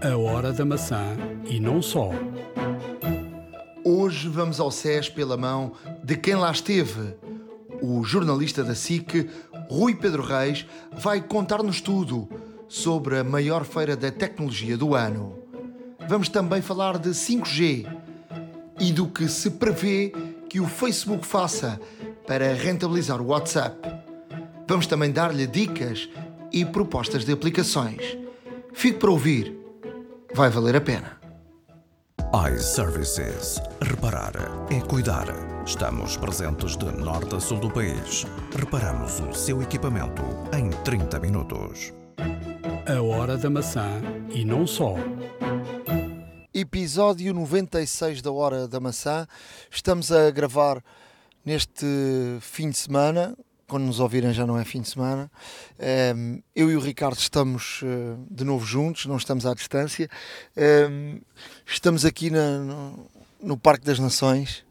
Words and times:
A 0.00 0.16
hora 0.16 0.52
da 0.52 0.64
maçã 0.64 1.16
e 1.44 1.58
não 1.58 1.82
só. 1.82 2.12
Hoje 3.84 4.28
vamos 4.28 4.60
ao 4.60 4.70
SES 4.70 5.08
pela 5.08 5.36
mão 5.36 5.72
de 6.04 6.16
quem 6.16 6.36
lá 6.36 6.52
esteve. 6.52 7.16
O 7.82 8.04
jornalista 8.04 8.62
da 8.62 8.76
SIC, 8.76 9.28
Rui 9.68 9.96
Pedro 9.96 10.22
Reis, 10.22 10.64
vai 10.92 11.20
contar-nos 11.20 11.80
tudo 11.80 12.28
sobre 12.68 13.18
a 13.18 13.24
maior 13.24 13.64
feira 13.64 13.96
da 13.96 14.12
tecnologia 14.12 14.76
do 14.76 14.94
ano. 14.94 15.36
Vamos 16.08 16.28
também 16.28 16.62
falar 16.62 16.96
de 16.96 17.10
5G 17.10 17.84
e 18.78 18.92
do 18.92 19.08
que 19.08 19.26
se 19.26 19.50
prevê 19.50 20.12
que 20.48 20.60
o 20.60 20.66
Facebook 20.68 21.26
faça 21.26 21.80
para 22.24 22.54
rentabilizar 22.54 23.20
o 23.20 23.26
WhatsApp. 23.26 23.76
Vamos 24.68 24.86
também 24.86 25.10
dar-lhe 25.10 25.46
dicas 25.46 26.08
e 26.52 26.64
propostas 26.64 27.24
de 27.24 27.32
aplicações. 27.32 28.16
Fique 28.72 28.98
para 28.98 29.10
ouvir, 29.10 29.57
vai 30.34 30.50
valer 30.50 30.76
a 30.76 30.80
pena. 30.80 31.18
iServices. 32.54 33.60
Reparar 33.80 34.32
é 34.70 34.80
cuidar. 34.80 35.26
Estamos 35.66 36.16
presentes 36.16 36.76
de 36.76 36.86
norte 36.86 37.36
a 37.36 37.40
sul 37.40 37.58
do 37.58 37.70
país. 37.70 38.26
Reparamos 38.56 39.20
o 39.20 39.32
seu 39.32 39.62
equipamento 39.62 40.22
em 40.52 40.70
30 40.82 41.20
minutos. 41.20 41.92
A 42.86 43.02
hora 43.02 43.36
da 43.36 43.50
maçã 43.50 44.00
e 44.30 44.44
não 44.44 44.66
só. 44.66 44.94
Episódio 46.52 47.32
96 47.34 48.20
da 48.22 48.32
Hora 48.32 48.66
da 48.66 48.80
Maçã. 48.80 49.26
Estamos 49.70 50.10
a 50.10 50.30
gravar 50.30 50.82
neste 51.44 51.86
fim 52.40 52.70
de 52.70 52.78
semana. 52.78 53.36
Quando 53.68 53.84
nos 53.84 54.00
ouvirem 54.00 54.32
já 54.32 54.46
não 54.46 54.58
é 54.58 54.64
fim 54.64 54.80
de 54.80 54.88
semana. 54.88 55.30
Um, 56.16 56.42
eu 56.56 56.70
e 56.70 56.76
o 56.76 56.80
Ricardo 56.80 57.18
estamos 57.18 57.82
uh, 57.82 58.18
de 58.30 58.42
novo 58.42 58.64
juntos, 58.64 59.04
não 59.04 59.18
estamos 59.18 59.44
à 59.44 59.52
distância. 59.52 60.08
Um, 60.90 61.20
estamos 61.66 62.06
aqui 62.06 62.30
na, 62.30 62.60
no, 62.60 63.10
no, 63.42 63.58
Parque 63.58 63.84
das 63.84 63.98
Nações, 63.98 64.64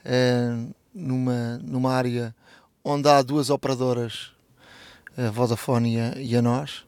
uh, 0.00 0.74
numa, 0.94 1.58
numa 1.58 1.92
área 1.92 2.34
onde 2.82 3.06
há 3.06 3.20
duas 3.20 3.50
operadoras, 3.50 4.32
a 5.14 5.30
Vodafone 5.30 5.96
e 5.96 6.00
a, 6.00 6.18
e 6.18 6.34
a 6.34 6.40
nós. 6.40 6.86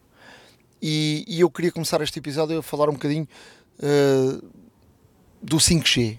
E, 0.81 1.27
e, 1.29 1.41
eu 1.41 1.51
queria 1.51 1.71
começar 1.71 2.01
este 2.01 2.21
episódio 2.21 2.59
a 2.59 2.63
falar 2.63 2.89
um 2.89 2.95
bocadinho 2.95 3.29
uh, 3.81 4.51
do 5.43 5.59
5G. 5.59 6.19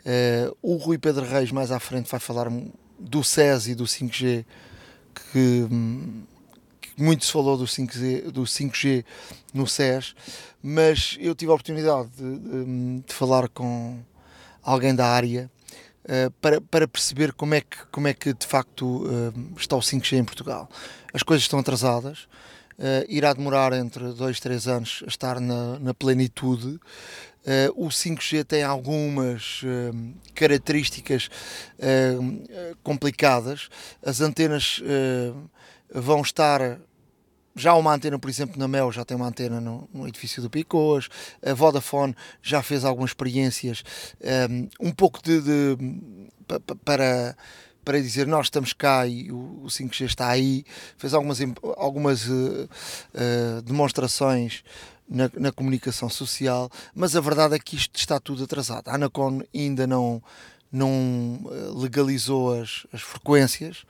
Uh, 0.00 0.56
o 0.62 0.76
Rui 0.76 0.96
Pedro 0.96 1.26
Reis 1.26 1.52
mais 1.52 1.70
à 1.70 1.78
frente 1.78 2.10
vai 2.10 2.18
falar 2.18 2.48
do 3.00 3.24
SES 3.24 3.68
e 3.68 3.74
do 3.74 3.84
5G 3.84 4.44
que, 5.14 5.66
que 6.80 7.02
muito 7.02 7.24
se 7.24 7.32
falou 7.32 7.56
do 7.56 7.64
5G, 7.64 8.30
do 8.30 8.42
5G 8.42 9.04
no 9.52 9.66
SES, 9.66 10.14
mas 10.62 11.16
eu 11.20 11.34
tive 11.34 11.50
a 11.50 11.54
oportunidade 11.54 12.08
de, 12.10 12.38
de, 12.38 13.00
de 13.06 13.14
falar 13.14 13.48
com 13.48 13.98
alguém 14.62 14.94
da 14.94 15.06
área 15.06 15.50
uh, 16.04 16.30
para, 16.40 16.60
para 16.60 16.86
perceber 16.86 17.32
como 17.32 17.54
é, 17.54 17.60
que, 17.60 17.78
como 17.90 18.08
é 18.08 18.14
que 18.14 18.32
de 18.32 18.46
facto 18.46 19.04
uh, 19.04 19.32
está 19.56 19.76
o 19.76 19.80
5G 19.80 20.18
em 20.18 20.24
Portugal. 20.24 20.68
As 21.12 21.22
coisas 21.22 21.42
estão 21.42 21.58
atrasadas, 21.58 22.28
uh, 22.78 23.04
irá 23.08 23.32
demorar 23.32 23.72
entre 23.72 24.12
2 24.12 24.36
e 24.36 24.40
3 24.40 24.68
anos 24.68 25.02
a 25.04 25.08
estar 25.08 25.40
na, 25.40 25.78
na 25.78 25.94
plenitude. 25.94 26.78
Uh, 27.40 27.86
o 27.86 27.88
5G 27.88 28.44
tem 28.44 28.62
algumas 28.62 29.62
uh, 29.62 30.14
características 30.34 31.30
uh, 31.78 32.76
complicadas. 32.82 33.68
As 34.04 34.20
antenas 34.20 34.80
vão 35.92 36.20
estar. 36.20 36.78
Já 37.56 37.74
uma 37.74 37.92
antena, 37.92 38.18
por 38.18 38.30
exemplo, 38.30 38.58
na 38.58 38.68
Mel 38.68 38.92
já 38.92 39.04
tem 39.04 39.16
uma 39.16 39.26
antena 39.26 39.60
no, 39.60 39.88
no 39.92 40.06
edifício 40.06 40.40
do 40.40 40.48
Picôs. 40.48 41.08
A 41.44 41.52
Vodafone 41.52 42.14
já 42.42 42.62
fez 42.62 42.84
algumas 42.84 43.10
experiências 43.10 43.82
um, 44.48 44.88
um 44.88 44.92
pouco 44.92 45.20
de, 45.22 45.40
de 45.40 45.76
para 46.84 47.36
para 47.84 48.00
dizer 48.00 48.26
nós 48.26 48.46
estamos 48.46 48.72
cá 48.72 49.06
e 49.06 49.32
o, 49.32 49.64
5G 49.66 50.04
está 50.04 50.28
aí, 50.28 50.64
fez 50.96 51.14
algumas, 51.14 51.38
algumas 51.76 52.26
uh, 52.28 52.68
uh, 53.14 53.62
demonstrações 53.62 54.62
na, 55.10 55.28
na, 55.36 55.50
comunicação 55.50 56.08
social, 56.08 56.70
mas 56.94 57.16
a 57.16 57.20
verdade 57.20 57.56
é 57.56 57.58
que 57.58 57.74
isto 57.74 57.98
está 57.98 58.20
tudo 58.20 58.44
atrasado. 58.44 58.88
A 58.88 58.94
Anacon 58.94 59.42
ainda 59.52 59.86
não, 59.86 60.22
não 60.70 61.40
eh, 61.50 61.72
legalizou 61.74 62.60
as, 62.60 62.86
as 62.92 63.02
frequências, 63.02 63.84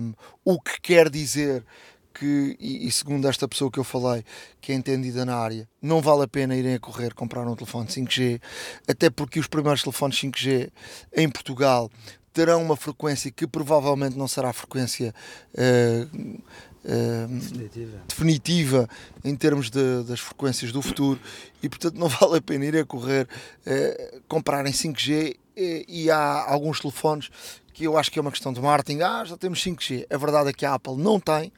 um, 0.00 0.12
o 0.44 0.60
que 0.60 0.80
quer 0.80 1.08
dizer 1.08 1.64
que, 2.12 2.56
e, 2.60 2.86
e, 2.86 2.92
segundo 2.92 3.26
esta 3.26 3.48
pessoa 3.48 3.70
que 3.70 3.78
eu 3.78 3.84
falei, 3.84 4.24
que 4.60 4.70
é 4.70 4.74
entendida 4.74 5.24
na 5.24 5.36
área, 5.36 5.68
não 5.82 6.00
vale 6.00 6.22
a 6.22 6.28
pena 6.28 6.54
irem 6.54 6.74
a 6.74 6.78
correr 6.78 7.12
comprar 7.12 7.46
um 7.46 7.56
telefone 7.56 7.88
5G, 7.88 8.40
até 8.86 9.10
porque 9.10 9.40
os 9.40 9.48
primeiros 9.48 9.82
telefones 9.82 10.16
5G 10.16 10.70
em 11.16 11.28
Portugal 11.28 11.90
terão 12.34 12.60
uma 12.60 12.76
frequência 12.76 13.30
que 13.30 13.46
provavelmente 13.46 14.18
não 14.18 14.26
será 14.26 14.50
a 14.50 14.52
frequência 14.52 15.14
uh, 15.54 16.40
uh, 16.84 17.28
definitiva. 17.28 18.02
definitiva. 18.08 18.88
em 19.24 19.36
termos 19.36 19.70
de, 19.70 20.02
das 20.02 20.18
frequências 20.18 20.72
do 20.72 20.82
futuro 20.82 21.18
e 21.62 21.68
portanto 21.68 21.94
não 21.94 22.08
vale 22.10 22.38
a 22.38 22.42
pena 22.42 22.64
ir 22.64 22.76
a 22.76 22.84
correr 22.84 23.28
uh, 23.66 24.20
comprar 24.26 24.66
em 24.66 24.72
5G 24.72 25.36
e, 25.56 25.84
e 25.88 26.10
há 26.10 26.44
alguns 26.50 26.80
telefones 26.80 27.30
que 27.72 27.84
eu 27.84 27.96
acho 27.96 28.10
que 28.10 28.18
é 28.18 28.22
uma 28.22 28.30
questão 28.30 28.52
de 28.52 28.60
marketing. 28.60 29.00
Ah, 29.00 29.24
já 29.24 29.36
temos 29.36 29.60
5G. 29.60 30.06
A 30.08 30.16
verdade 30.16 30.48
é 30.48 30.52
que 30.52 30.64
a 30.64 30.74
Apple 30.74 30.96
não 30.96 31.18
tem. 31.18 31.52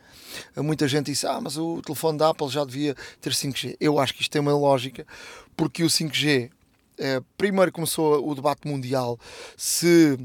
Muita 0.57 0.89
gente 0.89 1.07
disse, 1.07 1.27
ah, 1.27 1.39
mas 1.43 1.59
o 1.59 1.83
telefone 1.83 2.17
da 2.17 2.31
Apple 2.31 2.49
já 2.49 2.65
devia 2.65 2.97
ter 3.21 3.33
5G. 3.35 3.77
Eu 3.79 3.99
acho 3.99 4.15
que 4.15 4.23
isto 4.23 4.33
tem 4.33 4.41
uma 4.41 4.57
lógica, 4.57 5.07
porque 5.55 5.85
o 5.85 5.89
5G, 5.89 6.51
eh, 6.99 7.21
primeiro 7.37 7.71
começou 7.71 8.27
o 8.27 8.35
debate 8.35 8.67
mundial 8.67 9.21
se 9.59 10.19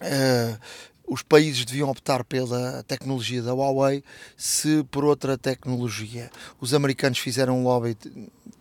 Uh, 0.00 0.58
os 1.06 1.22
países 1.22 1.64
deviam 1.64 1.88
optar 1.88 2.24
pela 2.24 2.82
tecnologia 2.82 3.40
da 3.40 3.54
Huawei 3.54 4.02
se 4.36 4.82
por 4.90 5.04
outra 5.04 5.38
tecnologia. 5.38 6.30
Os 6.60 6.74
americanos 6.74 7.18
fizeram 7.18 7.60
um 7.60 7.62
lobby 7.62 7.96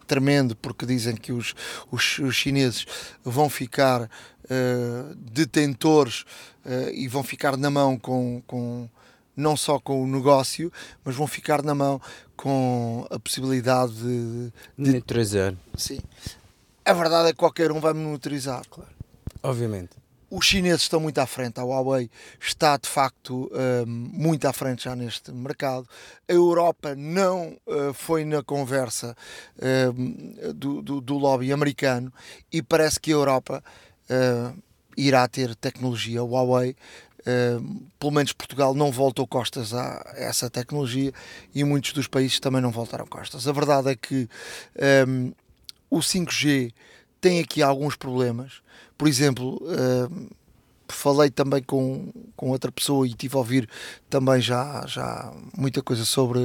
tremendo 0.06 0.56
porque 0.56 0.86
dizem 0.86 1.16
que 1.16 1.32
os, 1.32 1.56
os, 1.92 2.20
os 2.20 2.36
chineses 2.36 2.86
vão 3.24 3.50
ficar 3.50 4.04
uh, 4.04 5.16
detentores 5.16 6.22
uh, 6.66 6.90
e 6.94 7.08
vão 7.08 7.24
ficar 7.24 7.58
na 7.58 7.72
mão 7.72 7.98
com, 7.98 8.44
com 8.46 8.88
não 9.36 9.58
só 9.58 9.80
com 9.80 10.04
o 10.04 10.08
negócio, 10.08 10.72
mas 11.04 11.16
vão 11.16 11.26
ficar 11.26 11.64
na 11.64 11.74
mão 11.74 12.00
com 12.38 13.08
a 13.10 13.18
possibilidade 13.18 13.94
de, 13.94 14.52
de 14.78 14.92
monitorizar. 14.92 15.56
Sim. 15.76 16.00
A 16.86 16.94
verdade 16.94 17.30
é 17.30 17.32
que 17.32 17.40
qualquer 17.40 17.72
um 17.72 17.80
vai 17.80 17.94
monitorizar. 17.94 18.62
Claro. 18.70 18.92
Obviamente 19.42 20.05
os 20.30 20.46
chineses 20.46 20.84
estão 20.84 21.00
muito 21.00 21.20
à 21.20 21.26
frente, 21.26 21.60
a 21.60 21.64
Huawei 21.64 22.10
está 22.40 22.78
de 22.78 22.90
facto 22.90 23.46
uh, 23.46 23.86
muito 23.86 24.48
à 24.48 24.54
frente 24.54 24.86
já 24.86 24.96
neste 24.96 25.32
mercado. 25.32 25.88
A 26.28 26.34
Europa 26.34 26.96
não 26.96 27.58
uh, 27.66 27.94
foi 27.94 28.26
na 28.26 28.42
conversa 28.42 29.16
uh, 29.58 30.54
do, 30.54 30.82
do, 30.82 31.02
do, 31.02 31.18
lobby 31.18 31.52
americano 31.52 32.12
e 32.52 32.62
parece 32.62 33.00
que 33.00 33.12
a 33.12 33.16
Europa 33.16 33.64
irá 34.96 35.28
ter 35.28 35.56
tecnologia 35.56 36.22
Huawei. 36.22 36.76
pelo 37.98 38.12
menos 38.12 38.34
Portugal 38.34 38.76
não 38.76 38.92
voltou 38.92 39.26
costas 39.26 39.74
a 39.74 40.14
essa 40.16 40.48
tecnologia 40.48 41.12
e 41.56 41.64
muitos 41.64 41.92
dos 41.92 42.08
países 42.08 42.40
também 42.40 42.62
não 42.62 42.70
voltaram 42.70 43.08
costas. 43.08 43.48
A 43.48 43.52
verdade 43.52 43.90
é 43.90 43.96
que 43.96 44.30
o 45.90 45.98
5G 45.98 46.72
tem 47.26 47.40
aqui 47.40 47.64
alguns 47.64 47.96
problemas 47.96 48.62
por 48.98 49.08
exemplo, 49.08 49.62
uh, 49.64 50.30
falei 50.88 51.30
também 51.30 51.62
com, 51.62 52.12
com 52.36 52.50
outra 52.50 52.72
pessoa 52.72 53.08
e 53.08 53.14
tive 53.14 53.36
a 53.36 53.40
ouvir 53.40 53.70
também 54.10 54.40
já, 54.40 54.86
já 54.88 55.34
muita 55.56 55.82
coisa 55.82 56.06
sobre 56.06 56.40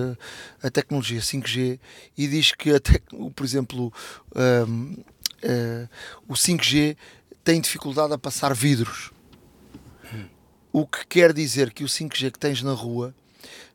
a 0.63 0.71
tecnologia 0.71 1.21
5G 1.21 1.79
e 2.17 2.27
diz 2.27 2.53
que, 2.53 2.75
até, 2.75 3.01
por 3.35 3.45
exemplo, 3.45 3.93
uh, 4.33 5.03
uh, 5.45 5.89
o 6.27 6.35
5G 6.35 6.97
tem 7.45 7.61
dificuldade 7.61 8.13
a 8.13 8.19
passar 8.19 8.55
vidros. 8.55 9.13
O 10.73 10.87
que 10.87 11.05
quer 11.07 11.33
dizer 11.33 11.73
que 11.73 11.83
o 11.83 11.89
5G 11.89 12.31
que 12.31 12.39
tens 12.39 12.63
na 12.63 12.73
rua 12.73 13.15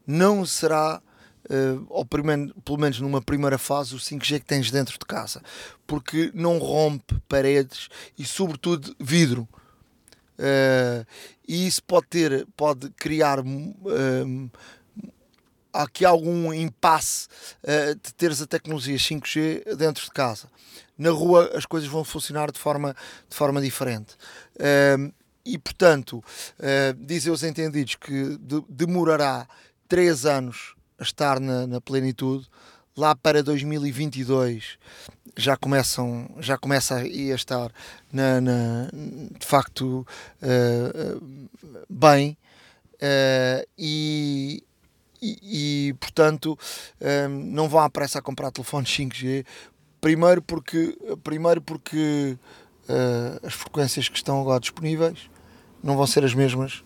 não 0.08 0.46
será 0.46 1.02
uh, 1.50 1.86
ou 1.90 2.06
primeiro, 2.06 2.54
pelo 2.62 2.78
menos 2.78 3.00
numa 3.00 3.22
primeira 3.22 3.58
fase, 3.58 3.96
o 3.96 4.00
5G 4.00 4.40
que 4.40 4.46
tens 4.46 4.72
dentro 4.72 4.98
de 4.98 5.06
casa, 5.06 5.42
porque 5.88 6.32
não 6.34 6.58
rompe 6.58 7.20
paredes 7.28 7.90
e, 8.18 8.26
sobretudo, 8.26 8.96
vidro. 9.00 9.48
Uh, 10.38 11.06
e 11.48 11.66
isso 11.66 11.82
pode 11.84 12.08
ter, 12.08 12.46
pode 12.58 12.90
criar 12.90 13.40
uh, 13.40 14.52
aqui 15.76 16.06
algum 16.06 16.54
impasse 16.54 17.28
uh, 17.64 17.96
de 17.96 18.14
teres 18.14 18.42
a 18.42 18.48
tecnologia 18.48 18.98
5G 18.98 19.76
dentro 19.76 20.04
de 20.04 20.12
casa. 20.12 20.50
Na 20.98 21.10
rua 21.10 21.52
as 21.54 21.66
coisas 21.66 21.90
vão 21.90 22.04
funcionar 22.04 22.52
de 22.52 22.60
forma, 22.60 22.96
de 23.30 23.36
forma 23.36 23.62
diferente. 23.62 24.16
Uh, 24.56 25.14
e 25.46 25.58
portanto, 25.58 26.24
uh, 26.60 27.06
dizem 27.06 27.32
os 27.32 27.44
entendidos 27.44 27.96
que 27.96 28.38
de, 28.38 28.64
demorará 28.70 29.48
3 29.88 30.26
anos 30.26 30.75
estar 31.00 31.40
na, 31.40 31.68
na 31.68 31.82
plenitude. 31.82 32.48
lá 32.96 33.16
para 33.16 33.44
2022 33.44 34.78
já 35.38 35.58
começam 35.58 36.30
já 36.40 36.58
começa 36.58 36.96
a 36.96 37.06
estar 37.06 37.72
na, 38.12 38.40
na 38.40 38.90
de 39.38 39.46
facto 39.46 40.08
uh, 40.42 41.22
bem 41.90 42.38
uh, 42.94 43.68
e, 43.78 44.64
e, 45.22 45.90
e, 45.90 45.94
portanto 45.96 46.58
um, 47.02 47.30
não 47.30 47.68
vão 47.68 47.82
à 47.82 47.90
pressa 47.90 48.20
a 48.20 48.22
comprar 48.22 48.52
telefones 48.52 48.90
5G 48.90 49.46
primeiro 50.00 50.42
porque 50.42 50.98
primeiro 51.22 51.62
porque 51.62 52.38
uh, 52.88 53.46
as 53.46 53.54
frequências 53.54 54.08
que 54.08 54.16
estão 54.16 54.40
agora 54.40 54.62
disponíveis 54.62 55.30
não 55.84 55.98
vão 55.98 56.08
ser 56.08 56.24
as 56.24 56.34
mesmas 56.34 56.84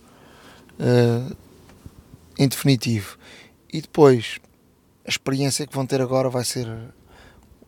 em 2.37 2.47
definitivo 2.47 3.17
e 3.71 3.81
depois 3.81 4.39
a 5.05 5.09
experiência 5.09 5.65
que 5.65 5.73
vão 5.73 5.85
ter 5.85 6.01
agora 6.01 6.29
vai 6.29 6.43
ser 6.43 6.67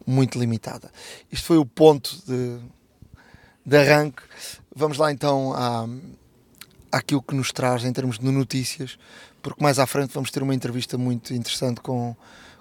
muito 0.05 0.39
limitada. 0.39 0.91
Isto 1.31 1.47
foi 1.47 1.57
o 1.57 1.65
ponto 1.65 2.21
de, 2.25 2.59
de 3.65 3.77
arranque. 3.77 4.21
Vamos 4.75 4.97
lá 4.97 5.11
então 5.11 5.53
à, 5.53 5.87
àquilo 6.91 7.21
que 7.21 7.35
nos 7.35 7.51
traz 7.51 7.85
em 7.85 7.93
termos 7.93 8.19
de 8.19 8.25
notícias, 8.25 8.97
porque 9.41 9.63
mais 9.63 9.79
à 9.79 9.87
frente 9.87 10.13
vamos 10.13 10.31
ter 10.31 10.43
uma 10.43 10.53
entrevista 10.53 10.97
muito 10.97 11.33
interessante 11.33 11.81
com, 11.81 12.15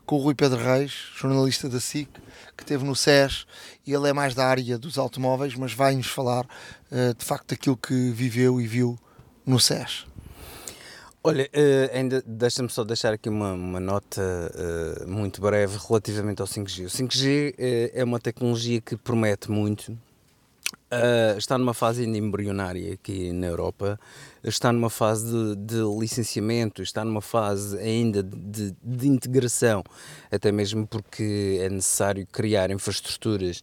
com 0.07 0.17
o 0.17 0.19
Rui 0.19 0.35
Pedro 0.35 0.63
Reis, 0.63 0.93
jornalista 1.17 1.69
da 1.69 1.81
SIC, 1.81 2.09
que 2.57 2.63
esteve 2.63 2.85
no 2.85 2.95
SES, 2.95 3.47
e 3.87 3.93
ele 3.93 4.09
é 4.09 4.13
mais 4.13 4.35
da 4.35 4.47
área 4.47 4.79
dos 4.79 4.99
automóveis, 4.99 5.55
mas 5.55 5.73
vai-nos 5.73 6.07
falar 6.07 6.45
uh, 6.45 7.15
de 7.17 7.25
facto 7.25 7.49
daquilo 7.49 7.77
que 7.77 8.11
viveu 8.11 8.61
e 8.61 8.67
viu 8.67 8.99
no 9.47 9.59
SES. 9.59 10.07
Olha, 11.23 11.45
uh, 11.45 11.95
ainda 11.97 12.23
deixa-me 12.27 12.71
só 12.71 12.83
deixar 12.83 13.13
aqui 13.13 13.29
uma, 13.29 13.53
uma 13.53 13.79
nota 13.79 14.23
uh, 14.23 15.07
muito 15.07 15.39
breve 15.43 15.79
relativamente 15.87 16.41
ao 16.41 16.49
5G. 16.49 16.87
O 16.87 16.89
5G 16.89 17.51
uh, 17.51 17.55
eh, 17.59 17.91
é 17.93 18.03
uma 18.03 18.19
tecnologia 18.19 18.81
que 18.81 18.97
promete 18.97 19.51
muito. 19.51 19.99
está 21.37 21.59
numa 21.59 21.75
fase 21.75 22.05
ainda 22.05 22.17
embrionária 22.17 22.95
aqui 22.95 23.33
na 23.33 23.49
Europa, 23.49 24.01
está 24.43 24.73
numa 24.73 24.89
fase 24.89 25.31
de, 25.31 25.57
de 25.57 25.99
licenciamento, 25.99 26.81
está 26.83 27.05
numa 27.05 27.21
fase 27.21 27.77
ainda 27.79 28.23
de, 28.23 28.75
de, 28.83 29.07
integração, 29.07 29.85
até 30.33 30.51
mesmo 30.51 30.87
porque 30.87 31.59
é 31.61 31.69
necessário 31.69 32.27
criar 32.33 32.71
infraestruturas 32.71 33.63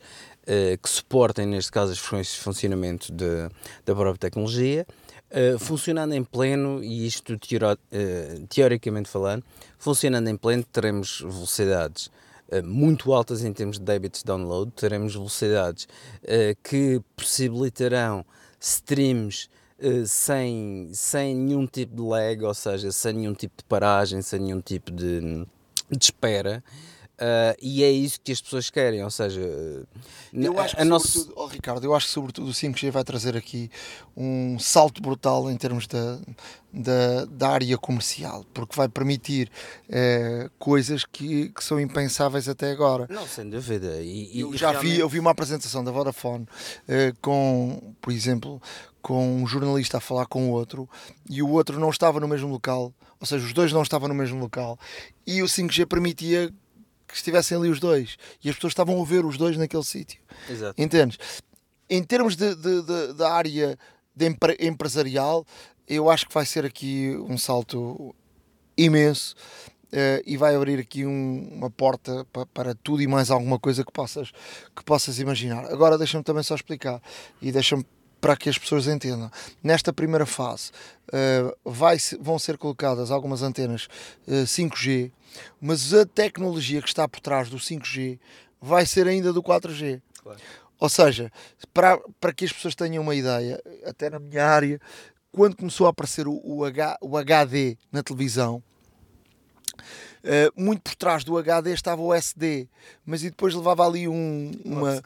que 0.81 0.89
suportem, 0.89 1.45
neste 1.45 1.69
caso, 1.69 1.92
as 1.92 1.98
frequências 1.98 2.38
de 2.38 2.42
funcionamento 2.42 3.12
de, 3.12 3.50
da 3.86 3.94
própria 3.94 4.18
tecnologia. 4.18 4.86
Uh, 5.30 5.60
funcionando 5.60 6.14
em 6.14 6.24
pleno, 6.24 6.82
e 6.82 7.06
isto 7.06 7.34
uh, 7.34 8.48
teoricamente 8.48 9.10
falando, 9.10 9.44
funcionando 9.78 10.30
em 10.30 10.38
pleno, 10.38 10.64
teremos 10.64 11.20
velocidades 11.20 12.10
uh, 12.50 12.64
muito 12.64 13.12
altas 13.12 13.44
em 13.44 13.52
termos 13.52 13.78
de 13.78 13.84
debits 13.84 14.24
download, 14.24 14.72
teremos 14.72 15.14
velocidades 15.14 15.86
que 16.64 17.02
possibilitarão 17.16 18.26
streams 18.58 19.50
sem, 20.06 20.90
sem 20.94 21.36
nenhum 21.36 21.68
tipo 21.68 21.96
de 21.96 22.02
lag, 22.02 22.44
ou 22.44 22.54
seja, 22.54 22.92
sem 22.92 23.14
nenhum 23.14 23.34
tipo 23.34 23.56
de 23.58 23.66
paragem, 23.66 24.22
sem 24.22 24.40
nenhum 24.40 24.62
tipo 24.62 24.92
de, 24.92 25.46
de 25.92 26.04
espera. 26.04 26.64
Uh, 27.19 27.58
e 27.60 27.84
é 27.84 27.90
isso 27.90 28.19
que 28.24 28.31
as 28.31 28.40
pessoas 28.40 28.69
querem, 28.69 29.04
ou 29.04 29.10
seja, 29.10 29.42
eu 30.31 30.60
acho 30.60 30.75
que, 30.75 30.81
a 30.84 30.86
nosso... 30.86 31.34
oh, 31.36 31.48
Ricardo, 31.48 31.84
eu 31.84 31.96
acho 31.96 32.06
que 32.06 32.12
sobretudo 32.12 32.48
o 32.50 32.54
5G 32.54 32.92
vai 32.92 33.04
trazer 33.04 33.36
aqui 33.36 33.72
um 34.16 34.60
salto 34.60 35.02
brutal 35.02 35.50
em 35.50 35.58
termos 35.58 35.88
da, 35.88 36.19
da, 36.72 37.25
da 37.25 37.50
área 37.50 37.75
comercial, 37.75 38.46
porque 38.54 38.75
vai 38.75 38.88
permitir 38.88 39.50
uh, 39.90 40.48
coisas 40.60 41.06
que, 41.06 41.50
que 41.50 41.64
são 41.64 41.80
impensáveis 41.80 42.48
até 42.48 42.69
agora. 42.69 43.08
Não, 43.10 43.25
sem 43.25 43.50
dúvida. 43.50 44.00
E, 44.00 44.40
eu 44.40 44.56
já 44.56 44.69
realmente... 44.69 44.94
vi, 44.94 45.00
eu 45.00 45.10
vi 45.10 45.19
uma 45.19 45.31
apresentação 45.31 45.84
da 45.84 45.92
Vodafone 45.92 46.44
uh, 46.44 47.18
com, 47.19 47.96
por 48.00 48.14
exemplo, 48.14 48.62
com 49.02 49.42
um 49.42 49.48
jornalista 49.48 49.98
a 49.98 50.00
falar 50.00 50.28
com 50.28 50.50
o 50.50 50.52
outro 50.52 50.88
e 51.28 51.42
o 51.42 51.50
outro 51.50 51.80
não 51.80 51.90
estava 51.90 52.19
no 52.19 52.28
mesmo 52.28 52.50
local, 52.50 52.94
ou 53.19 53.25
seja, 53.25 53.44
os 53.44 53.54
dois 53.54 53.74
não 53.74 53.81
estavam 53.81 54.08
no 54.08 54.14
mesmo 54.14 54.40
local 54.40 54.78
e 55.25 55.42
o 55.42 55.46
5G 55.48 55.88
permitia 55.88 56.54
que 57.07 57.15
estivessem 57.15 57.57
ali 57.57 57.69
os 57.69 57.80
dois 57.80 58.18
e 58.44 58.50
as 58.50 58.56
pessoas 58.56 58.71
estavam 58.71 59.01
a 59.01 59.06
ver 59.06 59.25
os 59.25 59.38
dois 59.38 59.57
naquele 59.57 59.83
sítio. 59.83 60.19
Entendes? 60.77 61.18
Em 61.89 62.04
termos 62.04 62.36
de, 62.36 62.54
de, 62.56 62.81
de, 62.81 63.13
da 63.13 63.31
área 63.31 63.77
empre, 64.19 64.57
empresarial, 64.59 65.45
eu 65.88 66.09
acho 66.09 66.27
que 66.27 66.33
vai 66.33 66.45
ser 66.45 66.65
aqui 66.65 67.15
um 67.30 67.38
salto 67.38 68.13
imenso 68.77 69.36
uh, 69.88 70.21
e 70.25 70.36
vai 70.36 70.56
abrir 70.56 70.80
aqui 70.80 71.06
um, 71.06 71.50
uma 71.54 71.69
porta 71.69 72.25
para, 72.31 72.45
para 72.48 72.75
tudo 72.75 73.01
e 73.01 73.07
mais 73.07 73.31
alguma 73.31 73.57
coisa 73.57 73.86
que 73.86 73.92
possas, 73.92 74.31
que 74.75 74.83
possas 74.83 75.19
imaginar. 75.19 75.65
Agora 75.71 75.98
deixa-me 75.98 76.24
também 76.24 76.44
só 76.44 76.56
explicar 76.56 77.01
e 77.42 77.51
deixa-me 77.51 77.86
para 78.28 78.36
que 78.36 78.50
as 78.50 78.58
pessoas 78.58 78.88
entendam. 78.88 79.32
Nesta 79.64 79.94
primeira 79.94 80.26
fase 80.26 80.72
uh, 81.08 81.58
vai, 81.64 81.96
vão 82.20 82.38
ser 82.38 82.58
colocadas 82.58 83.10
algumas 83.10 83.42
antenas 83.42 83.88
uh, 84.28 84.44
5G 84.44 85.14
mas 85.62 85.94
a 85.94 86.06
tecnologia 86.06 86.82
que 86.82 86.90
está 86.90 87.08
por 87.08 87.22
trás 87.22 87.50
do 87.50 87.56
5G 87.56 88.20
vai 88.60 88.86
ser 88.86 89.08
ainda 89.08 89.32
do 89.32 89.42
4G. 89.42 90.02
Claro. 90.22 90.40
Ou 90.78 90.90
seja, 90.90 91.32
para, 91.74 91.98
para 92.20 92.34
que 92.34 92.44
as 92.44 92.52
pessoas 92.52 92.76
tenham 92.76 93.02
uma 93.02 93.16
ideia, 93.16 93.62
até 93.86 94.10
na 94.10 94.20
minha 94.20 94.46
área, 94.46 94.82
quando 95.32 95.56
começou 95.56 95.88
a 95.88 95.92
aparecer 95.92 96.28
o, 96.28 96.42
o, 96.44 96.66
H, 96.66 96.98
o 97.02 97.16
HD 97.16 97.78
na 97.92 98.04
televisão, 98.04 98.62
Uh, 100.28 100.62
muito 100.62 100.82
por 100.82 100.96
trás 100.96 101.24
do 101.24 101.38
HD 101.38 101.72
estava 101.72 102.02
o 102.02 102.14
SD, 102.14 102.68
mas 103.06 103.24
e 103.24 103.30
depois 103.30 103.56
levava 103.56 103.88
ali 103.88 104.10
um, 104.10 104.52
uma, 104.66 105.02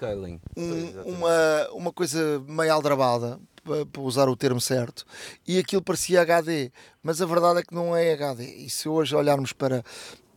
um, 0.57 1.01
uma, 1.05 1.69
uma 1.73 1.93
coisa 1.93 2.43
meio 2.47 2.73
aldrabada, 2.73 3.39
para 3.63 4.01
usar 4.01 4.27
o 4.27 4.35
termo 4.35 4.59
certo, 4.59 5.05
e 5.47 5.59
aquilo 5.59 5.83
parecia 5.83 6.21
HD, 6.21 6.71
mas 7.03 7.21
a 7.21 7.27
verdade 7.27 7.59
é 7.59 7.63
que 7.63 7.75
não 7.75 7.95
é 7.95 8.11
HD. 8.13 8.45
E 8.45 8.69
se 8.69 8.89
hoje 8.89 9.15
olharmos 9.15 9.53
para, 9.53 9.83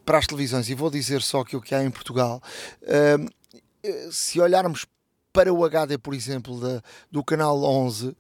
para 0.04 0.18
as 0.18 0.26
televisões, 0.26 0.68
e 0.68 0.74
vou 0.74 0.90
dizer 0.90 1.22
só 1.22 1.42
que 1.42 1.56
o 1.56 1.62
que 1.62 1.74
há 1.74 1.82
em 1.82 1.90
Portugal, 1.90 2.42
uh, 2.82 4.12
se 4.12 4.38
olharmos 4.38 4.84
para 5.32 5.52
o 5.52 5.64
HD, 5.64 5.96
por 5.96 6.12
exemplo, 6.12 6.60
da, 6.60 6.82
do 7.10 7.24
canal 7.24 7.62
11, 7.62 8.08
uh, 8.08 8.16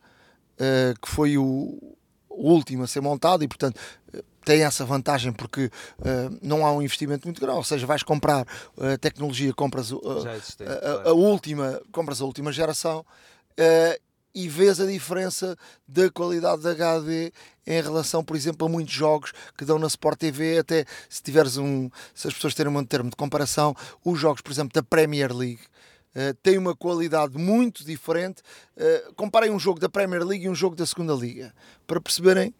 que 1.00 1.10
foi 1.10 1.36
o, 1.36 1.78
o, 2.28 2.50
último 2.50 2.84
a 2.84 2.86
ser 2.86 3.02
montado, 3.02 3.44
e 3.44 3.48
portanto 3.48 3.78
tem 4.44 4.62
essa 4.62 4.84
vantagem 4.84 5.32
porque 5.32 5.66
uh, 5.98 6.38
não 6.42 6.66
há 6.66 6.72
um 6.72 6.82
investimento 6.82 7.26
muito 7.26 7.40
grande, 7.40 7.56
ou 7.56 7.64
seja, 7.64 7.86
vais 7.86 8.02
comprar 8.02 8.46
a 8.78 8.98
tecnologia, 8.98 9.52
compras 9.52 9.90
uh, 9.90 10.00
a, 10.04 11.08
a, 11.08 11.10
a, 11.10 11.12
última, 11.12 11.80
compras 11.92 12.20
a 12.20 12.24
última 12.24 12.52
geração 12.52 13.00
uh, 13.00 14.04
e 14.34 14.48
vês 14.48 14.80
a 14.80 14.86
diferença 14.86 15.56
da 15.86 16.10
qualidade 16.10 16.62
da 16.62 16.72
HD 16.72 17.32
em 17.66 17.80
relação, 17.80 18.24
por 18.24 18.36
exemplo, 18.36 18.66
a 18.66 18.70
muitos 18.70 18.92
jogos 18.92 19.32
que 19.56 19.64
dão 19.64 19.78
na 19.78 19.86
Sport 19.86 20.18
TV, 20.18 20.58
até 20.58 20.84
se 21.08 21.22
tiveres 21.22 21.56
um, 21.56 21.88
se 22.14 22.26
as 22.26 22.34
pessoas 22.34 22.54
terem 22.54 22.76
um 22.76 22.84
termo 22.84 23.10
de 23.10 23.16
comparação, 23.16 23.74
os 24.04 24.18
jogos, 24.18 24.42
por 24.42 24.50
exemplo, 24.50 24.72
da 24.74 24.82
Premier 24.82 25.32
League 25.32 25.62
uh, 26.14 26.34
têm 26.42 26.58
uma 26.58 26.74
qualidade 26.74 27.38
muito 27.38 27.84
diferente. 27.84 28.42
Uh, 28.76 29.14
comparem 29.14 29.50
um 29.50 29.58
jogo 29.58 29.78
da 29.78 29.88
Premier 29.88 30.24
League 30.24 30.44
e 30.44 30.48
um 30.48 30.54
jogo 30.54 30.74
da 30.74 30.84
Segunda 30.84 31.14
Liga, 31.14 31.54
para 31.86 32.00
perceberem 32.00 32.52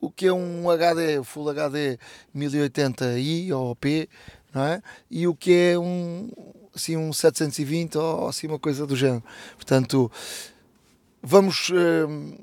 o 0.00 0.10
que 0.10 0.26
é 0.26 0.32
um 0.32 0.70
HD, 0.70 1.22
Full 1.22 1.50
HD 1.50 1.98
1080i 2.34 3.52
ou 3.52 3.76
P, 3.76 4.08
não 4.54 4.64
é? 4.64 4.82
E 5.10 5.26
o 5.26 5.34
que 5.34 5.52
é 5.52 5.78
um, 5.78 6.30
assim, 6.74 6.96
um 6.96 7.12
720 7.12 7.98
ou 7.98 8.28
assim 8.28 8.46
uma 8.46 8.58
coisa 8.58 8.86
do 8.86 8.96
género. 8.96 9.22
Portanto, 9.56 10.10
Vamos 11.22 11.68
uh, 11.68 12.38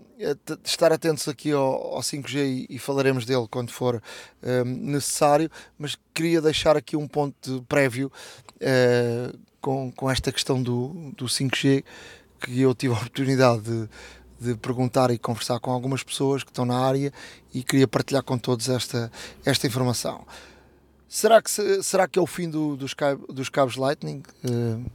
estar 0.64 0.94
atentos 0.94 1.28
aqui 1.28 1.52
ao, 1.52 1.96
ao 1.96 2.02
5G 2.02 2.68
e, 2.70 2.76
e, 2.76 2.78
falaremos 2.78 3.26
dele 3.26 3.48
quando 3.50 3.72
for 3.72 3.96
uh, 3.96 4.66
necessário, 4.66 5.50
mas 5.80 5.98
queria 6.14 6.40
deixar 6.40 6.78
aqui 6.78 6.96
um 6.96 7.08
ponto 7.08 7.66
prévio 7.68 8.12
uh, 8.58 9.38
com, 9.60 9.92
com 9.92 10.12
esta 10.12 10.32
questão 10.32 10.62
do, 10.62 11.12
do 11.18 11.26
5G 11.26 11.84
que 12.40 12.62
eu 12.62 12.76
tive 12.76 12.94
a 12.94 12.98
oportunidade 12.98 13.64
de, 13.64 13.90
de 14.40 14.56
perguntar 14.56 15.12
e 15.12 15.18
conversar 15.18 15.60
com 15.60 15.72
algumas 15.72 16.04
pessoas 16.04 16.44
que 16.44 16.52
estão 16.52 16.66
na 16.66 16.78
área 16.78 17.12
e 17.54 17.64
queria 17.64 17.88
partilhar 17.88 18.24
com 18.24 18.38
todos 18.38 18.70
esta, 18.70 19.12
esta 19.46 19.68
informação. 19.68 20.26
Será 21.08 21.42
que, 21.42 21.50
será 21.82 22.08
que 22.08 22.20
é 22.20 22.22
o 22.22 22.28
fim 22.28 22.50
do, 22.50 22.76
dos, 22.76 22.94
cabos, 22.94 23.34
dos 23.34 23.50
cabos 23.50 23.76
Lightning? 23.76 24.24
Uh, 24.44 24.86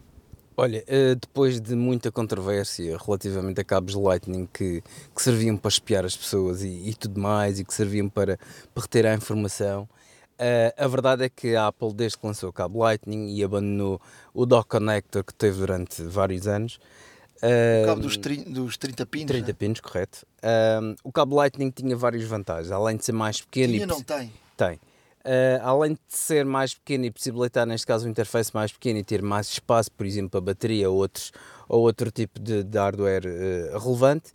Olha, 0.55 0.85
eh, 0.87 1.15
depois 1.15 1.59
de 1.59 1.75
muita 1.75 2.13
controvérsia 2.13 2.99
relativamente 2.99 3.61
a 3.61 3.65
cabos 3.65 3.95
Lightning 3.95 4.47
que, 4.53 4.83
que 5.15 5.23
serviam 5.23 5.57
para 5.57 5.71
espiar 5.71 6.05
as 6.05 6.15
pessoas 6.15 6.63
e, 6.63 6.91
e 6.91 6.95
tudo 6.95 7.19
mais 7.19 7.59
e 7.59 7.65
que 7.65 7.73
serviam 7.73 8.07
para, 8.09 8.39
para 8.75 8.83
reter 8.83 9.07
a 9.07 9.15
informação, 9.15 9.89
uh, 10.39 10.73
a 10.77 10.87
verdade 10.87 11.25
é 11.25 11.31
que 11.31 11.57
a 11.57 11.69
Apple, 11.69 11.95
desde 11.95 12.19
que 12.19 12.27
lançou 12.27 12.51
o 12.51 12.53
cabo 12.53 12.81
Lightning 12.81 13.35
e 13.35 13.43
abandonou 13.43 13.99
o 14.35 14.45
dock 14.45 14.69
connector 14.69 15.25
que 15.25 15.33
teve 15.33 15.57
durante 15.57 16.03
vários 16.03 16.47
anos, 16.47 16.79
o 17.43 17.87
cabo 17.87 18.01
dos, 18.01 18.17
dos 18.17 18.77
30 18.77 19.07
pinos. 19.07 19.27
30 19.27 19.47
né? 19.47 19.53
pinos, 19.53 19.81
correto. 19.81 20.27
O 21.03 21.11
cabo 21.13 21.37
Lightning 21.37 21.71
tinha 21.71 21.97
várias 21.97 22.25
vantagens, 22.25 22.71
além 22.71 22.97
de 22.97 23.05
ser 23.05 23.13
mais 23.13 23.41
pequeno. 23.41 23.73
Tinha, 23.73 23.85
e, 23.85 23.87
não 23.87 24.03
tem? 24.03 24.33
Tem. 24.57 24.81
Uh, 25.25 25.63
além 25.63 25.93
de 25.93 26.01
ser 26.09 26.45
mais 26.45 26.75
pequeno 26.75 27.05
e 27.05 27.11
possibilitar, 27.11 27.65
neste 27.65 27.87
caso, 27.87 28.09
um 28.09 28.11
interface 28.11 28.51
mais 28.53 28.73
pequeno 28.73 28.99
e 28.99 29.05
ter 29.05 29.23
mais 29.23 29.47
espaço, 29.49 29.91
por 29.93 30.05
exemplo, 30.05 30.31
para 30.31 30.41
bateria 30.41 30.91
ou, 30.91 30.97
outros, 30.97 31.33
ou 31.69 31.83
outro 31.83 32.11
tipo 32.11 32.41
de, 32.41 32.65
de 32.65 32.79
hardware 32.79 33.25
uh, 33.27 33.79
relevante, 33.79 34.33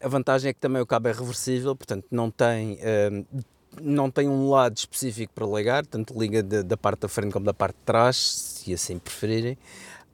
a 0.00 0.08
vantagem 0.08 0.50
é 0.50 0.52
que 0.52 0.60
também 0.60 0.80
o 0.82 0.86
cabo 0.86 1.08
é 1.08 1.12
reversível, 1.12 1.74
portanto 1.74 2.04
não 2.10 2.30
tem, 2.30 2.78
não 3.80 4.10
tem 4.10 4.28
um 4.28 4.50
lado 4.50 4.76
específico 4.76 5.32
para 5.32 5.46
ligar, 5.46 5.86
tanto 5.86 6.18
liga 6.18 6.42
de, 6.42 6.62
da 6.62 6.76
parte 6.76 7.00
da 7.00 7.08
frente 7.08 7.32
como 7.32 7.46
da 7.46 7.54
parte 7.54 7.76
de 7.76 7.82
trás, 7.82 8.16
se 8.16 8.74
assim 8.74 8.98
preferirem. 8.98 9.56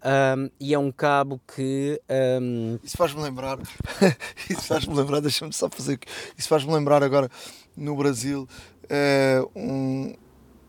Um, 0.04 0.50
e 0.60 0.74
é 0.74 0.78
um 0.78 0.92
cabo 0.92 1.40
que. 1.54 2.00
Um... 2.40 2.78
Isso 2.84 2.96
faz-me 2.96 3.22
lembrar. 3.22 3.58
isso 4.50 4.62
faz-me 4.62 4.94
lembrar, 4.94 5.20
deixa-me 5.20 5.52
só 5.52 5.70
fazer. 5.70 5.98
Isso 6.36 6.48
faz-me 6.48 6.72
lembrar 6.72 7.02
agora 7.02 7.30
no 7.74 7.96
Brasil 7.96 8.46
uh, 8.84 9.50
um, 9.56 10.14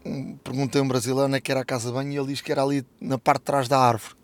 um, 0.06 0.38
perguntei 0.38 0.80
a 0.80 0.84
um 0.84 0.88
brasileiro 0.88 1.28
onde 1.28 1.38
é 1.38 1.42
que 1.42 1.52
era 1.52 1.62
a 1.62 1.66
casa 1.66 1.90
de 1.90 1.94
banho 1.94 2.12
e 2.12 2.18
ele 2.18 2.28
diz 2.28 2.42
que 2.42 2.52
era 2.52 2.64
ali 2.64 2.86
na 3.00 3.18
parte 3.18 3.42
de 3.42 3.46
trás 3.46 3.68
da 3.68 3.80
árvore. 3.80 4.16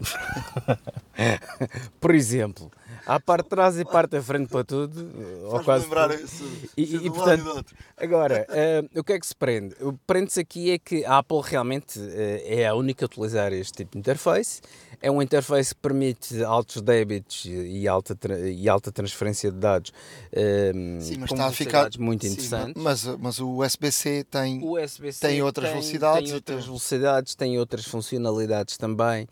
Por 2.00 2.14
exemplo, 2.14 2.70
há 3.06 3.20
parte 3.20 3.44
de 3.44 3.50
trás 3.50 3.78
e 3.78 3.84
parte 3.84 4.10
da 4.12 4.22
frente 4.22 4.48
para 4.48 4.64
tudo. 4.64 5.10
Ou 5.44 5.62
quase 5.62 5.84
lembrar 5.84 6.10
isso. 6.12 6.44
E, 6.76 6.82
e, 6.82 7.06
e 7.06 7.10
portanto, 7.10 7.64
agora, 7.96 8.46
uh, 8.48 9.00
o 9.00 9.04
que 9.04 9.12
é 9.12 9.20
que 9.20 9.26
se 9.26 9.34
prende? 9.34 9.74
O 9.80 9.92
que 9.92 9.98
prende-se 10.06 10.40
aqui 10.40 10.70
é 10.70 10.78
que 10.78 11.04
a 11.04 11.18
Apple 11.18 11.40
realmente 11.44 11.98
uh, 11.98 12.42
é 12.44 12.66
a 12.66 12.74
única 12.74 13.04
a 13.04 13.06
utilizar 13.06 13.52
este 13.52 13.72
tipo 13.72 13.92
de 13.92 13.98
interface 13.98 14.60
é 15.02 15.10
um 15.10 15.20
interface 15.20 15.74
que 15.74 15.80
permite 15.80 16.42
altos 16.44 16.80
débitos 16.80 17.44
e 17.44 17.88
alta, 17.88 18.16
e 18.48 18.68
alta 18.68 18.92
transferência 18.92 19.50
de 19.50 19.58
dados 19.58 19.92
um, 20.32 21.00
Sim, 21.00 21.16
mas 21.18 21.32
está 21.32 21.46
a 21.46 21.52
ficar 21.52 21.90
muito 21.98 22.24
Sim, 22.24 22.32
interessante. 22.32 22.78
Mas, 22.78 23.04
mas 23.18 23.40
o 23.40 23.62
USB-C 23.62 24.24
tem, 24.30 24.64
USB 24.64 25.12
tem 25.20 25.42
outras 25.42 25.66
tem, 25.66 25.74
velocidades. 25.74 26.28
Tem 26.28 26.34
outras 26.34 26.64
velocidades, 26.64 27.34
tem 27.34 27.58
outras 27.58 27.84
funcionalidades 27.84 28.76
também 28.76 29.26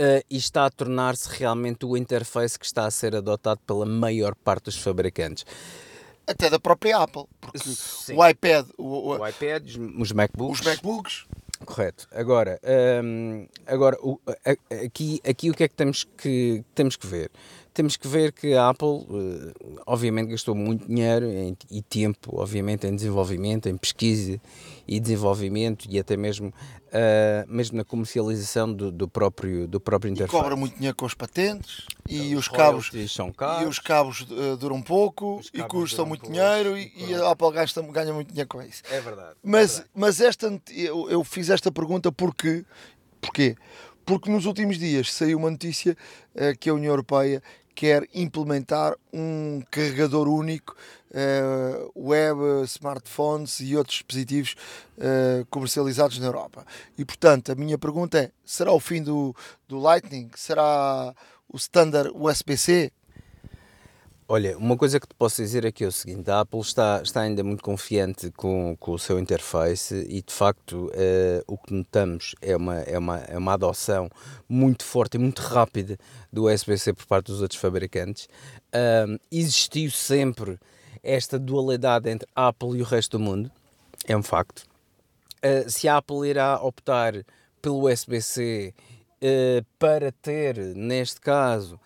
uh, 0.00 0.24
e 0.28 0.36
está 0.36 0.66
a 0.66 0.70
tornar-se 0.70 1.28
realmente 1.38 1.84
o 1.84 1.96
interface 1.96 2.58
que 2.58 2.64
está 2.64 2.86
a 2.86 2.90
ser 2.90 3.14
adotado 3.14 3.60
pela 3.66 3.86
maior 3.86 4.34
parte 4.34 4.64
dos 4.64 4.76
fabricantes 4.76 5.44
até 6.26 6.48
da 6.48 6.60
própria 6.60 6.98
Apple, 6.98 7.24
porque 7.40 7.58
Sim. 7.58 8.14
o 8.16 8.24
iPad, 8.24 8.64
o, 8.78 9.16
o, 9.18 9.28
iPad, 9.28 9.64
os 9.98 10.12
MacBooks, 10.12 10.60
os 10.60 10.64
MacBooks 10.64 11.26
Correto. 11.64 12.08
Agora, 12.12 12.58
um, 13.04 13.46
agora 13.66 13.96
o, 14.00 14.18
aqui, 14.84 15.20
aqui 15.28 15.50
o 15.50 15.54
que 15.54 15.64
é 15.64 15.68
que 15.68 15.74
temos 15.74 16.04
que, 16.16 16.64
temos 16.74 16.96
que 16.96 17.06
ver? 17.06 17.30
Temos 17.80 17.96
que 17.96 18.06
ver 18.06 18.30
que 18.30 18.52
a 18.52 18.68
Apple, 18.68 18.88
uh, 18.88 19.80
obviamente, 19.86 20.28
gastou 20.28 20.54
muito 20.54 20.86
dinheiro 20.86 21.26
e 21.70 21.80
tempo, 21.80 22.38
obviamente, 22.38 22.86
em 22.86 22.94
desenvolvimento, 22.94 23.70
em 23.70 23.76
pesquisa 23.78 24.38
e 24.86 25.00
desenvolvimento 25.00 25.86
e 25.88 25.98
até 25.98 26.14
mesmo, 26.14 26.48
uh, 26.48 27.50
mesmo 27.50 27.78
na 27.78 27.82
comercialização 27.82 28.70
do, 28.70 28.92
do, 28.92 29.08
próprio, 29.08 29.66
do 29.66 29.80
próprio 29.80 30.10
interface. 30.10 30.36
E 30.36 30.38
cobra 30.42 30.54
muito 30.56 30.76
dinheiro 30.76 30.94
com 30.94 31.06
as 31.06 31.14
patentes 31.14 31.86
e 32.06 32.34
os, 32.34 32.40
os 32.40 32.48
cabos 32.48 32.90
são 33.08 33.32
caros. 33.32 33.62
E 33.62 33.64
os 33.66 33.78
cabos 33.78 34.20
uh, 34.20 34.58
duram 34.58 34.82
pouco 34.82 35.40
e 35.54 35.62
custam 35.62 36.04
muito 36.04 36.20
pouco, 36.20 36.34
dinheiro 36.34 36.76
e, 36.76 36.92
e, 36.98 37.14
a 37.14 37.30
Apple 37.30 37.50
gasta, 37.50 37.80
ganha 37.80 38.12
muito 38.12 38.28
dinheiro 38.28 38.48
com 38.50 38.60
isso. 38.60 38.82
É 38.90 39.00
verdade. 39.00 39.36
Mas, 39.42 39.70
é 39.70 39.74
verdade. 39.76 39.90
mas 39.94 40.20
esta, 40.20 40.62
eu, 40.70 41.08
eu 41.08 41.24
fiz 41.24 41.48
esta 41.48 41.72
pergunta 41.72 42.12
porque, 42.12 42.62
porquê? 43.22 43.56
Porque 44.04 44.30
nos 44.30 44.44
últimos 44.44 44.76
dias 44.76 45.12
saiu 45.12 45.38
uma 45.38 45.50
notícia 45.50 45.96
uh, 46.34 46.58
que 46.58 46.68
a 46.68 46.74
União 46.74 46.90
Europeia 46.90 47.42
quer 47.80 48.06
implementar 48.12 48.94
um 49.10 49.62
carregador 49.70 50.28
único 50.28 50.76
uh, 51.12 51.90
web, 51.96 52.38
smartphones 52.66 53.58
e 53.60 53.74
outros 53.74 53.96
dispositivos 53.96 54.54
uh, 54.98 55.46
comercializados 55.46 56.18
na 56.18 56.26
Europa. 56.26 56.66
E 56.98 57.06
portanto, 57.06 57.50
a 57.50 57.54
minha 57.54 57.78
pergunta 57.78 58.18
é: 58.18 58.30
será 58.44 58.70
o 58.70 58.78
fim 58.78 59.02
do, 59.02 59.34
do 59.66 59.78
Lightning? 59.80 60.30
Será 60.36 61.14
o 61.48 61.56
standard 61.56 62.12
USB-C? 62.14 62.92
Olha, 64.32 64.56
uma 64.56 64.76
coisa 64.76 65.00
que 65.00 65.08
te 65.08 65.14
posso 65.16 65.42
dizer 65.42 65.66
aqui 65.66 65.82
é, 65.82 65.86
é 65.86 65.88
o 65.88 65.92
seguinte: 65.92 66.30
a 66.30 66.38
Apple 66.38 66.60
está, 66.60 67.00
está 67.02 67.22
ainda 67.22 67.42
muito 67.42 67.64
confiante 67.64 68.30
com, 68.30 68.76
com 68.78 68.92
o 68.92 68.98
seu 68.98 69.18
interface 69.18 70.06
e, 70.08 70.22
de 70.22 70.32
facto, 70.32 70.86
uh, 70.86 71.42
o 71.48 71.58
que 71.58 71.74
notamos 71.74 72.36
é 72.40 72.56
uma, 72.56 72.78
é, 72.78 72.96
uma, 72.96 73.18
é 73.18 73.36
uma 73.36 73.54
adoção 73.54 74.08
muito 74.48 74.84
forte 74.84 75.16
e 75.16 75.18
muito 75.18 75.42
rápida 75.42 75.98
do 76.32 76.48
USB-C 76.48 76.92
por 76.92 77.06
parte 77.06 77.26
dos 77.26 77.42
outros 77.42 77.60
fabricantes. 77.60 78.28
Uh, 78.72 79.18
existiu 79.32 79.90
sempre 79.90 80.60
esta 81.02 81.36
dualidade 81.36 82.08
entre 82.08 82.28
a 82.32 82.46
Apple 82.46 82.78
e 82.78 82.82
o 82.82 82.84
resto 82.84 83.18
do 83.18 83.24
mundo, 83.24 83.50
é 84.06 84.16
um 84.16 84.22
facto. 84.22 84.64
Uh, 85.44 85.68
se 85.68 85.88
a 85.88 85.96
Apple 85.96 86.28
irá 86.28 86.62
optar 86.62 87.14
pelo 87.60 87.90
USB-C 87.90 88.72
para 89.76 90.12
ter, 90.12 90.56
neste 90.76 91.20
caso, 91.20 91.80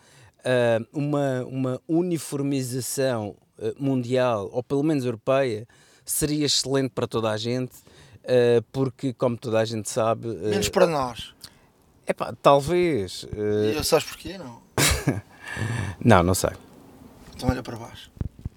uh, 0.44 0.86
uma, 0.92 1.44
uma 1.44 1.80
uniformização 1.88 3.36
uh, 3.58 3.74
mundial, 3.78 4.48
ou 4.52 4.62
pelo 4.62 4.82
menos 4.82 5.04
europeia, 5.04 5.66
seria 6.04 6.46
excelente 6.46 6.90
para 6.90 7.06
toda 7.06 7.30
a 7.30 7.36
gente, 7.36 7.72
uh, 8.24 8.62
porque, 8.72 9.12
como 9.12 9.36
toda 9.36 9.58
a 9.58 9.64
gente 9.64 9.88
sabe. 9.88 10.28
Menos 10.28 10.68
para 10.68 10.86
nós. 10.86 11.34
É 12.06 12.12
pá, 12.12 12.34
talvez. 12.40 13.26
E 13.34 13.82
sabes 13.82 14.06
porquê? 14.06 14.36
Não? 14.36 14.62
não, 16.04 16.22
não 16.22 16.34
sei. 16.34 16.50
Então 17.34 17.48
olha 17.48 17.62
para 17.62 17.76
baixo. 17.76 18.10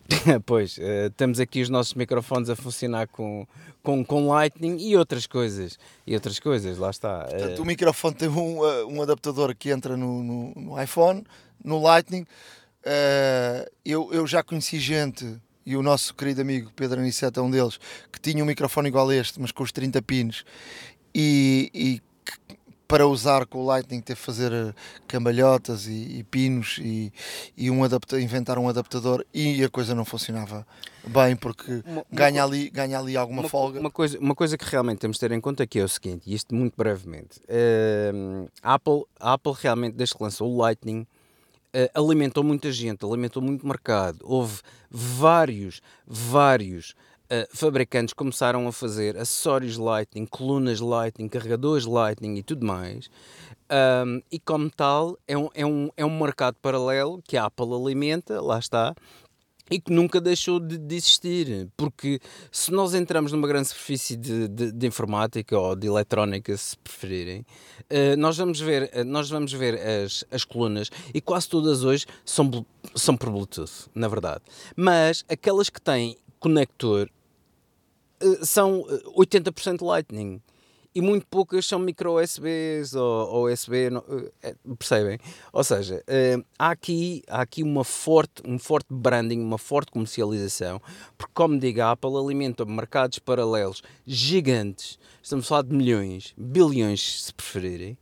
pois, 0.46 0.78
uh, 0.78 1.10
temos 1.16 1.40
aqui 1.40 1.62
os 1.62 1.70
nossos 1.70 1.94
microfones 1.94 2.50
a 2.50 2.56
funcionar 2.56 3.08
com, 3.08 3.46
com, 3.84 4.04
com 4.04 4.28
Lightning 4.28 4.78
e 4.80 4.96
outras 4.96 5.28
coisas. 5.28 5.78
E 6.06 6.14
outras 6.14 6.40
coisas, 6.40 6.78
lá 6.78 6.90
está. 6.90 7.26
Portanto, 7.26 7.60
uh... 7.60 7.62
o 7.62 7.66
microfone 7.66 8.16
tem 8.16 8.30
um, 8.30 8.60
uh, 8.60 8.88
um 8.88 9.02
adaptador 9.02 9.56
que 9.56 9.70
entra 9.70 9.98
no, 9.98 10.24
no, 10.24 10.54
no 10.56 10.82
iPhone, 10.82 11.24
no 11.64 11.82
Lightning. 11.82 12.26
eu, 13.86 14.10
eu 14.14 14.26
já 14.28 14.44
conheci 14.44 14.80
gente, 14.80 15.40
e 15.66 15.76
o 15.76 15.84
nosso 15.84 16.16
querido 16.16 16.42
amigo 16.42 16.72
Pedro 16.76 17.00
Aniceto 17.00 17.40
é 17.40 17.44
um 17.44 17.52
deles, 17.52 17.80
que 18.12 18.20
tinha 18.20 18.44
um 18.44 18.48
microfone 18.48 18.88
igual 18.88 19.10
a 19.10 19.16
este, 19.16 19.40
mas 19.40 19.52
com 19.52 19.64
os 19.64 19.72
30 19.72 20.02
pins, 20.02 20.46
e, 21.14 21.70
e 21.74 22.02
para 22.88 23.06
usar 23.06 23.46
com 23.46 23.60
o 23.60 23.66
Lightning 23.66 24.00
ter 24.00 24.16
que 24.16 24.22
fazer 24.22 24.52
eh, 24.52 24.74
cambalhotas 25.08 25.88
e, 25.88 26.20
e 26.20 26.24
pinos 26.24 26.80
e, 26.80 27.12
e 27.56 27.70
um 27.70 27.84
adapta, 27.84 28.20
inventar 28.20 28.58
um 28.58 28.70
adaptador 28.70 29.26
e 29.34 29.64
a 29.64 29.70
coisa 29.70 29.94
não 29.94 30.06
funcionava 30.06 30.66
bem 31.06 31.36
porque 31.36 31.84
uma, 31.86 32.06
ganha, 32.10 32.46
uma, 32.46 32.50
ali, 32.50 32.70
ganha 32.70 32.98
ali 32.98 33.18
alguma 33.18 33.42
uma, 33.42 33.50
folga. 33.50 33.80
Uma 33.80 33.92
coisa, 33.92 34.18
uma 34.20 34.34
coisa 34.34 34.58
que 34.58 34.66
realmente 34.66 35.00
temos 35.00 35.18
de 35.18 35.22
ter 35.22 35.32
em 35.34 35.42
conta 35.42 35.64
aqui 35.64 35.80
é 35.80 35.84
o 35.84 35.90
seguinte, 35.90 36.24
e 36.26 36.34
isto 36.34 36.56
muito 36.56 36.76
brevemente, 36.78 37.40
uh, 37.42 38.50
a, 38.64 38.76
Apple, 38.76 39.04
a 39.20 39.34
Apple 39.34 39.54
realmente 39.60 39.96
desde 39.96 40.16
que 40.16 40.24
lançou 40.24 40.50
o 40.50 40.58
Lightning 40.58 41.06
uh, 41.78 41.90
alimentou 41.94 42.44
muita 42.44 42.72
gente, 42.72 43.06
alimentou 43.06 43.42
muito 43.42 43.66
mercado, 43.66 44.20
houve 44.24 44.62
vários, 44.90 45.82
vários 46.06 46.96
Uh, 47.30 47.44
fabricantes 47.54 48.14
começaram 48.14 48.66
a 48.70 48.72
fazer 48.72 49.18
acessórios 49.18 49.78
Lightning, 49.78 50.26
colunas 50.26 50.80
Lightning, 50.80 51.28
carregadores 51.28 51.84
Lightning 51.84 52.38
e 52.38 52.42
tudo 52.42 52.66
mais. 52.66 53.10
Um, 53.70 54.22
e 54.32 54.40
como 54.40 54.70
tal, 54.70 55.18
é 55.28 55.38
um, 55.38 55.50
é, 55.54 55.66
um, 55.66 55.90
é 55.98 56.06
um 56.06 56.20
mercado 56.20 56.56
paralelo 56.62 57.22
que 57.28 57.36
a 57.36 57.44
Apple 57.44 57.74
alimenta, 57.74 58.40
lá 58.42 58.58
está, 58.58 58.96
e 59.70 59.80
que 59.80 59.92
nunca 59.92 60.22
deixou 60.22 60.60
de, 60.60 60.78
de, 60.78 60.96
existir, 60.96 61.68
porque 61.76 62.20
se 62.52 62.72
nós 62.72 62.94
entramos 62.94 63.32
numa 63.32 63.48
grande 63.48 63.68
superfície 63.68 64.16
de, 64.16 64.48
de, 64.48 64.72
de 64.72 64.88
informática 64.88 65.58
ou 65.58 65.76
de 65.76 65.88
eletrónica, 65.88 66.56
se 66.56 66.78
preferirem, 66.78 67.42
uh, 67.42 68.18
nós 68.18 68.38
vamos 68.38 68.60
ver, 68.60 68.92
uh, 68.94 69.04
nós 69.04 69.30
vamos 69.30 69.52
ver 69.52 69.80
as, 69.80 70.24
as 70.32 70.44
colunas 70.44 70.90
e 71.14 71.20
quase 71.20 71.50
todas 71.50 71.84
hoje 71.84 72.06
são, 72.26 72.66
são 72.96 73.18
por 73.18 73.30
Bluetooth, 73.30 73.90
na 73.94 74.08
verdade. 74.08 74.42
Mas 74.76 75.26
aquelas 75.28 75.70
que 75.70 75.82
têm 75.82 76.18
conector 76.40 77.10
eh, 78.20 78.46
são 78.46 78.84
80% 79.16 79.82
eh, 79.82 79.86
Lightning 79.86 80.42
e 80.98 81.02
muito 81.02 81.28
poucas 81.28 81.64
são 81.64 81.78
micro 81.78 82.20
USBs 82.20 82.96
ou, 82.96 83.28
ou 83.30 83.54
USB, 83.54 83.92
não, 83.92 84.04
é, 84.42 84.56
percebem? 84.80 85.20
Ou 85.54 85.64
seja, 85.64 86.04
uh, 86.08 86.44
há, 86.58 86.72
aqui, 86.72 87.22
há 87.28 87.42
aqui 87.42 87.62
uma 87.62 87.84
forte, 87.84 88.42
um 88.44 88.58
forte 88.58 88.88
branding, 88.90 89.40
uma 89.40 89.60
forte 89.60 89.92
comercialização, 89.92 90.82
porque, 91.16 91.34
como 91.36 91.60
digo, 91.60 91.82
a 91.82 91.92
Apple 91.92 92.18
alimenta 92.18 92.66
mercados 92.66 93.20
paralelos 93.20 93.84
gigantes, 94.08 94.98
estamos 95.22 95.46
a 95.46 95.50
falar 95.50 95.62
de 95.66 95.76
milhões, 95.76 96.34
bilhões, 96.36 97.26
se 97.26 97.34
preferirem, 97.36 97.96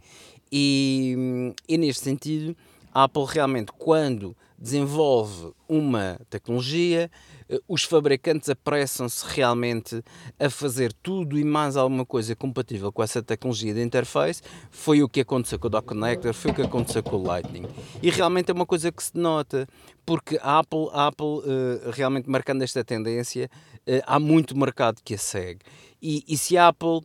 e, 0.50 1.54
e 1.68 1.78
neste 1.78 2.02
sentido, 2.02 2.56
a 2.94 3.04
Apple 3.04 3.26
realmente, 3.28 3.74
quando 3.74 4.38
desenvolve 4.58 5.54
uma 5.68 6.20
tecnologia, 6.30 7.10
eh, 7.50 7.60
os 7.68 7.84
fabricantes 7.84 8.50
apressam-se 8.50 9.26
realmente 9.28 10.02
a 10.40 10.50
fazer 10.50 10.94
tudo 10.94 11.38
e 11.38 11.44
mais 11.44 11.76
alguma 11.76 12.06
coisa 12.06 12.36
compatível 12.36 12.92
com 12.92 13.04
essa 13.04 13.22
tecnologia 13.22 13.74
de 13.74 13.82
interface. 13.82 14.42
Foi 14.70 15.04
o 15.04 15.10
que 15.10 15.22
aconteceu 15.22 15.60
com 15.60 15.68
o 15.68 15.70
Dock 15.70 15.88
Connector, 15.88 16.34
foi 16.34 16.52
o 16.52 16.54
que 16.54 16.62
aconteceu 16.62 17.04
com 17.04 17.18
o 17.18 17.24
Lightning. 17.24 17.66
E 18.02 18.10
realmente 18.10 18.50
é 18.50 18.54
uma 18.54 18.66
coisa 18.66 18.92
que 18.92 19.04
se 19.04 19.16
nota, 19.16 19.68
porque 20.06 20.40
a 20.42 20.60
Apple, 20.60 20.90
a 20.94 21.08
Apple 21.08 21.26
uh, 21.26 21.92
realmente 21.92 22.30
marcando 22.30 22.62
esta 22.62 22.84
tendência, 22.84 23.50
uh, 23.88 24.02
há 24.06 24.20
muito 24.20 24.58
mercado 24.58 25.02
que 25.04 25.16
a 25.16 25.18
segue. 25.18 25.62
E, 26.02 26.24
e 26.28 26.38
se 26.38 26.58
a 26.58 26.68
Apple 26.68 27.02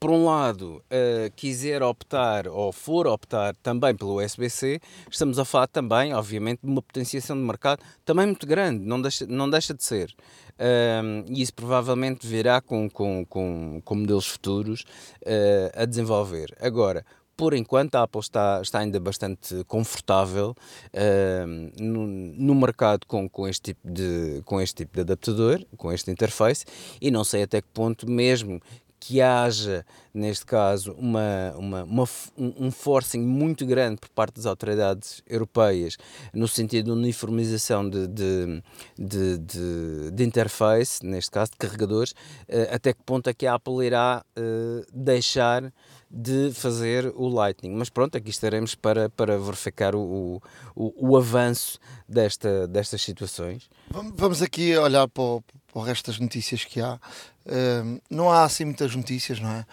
por 0.00 0.10
um 0.10 0.24
lado, 0.24 0.82
uh, 0.86 1.32
quiser 1.36 1.82
optar 1.82 2.48
ou 2.48 2.72
for 2.72 3.06
optar 3.06 3.54
também 3.56 3.94
pelo 3.94 4.22
USB-C, 4.22 4.80
estamos 5.10 5.38
a 5.38 5.44
falar 5.44 5.68
também, 5.68 6.12
obviamente, 6.12 6.60
de 6.62 6.68
uma 6.68 6.82
potenciação 6.82 7.36
de 7.36 7.42
mercado 7.42 7.82
também 8.04 8.26
muito 8.26 8.46
grande, 8.46 8.84
não 8.84 9.00
deixa, 9.00 9.26
não 9.26 9.48
deixa 9.48 9.72
de 9.74 9.84
ser. 9.84 10.14
Uh, 10.58 11.24
e 11.28 11.42
isso 11.42 11.54
provavelmente 11.54 12.26
virá 12.26 12.60
com, 12.60 12.88
com, 12.88 13.24
com, 13.26 13.80
com 13.84 13.94
modelos 13.94 14.26
futuros 14.26 14.82
uh, 15.22 15.82
a 15.82 15.84
desenvolver. 15.84 16.56
Agora, 16.60 17.04
por 17.36 17.52
enquanto 17.52 17.96
a 17.96 18.02
Apple 18.02 18.20
está, 18.20 18.60
está 18.62 18.78
ainda 18.78 18.98
bastante 18.98 19.62
confortável 19.64 20.54
uh, 20.94 21.82
no, 21.82 22.06
no, 22.06 22.54
mercado 22.54 23.06
com, 23.06 23.28
com, 23.28 23.46
este 23.46 23.74
tipo 23.74 23.80
de, 23.84 24.40
com 24.46 24.60
este 24.60 24.76
tipo 24.76 24.94
de 24.94 25.02
adaptador, 25.02 25.62
com 25.76 25.92
este 25.92 26.10
interface, 26.10 26.64
e 27.00 27.10
não 27.10 27.22
sei 27.22 27.42
até 27.42 27.60
que 27.60 27.68
ponto, 27.68 28.10
mesmo 28.10 28.60
que 28.98 29.20
haja, 29.20 29.84
neste 30.12 30.44
caso, 30.46 30.92
uma, 30.92 31.54
uma, 31.56 31.82
uma, 31.84 32.04
um 32.36 32.70
forcing 32.70 33.20
muito 33.20 33.64
grande 33.66 34.00
por 34.00 34.08
parte 34.10 34.36
das 34.36 34.46
autoridades 34.46 35.22
europeias 35.26 35.96
no 36.32 36.48
sentido 36.48 36.86
de 36.86 36.90
uniformização 36.92 37.88
de, 37.88 38.06
de, 38.06 38.62
de, 38.98 39.38
de, 39.38 40.10
de 40.12 40.24
interface, 40.24 41.04
neste 41.04 41.30
caso 41.30 41.52
de 41.52 41.56
carregadores, 41.58 42.12
uh, 42.12 42.74
até 42.74 42.92
que 42.92 43.02
ponto 43.02 43.28
é 43.28 43.34
que 43.34 43.46
a 43.46 43.54
Apple 43.54 43.86
irá 43.86 44.24
uh, 44.36 44.86
deixar 44.92 45.72
de 46.10 46.52
fazer 46.52 47.12
o 47.14 47.28
Lightning. 47.28 47.74
Mas 47.74 47.90
pronto, 47.90 48.16
aqui 48.16 48.30
estaremos 48.30 48.74
para, 48.74 49.10
para 49.10 49.38
verificar 49.38 49.94
o, 49.94 50.40
o, 50.74 51.10
o 51.10 51.16
avanço 51.16 51.78
desta, 52.08 52.66
destas 52.66 53.02
situações. 53.02 53.68
Vamos 53.90 54.40
aqui 54.40 54.76
olhar 54.76 55.08
para 55.08 55.22
o, 55.22 55.42
para 55.42 55.80
o 55.80 55.82
resto 55.82 56.10
das 56.10 56.18
notícias 56.18 56.64
que 56.64 56.80
há. 56.80 56.98
Um, 57.46 57.98
não 58.10 58.30
há 58.30 58.44
assim 58.44 58.64
muitas 58.64 58.94
notícias, 58.94 59.40
não 59.40 59.50
é? 59.50 59.66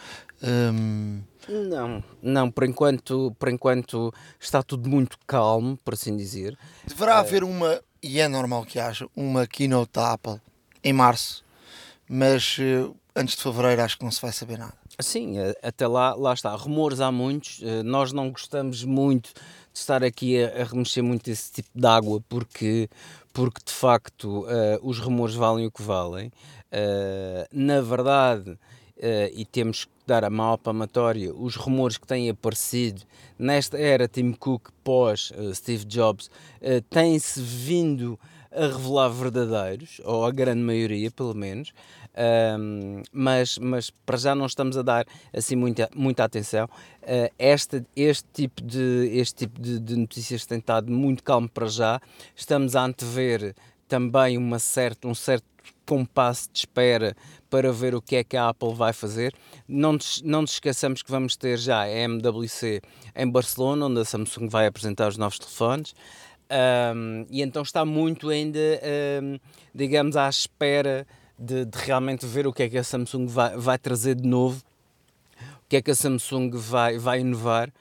Um... 0.43 1.21
Não, 1.49 2.03
não, 2.21 2.51
por 2.51 2.63
enquanto, 2.63 3.35
por 3.37 3.49
enquanto 3.49 4.13
está 4.39 4.63
tudo 4.63 4.89
muito 4.89 5.17
calmo, 5.27 5.77
por 5.83 5.93
assim 5.93 6.15
dizer. 6.15 6.57
Deverá 6.85 7.15
uh... 7.15 7.19
haver 7.19 7.43
uma, 7.43 7.81
e 8.01 8.19
é 8.19 8.27
normal 8.27 8.65
que 8.65 8.79
haja, 8.79 9.07
uma 9.15 9.45
keynote 9.47 9.93
da 9.93 10.13
Apple 10.13 10.39
em 10.83 10.93
março, 10.93 11.43
mas 12.07 12.57
uh, 12.59 12.95
antes 13.15 13.35
de 13.35 13.43
fevereiro 13.43 13.81
acho 13.81 13.97
que 13.97 14.03
não 14.03 14.11
se 14.11 14.21
vai 14.21 14.31
saber 14.31 14.57
nada. 14.57 14.83
Sim, 14.99 15.35
até 15.61 15.87
lá, 15.87 16.13
lá 16.13 16.33
está. 16.33 16.53
Rumores 16.55 16.99
há 16.99 17.11
muitos. 17.11 17.61
Eh, 17.63 17.81
nós 17.81 18.11
não 18.11 18.29
gostamos 18.29 18.83
muito 18.83 19.33
de 19.33 19.79
estar 19.79 20.03
aqui 20.03 20.41
a, 20.41 20.61
a 20.61 20.63
remexer 20.65 21.03
muito 21.03 21.27
esse 21.29 21.51
tipo 21.51 21.69
de 21.73 21.87
água 21.87 22.21
porque, 22.29 22.87
porque 23.33 23.59
de 23.65 23.71
facto 23.71 24.43
uh, 24.43 24.79
os 24.83 24.99
rumores 24.99 25.33
valem 25.33 25.65
o 25.65 25.71
que 25.71 25.81
valem. 25.81 26.31
Uh, 26.73 27.45
na 27.51 27.81
verdade, 27.81 28.51
uh, 28.51 28.57
e 29.31 29.45
temos 29.45 29.85
que 29.85 29.91
dar 30.07 30.23
a 30.23 30.29
mal 30.29 30.57
palmatória, 30.57 31.31
os 31.33 31.55
rumores 31.55 31.97
que 31.99 32.07
têm 32.07 32.29
aparecido 32.29 33.03
nesta 33.37 33.77
era 33.77 34.07
Tim 34.07 34.31
Cook 34.33 34.69
pós 34.83 35.31
Steve 35.53 35.85
Jobs 35.85 36.29
têm-se 36.89 37.39
vindo 37.39 38.19
a 38.51 38.67
revelar 38.67 39.07
verdadeiros, 39.09 40.01
ou 40.03 40.25
a 40.25 40.31
grande 40.31 40.61
maioria 40.61 41.09
pelo 41.09 41.33
menos. 41.33 41.73
Mas, 43.13 43.57
mas 43.57 43.89
para 43.89 44.17
já 44.17 44.35
não 44.35 44.45
estamos 44.45 44.77
a 44.77 44.81
dar 44.81 45.05
assim 45.33 45.55
muita, 45.55 45.89
muita 45.95 46.25
atenção. 46.25 46.65
Uh, 47.01 47.31
este, 47.39 47.83
este 47.95 48.27
tipo, 48.33 48.61
de, 48.61 49.09
este 49.13 49.35
tipo 49.35 49.61
de, 49.61 49.79
de 49.79 49.95
notícias 49.95 50.45
tem 50.45 50.59
estado 50.59 50.91
muito 50.91 51.23
calmo 51.23 51.47
para 51.47 51.67
já. 51.67 52.01
Estamos 52.35 52.75
a 52.75 52.83
antever 52.83 53.55
também 53.87 54.37
uma 54.37 54.59
certa, 54.59 55.07
um 55.07 55.15
certo 55.15 55.45
compasso 55.85 56.49
de 56.51 56.59
espera 56.59 57.15
para 57.49 57.71
ver 57.71 57.93
o 57.95 58.01
que 58.01 58.15
é 58.15 58.23
que 58.23 58.35
a 58.35 58.49
Apple 58.49 58.73
vai 58.73 58.93
fazer. 58.93 59.33
Não 59.67 59.93
nos, 59.93 60.21
não 60.23 60.41
nos 60.41 60.53
esqueçamos 60.53 61.01
que 61.01 61.11
vamos 61.11 61.35
ter 61.35 61.57
já 61.57 61.81
a 61.81 61.89
MWC 61.89 62.81
em 63.15 63.29
Barcelona, 63.29 63.85
onde 63.85 64.01
a 64.01 64.05
Samsung 64.05 64.47
vai 64.47 64.65
apresentar 64.67 65.07
os 65.07 65.17
novos 65.17 65.39
telefones. 65.39 65.93
Um, 66.95 67.25
e 67.29 67.41
então 67.41 67.63
está 67.63 67.83
muito 67.83 68.29
ainda, 68.29 68.59
um, 69.23 69.39
digamos, 69.73 70.15
à 70.15 70.29
espera 70.29 71.07
de, 71.37 71.65
de, 71.65 71.77
realmente 71.79 72.25
ver 72.25 72.45
o 72.45 72.53
que 72.53 72.63
é 72.63 72.69
que 72.69 72.77
a 72.77 72.83
Samsung 72.83 73.25
vai, 73.27 73.57
vai 73.57 73.77
trazer 73.77 74.15
de 74.15 74.27
novo, 74.27 74.61
o 75.65 75.69
que 75.69 75.77
é 75.77 75.81
que 75.81 75.89
a 75.89 75.95
Samsung 75.95 76.51
vai, 76.51 76.97
vai 76.99 77.21
inovar, 77.21 77.71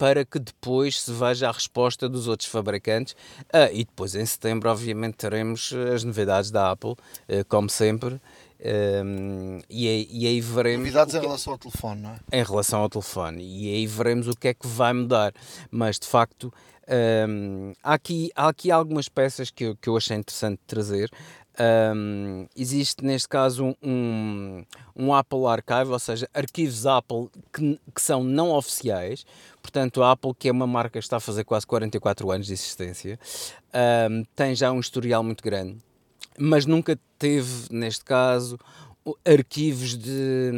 para 0.00 0.24
que 0.24 0.38
depois 0.38 1.02
se 1.02 1.12
veja 1.12 1.50
a 1.50 1.52
resposta 1.52 2.08
dos 2.08 2.26
outros 2.26 2.48
fabricantes. 2.48 3.14
Ah, 3.52 3.70
e 3.70 3.84
depois 3.84 4.14
em 4.14 4.24
setembro, 4.24 4.70
obviamente, 4.70 5.12
teremos 5.12 5.74
as 5.94 6.02
novidades 6.02 6.50
da 6.50 6.70
Apple, 6.70 6.94
ah, 7.28 7.44
como 7.46 7.68
sempre. 7.68 8.18
Um, 9.04 9.60
e, 9.68 9.86
aí, 9.86 10.08
e, 10.10 10.26
aí, 10.26 10.40
veremos. 10.40 10.80
Novidades 10.80 11.14
em 11.14 11.20
relação 11.20 11.52
ao 11.52 11.58
telefone, 11.58 12.00
não 12.00 12.10
é? 12.10 12.18
Em 12.32 12.42
relação 12.42 12.80
ao 12.80 12.88
telefone. 12.88 13.42
E 13.42 13.74
aí 13.74 13.86
veremos 13.86 14.26
o 14.26 14.34
que 14.34 14.48
é 14.48 14.54
que 14.54 14.66
vai 14.66 14.94
mudar. 14.94 15.34
Mas 15.70 15.98
de 15.98 16.06
facto, 16.06 16.50
um, 17.28 17.74
há, 17.82 17.92
aqui, 17.92 18.30
há 18.34 18.48
aqui 18.48 18.70
algumas 18.70 19.06
peças 19.06 19.50
que 19.50 19.64
eu, 19.64 19.76
que 19.76 19.88
eu 19.88 19.98
achei 19.98 20.16
interessante 20.16 20.60
trazer. 20.66 21.10
Um, 21.60 22.46
existe 22.56 23.04
neste 23.04 23.28
caso 23.28 23.76
um, 23.82 24.64
um, 24.96 25.12
Apple 25.12 25.44
Archive, 25.46 25.92
ou 25.92 25.98
seja, 25.98 26.26
arquivos 26.32 26.86
Apple 26.86 27.28
que, 27.52 27.78
que, 27.94 28.00
são 28.00 28.24
não 28.24 28.50
oficiais. 28.50 29.26
Portanto, 29.62 30.02
a 30.02 30.12
Apple, 30.12 30.32
que 30.38 30.48
é 30.48 30.52
uma 30.52 30.66
marca 30.66 30.98
que 30.98 31.04
está 31.04 31.18
a 31.18 31.20
fazer 31.20 31.44
quase 31.44 31.66
44 31.66 32.30
anos 32.30 32.46
de 32.46 32.52
existência, 32.52 33.18
um, 34.10 34.24
tem 34.34 34.54
já 34.54 34.72
um 34.72 34.80
historial 34.80 35.22
muito 35.22 35.42
grande, 35.44 35.76
mas 36.38 36.66
nunca 36.66 36.98
teve, 37.18 37.66
neste 37.70 38.04
caso, 38.04 38.58
arquivos 39.24 39.96
de, 39.96 40.50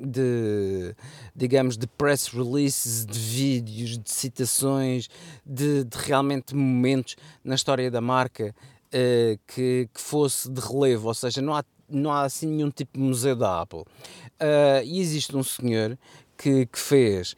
de, 0.00 0.94
digamos, 1.34 1.76
de 1.76 1.86
press 1.86 2.28
releases, 2.28 3.04
de 3.04 3.18
vídeos, 3.18 3.98
de 3.98 4.10
citações, 4.10 5.08
de, 5.44 5.84
de 5.84 5.96
realmente 5.96 6.54
momentos 6.54 7.16
na 7.42 7.54
história 7.54 7.90
da 7.90 8.00
marca 8.00 8.54
uh, 8.88 9.38
que, 9.46 9.88
que 9.92 10.00
fosse 10.00 10.48
de 10.50 10.60
relevo, 10.60 11.08
ou 11.08 11.14
seja, 11.14 11.42
não 11.42 11.54
há, 11.54 11.64
não 11.88 12.12
há 12.12 12.22
assim 12.22 12.46
nenhum 12.46 12.70
tipo 12.70 12.98
de 12.98 13.04
museu 13.04 13.34
da 13.34 13.62
Apple. 13.62 13.80
Uh, 13.80 14.84
e 14.84 15.00
existe 15.00 15.36
um 15.36 15.42
senhor 15.42 15.98
que, 16.36 16.66
que, 16.66 16.78
fez, 16.78 17.34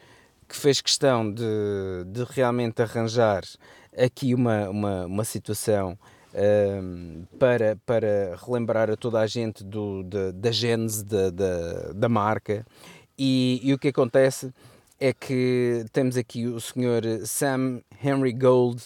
que 0.51 0.57
fez 0.57 0.81
questão 0.81 1.33
de, 1.33 1.45
de 2.07 2.25
realmente 2.25 2.83
arranjar 2.83 3.45
aqui 3.97 4.35
uma, 4.35 4.69
uma, 4.69 5.07
uma 5.07 5.25
situação 5.25 5.97
uh, 6.35 7.27
para, 7.39 7.79
para 7.87 8.37
relembrar 8.45 8.91
a 8.91 8.97
toda 8.97 9.21
a 9.21 9.29
gente 9.29 9.63
do, 9.63 10.03
da, 10.03 10.33
da 10.33 10.51
gênese 10.51 11.05
da, 11.05 11.31
da, 11.31 11.93
da 11.95 12.09
marca. 12.09 12.67
E, 13.17 13.61
e, 13.63 13.73
o 13.73 13.79
que 13.79 13.89
acontece 13.89 14.53
é 14.99 15.13
que 15.13 15.85
temos 15.93 16.17
aqui 16.17 16.49
o 16.49 16.61
senhor 16.61 17.03
Sam 17.25 17.81
Henry 18.03 18.33
Gold, 18.33 18.83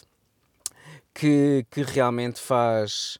que, 1.14 1.64
que 1.70 1.82
realmente 1.82 2.40
faz, 2.40 3.16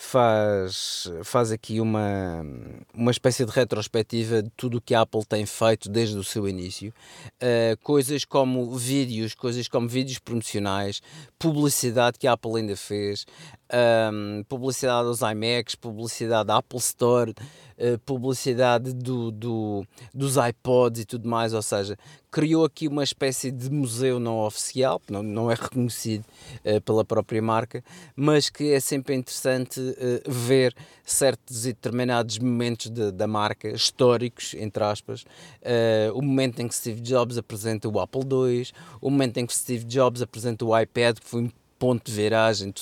faz, 0.00 1.10
faz 1.24 1.50
aqui 1.50 1.80
uma, 1.80 2.46
uma 2.94 3.10
espécie 3.10 3.44
de 3.44 3.50
retrospectiva 3.50 4.40
de 4.40 4.48
tudo 4.56 4.78
o 4.78 4.80
que 4.80 4.94
a 4.94 5.00
Apple 5.00 5.24
tem 5.26 5.44
feito 5.44 5.88
desde 5.88 6.16
o 6.16 6.22
seu 6.22 6.48
início. 6.48 6.94
Uh, 7.42 7.76
coisas 7.82 8.24
como 8.24 8.76
vídeos, 8.76 9.34
coisas 9.34 9.66
como 9.66 9.88
vídeos 9.88 10.20
promocionais, 10.20 11.02
publicidade 11.36 12.16
que 12.16 12.28
a 12.28 12.32
Apple 12.34 12.58
ainda 12.58 12.76
fez, 12.76 13.26
um, 13.72 14.42
publicidade 14.48 15.08
aos 15.08 15.20
iMacs, 15.20 15.74
publicidade 15.74 16.46
da 16.46 16.56
Apple 16.56 16.78
Store, 16.78 17.30
uh, 17.32 17.98
publicidade 18.04 18.92
do, 18.94 19.30
do, 19.30 19.86
dos 20.14 20.36
iPods 20.36 21.02
e 21.02 21.04
tudo 21.04 21.28
mais, 21.28 21.52
ou 21.52 21.62
seja, 21.62 21.96
criou 22.30 22.64
aqui 22.64 22.88
uma 22.88 23.04
espécie 23.04 23.50
de 23.50 23.70
museu 23.70 24.18
não 24.18 24.38
oficial, 24.40 25.00
não, 25.08 25.22
não 25.22 25.50
é 25.50 25.54
reconhecido 25.54 26.24
uh, 26.64 26.80
pela 26.80 27.04
própria 27.04 27.42
marca, 27.42 27.84
mas 28.16 28.48
que 28.48 28.72
é 28.72 28.80
sempre 28.80 29.14
interessante 29.14 29.80
uh, 29.80 30.30
ver 30.30 30.74
certos 31.04 31.66
e 31.66 31.72
determinados 31.72 32.38
momentos 32.38 32.90
de, 32.90 33.12
da 33.12 33.26
marca, 33.26 33.68
históricos, 33.68 34.54
entre 34.54 34.84
aspas, 34.84 35.24
o 36.12 36.20
momento 36.20 36.60
em 36.60 36.68
que 36.68 36.74
Steve 36.74 37.00
Jobs 37.00 37.38
apresenta 37.38 37.88
o 37.88 37.98
Apple 37.98 38.20
II, 38.20 38.66
o 39.00 39.10
momento 39.10 39.38
em 39.38 39.46
que 39.46 39.54
Steve 39.54 39.84
Jobs 39.84 40.20
apresenta 40.20 40.66
o 40.66 40.78
iPad, 40.78 41.18
que 41.18 41.26
foi 41.26 41.42
um 41.42 41.50
ponto 41.78 42.04
de 42.04 42.12
viragem 42.12 42.72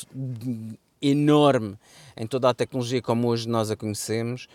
enorme 1.01 1.77
em 2.17 2.27
toda 2.27 2.49
a 2.49 2.55
tecnologia 2.55 3.03
como 3.03 3.29
hoje 3.29 3.49
nós 3.49 3.71
a 3.71 3.77
conhecemos. 3.77 4.49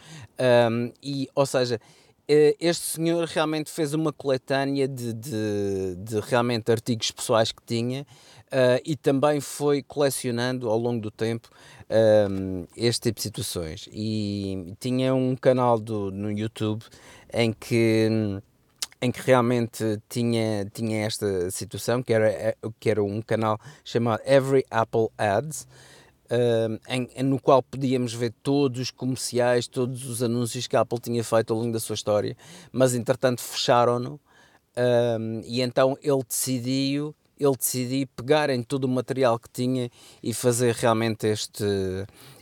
Um, 0.70 0.92
e, 1.02 1.30
ou 1.36 1.46
seja, 1.46 1.80
eh, 2.28 2.56
este 2.60 2.86
senhor 2.86 3.28
realmente 3.28 3.70
fez 3.70 3.94
uma 3.94 4.14
coletânea 4.14 4.88
de, 4.88 5.14
de, 5.14 5.96
de 5.98 6.20
realmente 6.22 6.72
artigos 6.72 7.12
pessoais 7.12 7.52
que 7.52 7.62
tinha 7.66 8.04
uh, 8.48 8.82
e 8.86 8.96
também 8.96 9.42
foi 9.42 9.84
colecionando 9.84 10.70
ao 10.70 10.78
longo 10.78 11.02
do 11.02 11.12
tempo 11.12 11.50
um, 12.30 12.66
este 12.76 13.10
tipo 13.10 13.18
de 13.18 13.24
situações. 13.24 13.90
E 13.92 14.74
tinha 14.80 15.14
um 15.14 15.36
canal 15.36 15.80
do, 15.80 16.10
no 16.12 16.32
YouTube 16.32 16.84
em 17.34 17.52
que 17.52 18.42
em 19.02 19.12
que 19.12 19.22
realmente 19.22 20.00
tinha, 20.08 20.66
tinha 20.72 21.06
esta 21.06 21.50
situação, 21.50 22.04
que 22.04 22.14
era, 22.14 22.56
que 22.80 22.90
era 22.90 23.04
um 23.04 23.22
canal 23.22 23.60
chamado 23.84 24.22
Every 24.26 24.64
Apple 24.70 25.08
Ads, 25.18 25.68
uh, 26.32 26.80
em, 26.88 27.24
no 27.24 27.40
qual 27.40 27.64
podíamos 27.64 28.14
ver 28.14 28.32
todos 28.44 28.80
os 28.80 28.92
comerciais, 28.92 29.68
todos 29.68 30.08
os 30.08 30.22
anúncios 30.22 30.68
que 30.68 30.76
a 30.76 30.82
Apple 30.82 31.00
tinha 31.00 31.24
feito 31.24 31.52
ao 31.52 31.60
longo 31.60 31.74
da 31.74 31.80
sua 31.80 31.96
história, 31.96 32.38
mas 32.72 32.94
entretanto 32.94 33.42
fecharam-no 33.42 34.16
uh, 34.16 35.42
e 35.46 35.62
então 35.62 35.98
ele 36.02 36.24
decidiu 36.28 37.16
ele 37.40 37.58
decidiu 37.58 38.08
pegar 38.16 38.52
em 38.52 38.62
todo 38.62 38.84
o 38.86 38.88
material 38.88 39.40
que 39.40 39.50
tinha 39.50 39.90
e 40.22 40.32
fazer 40.32 40.76
realmente 40.76 41.26
este, 41.26 41.66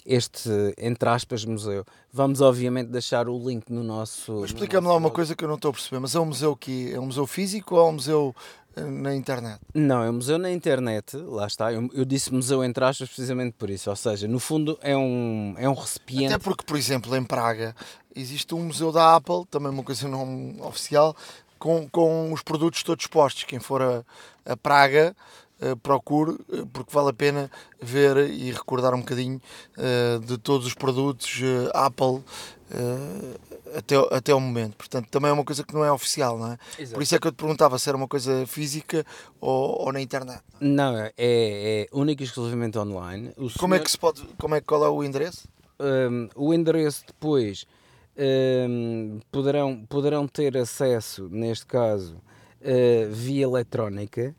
este 0.10 0.50
entre 0.78 1.08
aspas, 1.08 1.46
museu. 1.46 1.86
Vamos, 2.12 2.42
obviamente, 2.42 2.88
deixar 2.88 3.30
o 3.30 3.38
link 3.38 3.70
no 3.70 3.84
nosso. 3.84 4.44
Explica-me 4.44 4.88
lá 4.88 4.96
uma 4.96 5.12
coisa 5.12 5.36
que 5.36 5.44
eu 5.44 5.48
não 5.48 5.56
estou 5.56 5.70
a 5.70 5.74
perceber, 5.74 6.00
mas 6.00 6.16
é 6.16 6.20
um 6.20 6.26
museu 6.26 6.56
que 6.56 6.92
é 6.92 7.00
um 7.00 7.06
museu 7.06 7.28
físico 7.28 7.76
ou 7.76 7.82
é 7.82 7.90
um 7.90 7.94
museu 7.94 8.36
na 8.76 9.16
internet? 9.16 9.60
Não, 9.74 10.04
é 10.04 10.10
um 10.10 10.14
museu 10.14 10.38
na 10.38 10.52
internet, 10.52 11.16
lá 11.18 11.46
está. 11.46 11.72
Eu, 11.72 11.90
eu, 11.94 12.06
disse 12.06 12.34
museu 12.34 12.64
entre 12.64 12.84
aspas 12.84 13.08
precisamente 13.08 13.54
por 13.58 13.70
isso. 13.70 13.90
Ou 13.90 13.96
seja, 13.96 14.28
no 14.28 14.40
fundo 14.40 14.78
é 14.82 14.98
um, 14.98 15.54
é 15.58 15.70
um 15.70 15.74
recipiente. 15.74 16.34
Até 16.34 16.44
porque, 16.44 16.64
por 16.64 16.78
exemplo, 16.78 17.16
em 17.16 17.24
Praga 17.24 17.76
existe 18.16 18.54
um 18.56 18.64
museu 18.64 18.92
da 18.92 19.16
Apple, 19.16 19.46
também 19.50 19.70
uma 19.70 19.84
coisa 19.84 20.08
não 20.08 20.56
oficial, 20.62 21.16
com, 21.58 21.88
com 21.90 22.34
os 22.34 22.42
produtos 22.42 22.82
todos 22.84 23.04
expostos. 23.04 23.44
Quem 23.44 23.60
for 23.60 23.82
a, 23.82 24.04
a 24.46 24.58
Praga. 24.58 25.16
Uh, 25.62 25.76
procure, 25.76 26.32
uh, 26.32 26.66
porque 26.72 26.94
vale 26.94 27.10
a 27.10 27.14
pena 27.14 27.52
ver 27.82 28.30
e 28.30 28.50
recordar 28.52 28.94
um 28.94 29.00
bocadinho 29.00 29.42
uh, 29.78 30.20
de 30.20 30.38
todos 30.38 30.66
os 30.66 30.74
produtos 30.74 31.42
Apple 31.74 32.24
até, 33.76 33.96
até 34.12 34.34
o 34.34 34.40
momento. 34.40 34.78
Portanto, 34.78 35.08
também 35.10 35.30
é 35.30 35.34
uma 35.34 35.44
coisa 35.44 35.64
que 35.64 35.74
não 35.74 35.84
é 35.84 35.92
oficial, 35.92 36.38
não 36.38 36.54
é? 36.54 36.58
Exato. 36.78 36.94
Por 36.94 37.04
isso 37.04 37.16
é 37.16 37.20
que 37.20 37.28
eu 37.28 37.32
te 37.32 37.36
perguntava 37.36 37.78
se 37.78 37.90
era 37.90 37.98
uma 37.98 38.08
coisa 38.08 38.46
física 38.48 39.06
ou, 39.42 39.86
ou 39.86 39.92
na 39.92 40.00
internet. 40.00 40.42
Não, 40.60 40.96
é, 40.98 41.12
é 41.18 41.88
único 41.92 42.22
e 42.22 42.26
exclusivamente 42.26 42.78
online. 42.78 43.34
O 43.38 43.50
como 43.58 43.76
é 43.76 43.80
que 43.80 43.90
se 43.90 43.98
pode, 43.98 44.22
como 44.40 44.56
é, 44.56 44.62
qual 44.62 44.86
é 44.86 44.90
o 44.90 45.04
endereço? 45.04 45.48
Um, 45.80 46.30
o 46.36 46.54
endereço 46.54 47.04
depois 47.08 47.66
um, 48.20 49.20
poderão, 49.32 49.86
poderão 49.88 50.28
ter 50.28 50.58
acesso, 50.58 51.30
neste 51.32 51.66
caso, 51.66 52.16
uh, 52.16 53.12
via 53.12 53.44
eletrónica 53.44 54.36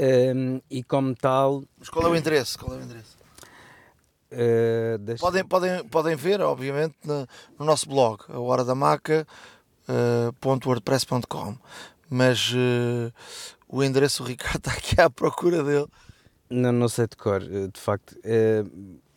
um, 0.00 0.60
e 0.70 0.82
como 0.82 1.14
tal... 1.14 1.62
Mas 1.78 1.88
qual 1.88 2.04
é 2.06 2.10
o 2.10 2.16
endereço? 2.16 2.58
Qual 2.58 2.74
é 2.74 2.80
o 2.80 2.82
endereço? 2.82 3.16
Uh, 4.30 4.98
podem, 5.18 5.42
podem, 5.44 5.82
podem 5.84 6.14
ver, 6.14 6.42
obviamente, 6.42 6.94
no, 7.02 7.26
no 7.58 7.64
nosso 7.64 7.88
blog, 7.88 8.22
a 8.28 8.38
hora 8.38 8.62
da 8.62 8.74
maca.wordpress.com. 8.74 11.50
Uh, 11.50 11.58
mas 12.10 12.52
uh, 12.52 13.10
o 13.66 13.82
endereço, 13.82 14.22
o 14.22 14.26
Ricardo 14.26 14.58
está 14.68 14.72
aqui 14.72 15.00
à 15.00 15.08
procura 15.08 15.64
dele. 15.64 15.86
Não, 16.50 16.72
não 16.72 16.88
sei 16.88 17.06
de 17.06 17.16
cor, 17.16 17.40
de 17.40 17.78
facto. 17.78 18.14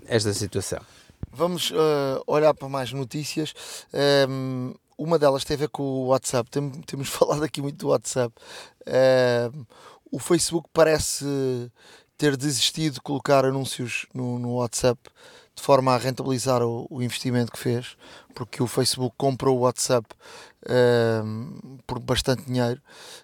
esta 0.07 0.33
situação. 0.33 0.79
Vamos 1.33 1.73
olhar 2.27 2.53
para 2.53 2.69
mais 2.69 2.93
notícias. 2.93 3.55
Uma 4.97 5.19
delas 5.19 5.45
tem 5.45 5.55
a 5.55 5.61
ver 5.61 5.69
com 5.69 5.83
o 5.83 6.07
WhatsApp. 6.09 6.51
Tem, 6.51 6.71
temos 6.83 7.09
falado 7.11 7.43
aqui 7.43 7.61
muito 7.61 7.77
do 7.77 7.89
WhatsApp. 7.89 8.35
Uh, 8.87 9.67
o 10.11 10.19
Facebook 10.19 10.69
parece 10.73 11.25
ter 12.19 12.37
desistido 12.37 12.95
de 12.95 13.01
colocar 13.01 13.45
anúncios 13.45 14.07
no, 14.15 14.39
no 14.39 14.55
WhatsApp 14.57 15.01
de 15.55 15.63
forma 15.63 15.93
a 15.95 15.99
rentabilizar 15.99 16.63
o, 16.63 16.87
o, 16.89 17.03
investimento 17.03 17.53
que 17.53 17.59
fez, 17.59 17.97
porque 18.35 18.63
o 18.63 18.67
Facebook 18.67 19.15
comprou 19.19 19.59
o 19.59 19.61
WhatsApp 19.63 20.07
uh, 20.65 21.79
por 21.87 21.99
bastante 21.99 22.45
dinheiro. 22.45 22.81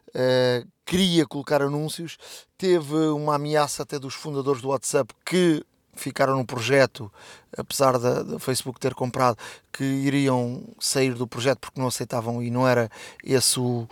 Uh, 0.09 0.67
queria 0.85 1.27
colocar 1.27 1.63
anúncios, 1.63 2.19
teve 2.57 2.95
uma 3.09 3.37
ameaça 3.37 3.83
até 3.83 3.99
dos 3.99 4.15
fundadores 4.15 4.61
do 4.61 4.69
WhatsApp 4.69 5.15
que 5.25 5.65
ficaram 5.99 6.37
no 6.37 6.45
projeto, 6.45 7.11
apesar 7.57 7.99
do 7.99 8.39
Facebook 8.39 8.79
ter 8.79 8.95
comprado, 8.95 9.37
que 9.73 9.85
iriam 9.85 10.63
sair 10.79 11.15
do 11.15 11.27
projeto 11.27 11.59
porque 11.61 11.81
não 11.81 11.89
aceitavam 11.89 12.43
e 12.43 12.51
não 12.51 12.67
era 12.67 12.91
esse 13.23 13.59
o, 13.59 13.89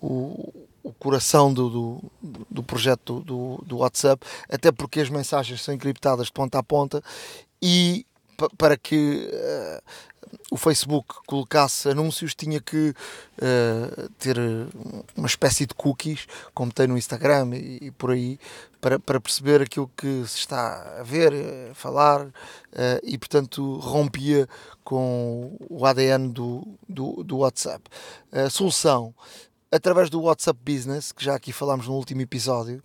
o, 0.00 0.52
o 0.82 0.92
coração 0.92 1.52
do, 1.52 1.68
do, 1.68 2.12
do 2.50 2.62
projeto 2.62 3.20
do, 3.20 3.62
do, 3.64 3.78
WhatsApp, 3.78 4.24
até 4.48 4.70
porque 4.70 5.00
as 5.00 5.08
mensagens 5.08 5.62
são 5.62 5.74
encriptadas 5.74 6.26
de 6.26 6.32
ponta 6.32 6.58
a 6.58 6.62
ponta 6.62 7.02
e 7.60 8.06
para 8.58 8.76
que 8.76 9.30
uh, 9.32 9.82
o 10.50 10.56
Facebook 10.56 11.14
colocasse 11.26 11.88
anúncios 11.88 12.34
tinha 12.34 12.60
que 12.60 12.94
uh, 13.38 14.08
ter 14.18 14.36
uma 15.16 15.26
espécie 15.26 15.66
de 15.66 15.74
cookies, 15.74 16.26
como 16.54 16.72
tem 16.72 16.86
no 16.86 16.96
Instagram 16.96 17.54
e, 17.54 17.86
e, 17.86 17.90
por 17.90 18.12
aí, 18.12 18.38
para, 18.80 18.98
para 18.98 19.20
perceber 19.20 19.62
aquilo 19.62 19.90
que 19.96 20.24
se 20.26 20.38
está 20.38 21.00
a 21.00 21.02
ver, 21.02 21.32
a 21.70 21.74
falar, 21.74 22.26
uh, 22.26 22.32
e 23.02 23.18
portanto 23.18 23.78
rompia 23.78 24.48
com 24.84 25.56
o 25.68 25.84
ADN 25.84 26.28
do, 26.30 26.66
do, 26.88 27.24
do 27.24 27.38
WhatsApp. 27.38 27.82
A 28.32 28.48
solução 28.48 29.14
através 29.70 30.08
do 30.08 30.22
WhatsApp 30.22 30.58
Business, 30.64 31.12
que 31.12 31.24
já 31.24 31.34
aqui 31.34 31.52
falámos 31.52 31.88
no 31.88 31.94
último 31.94 32.20
episódio, 32.22 32.82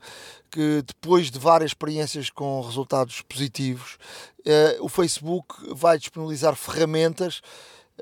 que 0.52 0.84
depois 0.86 1.32
de 1.32 1.40
várias 1.40 1.72
experiências 1.72 2.30
com 2.30 2.62
resultados 2.62 3.22
positivos, 3.22 3.98
eh, 4.46 4.78
o 4.82 4.90
Facebook 4.90 5.56
vai 5.74 5.98
disponibilizar 5.98 6.56
ferramentas 6.56 7.42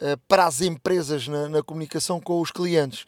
eh, 0.02 0.18
para 0.28 0.46
as 0.46 0.62
empresas 0.62 1.28
na, 1.28 1.48
na, 1.48 1.62
comunicação 1.62 2.20
com 2.20 2.42
os 2.42 2.52
clientes. 2.52 3.06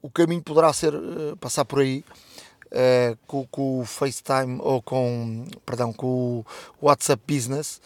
O 0.00 0.08
caminho 0.08 0.42
poderá 0.42 0.72
ser 0.72 0.94
eh, 0.94 1.34
passar 1.40 1.64
por 1.64 1.80
aí. 1.80 2.04
com, 3.28 3.46
com, 3.46 3.80
o 3.80 3.84
FaceTime 3.84 4.58
ou 4.60 4.82
com, 4.82 5.46
perdão, 5.64 5.92
com 5.92 6.44
o 6.80 6.86
WhatsApp 6.86 7.22
Business 7.24 7.80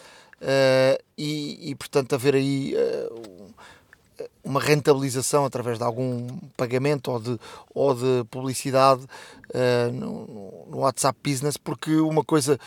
e, 1.15 1.69
e, 1.69 1.75
portanto 1.75 2.15
haver 2.15 2.33
aí 2.33 2.73
uma 4.43 4.59
rentabilização 4.59 5.45
através 5.45 5.77
de 5.77 5.83
algum 5.83 6.27
pagamento 6.57 7.11
ou 7.11 7.19
de, 7.19 7.39
ou 7.73 7.93
de 7.93 8.25
publicidade 8.29 9.03
uh, 9.03 9.91
no, 9.91 10.65
no, 10.69 10.77
WhatsApp 10.79 11.17
Business, 11.23 11.57
porque 11.57 11.95
uma 11.95 12.23
coisa. 12.23 12.59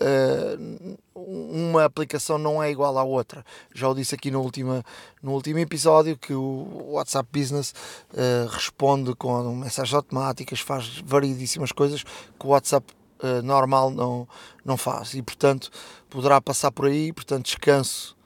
Uh, 0.00 0.96
uma 1.14 1.84
aplicação 1.84 2.38
não 2.38 2.60
é 2.60 2.70
igual 2.70 2.96
à 2.98 3.04
outra. 3.04 3.44
Já 3.72 3.88
o 3.88 3.94
disse 3.94 4.14
aqui 4.14 4.30
no 4.30 4.40
último, 4.40 4.82
no 5.22 5.32
último 5.32 5.58
episódio 5.60 6.16
que 6.16 6.32
o 6.32 6.92
WhatsApp 6.92 7.28
Business 7.30 7.72
uh, 8.12 8.48
responde 8.48 9.14
com 9.14 9.54
mensagens 9.54 9.94
automáticas, 9.94 10.60
faz 10.60 11.00
variedíssimas 11.04 11.70
coisas 11.70 12.02
que 12.02 12.46
o 12.46 12.48
WhatsApp 12.48 12.86
normal 13.44 13.92
não, 13.92 14.26
não 14.64 14.76
faz 14.76 15.14
e 15.14 15.22
portanto 15.22 15.70
poderá 16.10 16.40
passar 16.40 16.72
por 16.72 16.86
aí. 16.86 17.12
Portanto, 17.12 17.44
descanso 17.44 18.16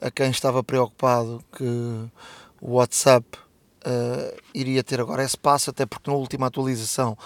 a 0.00 0.10
quem 0.10 0.30
estava 0.30 0.62
preocupado 0.62 1.42
que 1.56 1.64
o 2.60 2.74
WhatsApp 2.74 3.26
uh, 3.86 4.42
iria 4.54 4.82
ter 4.82 5.00
agora 5.00 5.24
esse 5.24 5.36
passo, 5.36 5.70
até 5.70 5.86
porque 5.86 6.10
na 6.10 6.16
última 6.16 6.46
atualização 6.46 7.16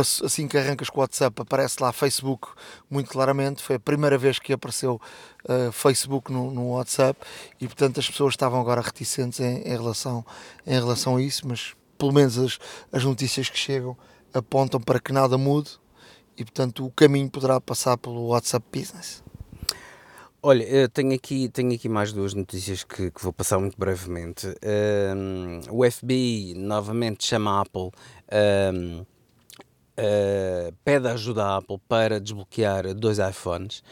assim 0.00 0.46
que 0.46 0.58
arrancas 0.58 0.90
com 0.90 0.98
o 0.98 1.00
WhatsApp, 1.00 1.40
aparece 1.40 1.82
lá 1.82 1.92
Facebook 1.92 2.48
muito 2.90 3.10
claramente. 3.10 3.62
Foi 3.62 3.76
a 3.76 3.80
primeira 3.80 4.18
vez 4.18 4.38
que 4.38 4.52
apareceu 4.52 5.00
uh, 5.44 5.72
Facebook 5.72 6.30
no, 6.32 6.50
no, 6.50 6.72
WhatsApp 6.72 7.18
e, 7.60 7.66
portanto, 7.66 8.00
as 8.00 8.08
pessoas 8.08 8.34
estavam 8.34 8.60
agora 8.60 8.80
reticentes 8.80 9.40
em, 9.40 9.62
em, 9.62 9.70
relação, 9.70 10.24
em 10.66 10.74
relação 10.74 11.16
a 11.16 11.22
isso, 11.22 11.46
mas 11.46 11.74
pelo 11.96 12.12
menos 12.12 12.36
as, 12.38 12.58
as 12.92 13.04
notícias 13.04 13.48
que 13.48 13.58
chegam 13.58 13.96
apontam 14.34 14.80
para 14.80 15.00
que 15.00 15.12
nada 15.12 15.38
mude 15.38 15.70
e, 16.36 16.44
portanto, 16.44 16.84
o 16.84 16.90
caminho 16.90 17.30
poderá 17.30 17.60
passar 17.60 17.96
pelo 17.96 18.26
WhatsApp 18.28 18.66
Business. 18.70 19.22
Olha, 20.48 20.88
tenho 20.90 21.12
aqui, 21.12 21.48
tenho 21.48 21.74
aqui 21.74 21.88
mais 21.88 22.12
duas 22.12 22.32
notícias 22.32 22.84
que, 22.84 23.10
que 23.10 23.20
vou 23.20 23.32
passar 23.32 23.58
muito 23.58 23.76
brevemente. 23.76 24.46
Um, 25.16 25.58
o 25.72 25.90
FBI 25.90 26.54
novamente 26.56 27.26
chama 27.26 27.58
a 27.58 27.62
Apple, 27.62 27.90
um, 28.72 29.00
uh, 29.00 29.06
eh, 29.96 30.72
pede 30.84 31.08
ajuda 31.08 31.44
à 31.44 31.56
Apple 31.56 31.80
para 31.88 32.20
desbloquear 32.20 32.94
dois 32.94 33.18
iPhones. 33.18 33.82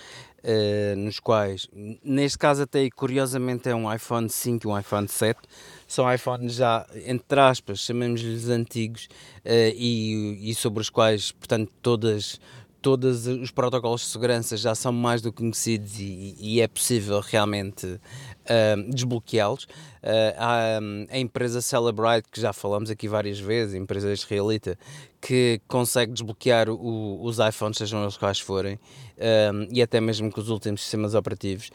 Uh, 0.45 0.95
nos 0.97 1.19
quais, 1.19 1.67
neste 2.05 2.39
caso 2.39 2.63
até 2.63 2.89
curiosamente 2.89 3.69
é 3.69 3.75
um 3.75 3.93
iPhone 3.93 4.29
5 4.29 4.65
e 4.65 4.71
um 4.71 4.79
iPhone 4.79 5.09
7, 5.09 5.41
são 5.89 6.13
iPhones 6.15 6.55
já, 6.55 6.87
entre 7.05 7.41
aspas, 7.41 7.81
chamamos-lhes 7.81 8.49
antigos 8.49 9.09
uh, 9.45 9.75
e, 9.75 10.51
e 10.51 10.55
sobre 10.55 10.83
os 10.83 10.89
quais, 10.89 11.33
portanto, 11.33 11.73
todas 11.83 12.39
todos 12.85 13.27
os 13.27 13.51
protocolos 13.51 14.03
de 14.03 14.09
segurança 14.09 14.59
já 14.59 14.75
são 14.75 14.93
mais 14.93 15.23
do 15.23 15.33
que 15.33 15.39
conhecidos 15.39 15.99
e, 15.99 16.37
e 16.39 16.61
é 16.61 16.69
possível 16.69 17.19
realmente 17.21 17.87
uh, 17.87 18.91
desbloqueá-los. 18.93 19.65
Uh, 19.65 20.37
há 20.37 20.79
a 21.11 21.19
empresa 21.19 21.63
Celebrite, 21.63 22.29
que 22.31 22.39
já 22.39 22.53
falamos 22.53 22.91
aqui 22.91 23.09
várias 23.09 23.41
vezes, 23.41 23.75
empresa 23.75 24.13
israelita, 24.13 24.79
que 25.19 25.63
consegue 25.67 26.13
desbloquear 26.13 26.69
o, 26.69 27.25
os 27.25 27.39
iPhones, 27.39 27.79
sejam 27.79 28.03
eles 28.03 28.19
quais 28.19 28.39
forem, 28.39 28.79
um, 29.55 29.67
e 29.71 29.81
até 29.81 29.99
mesmo 29.99 30.31
com 30.31 30.39
os 30.39 30.51
últimos 30.51 30.83
sistemas 30.83 31.15
operativos. 31.15 31.71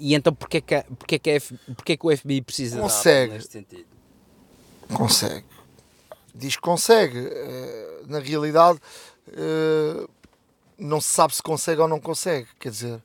E 0.00 0.16
então, 0.16 0.34
porquê 0.34 0.60
que, 0.60 0.82
porquê 0.98 1.16
que, 1.20 1.30
F, 1.30 1.54
porquê 1.76 1.96
que 1.96 2.04
o 2.04 2.16
FBI 2.16 2.42
precisa 2.42 2.80
consegue. 2.80 3.34
neste 3.34 3.52
sentido? 3.52 3.86
Consegue. 4.92 5.46
Diz 6.34 6.56
que 6.56 6.62
consegue. 6.62 7.20
Uh, 7.20 7.90
na 8.10 8.18
realidade 8.18 8.78
uh, 8.78 8.80
não 10.78 11.00
se 11.00 11.08
sabe 11.08 11.34
se 11.34 11.42
consegue 11.42 11.80
ou 11.80 11.88
não 11.88 12.00
consegue. 12.00 12.48
Quer 12.58 12.70
dizer, 12.70 13.02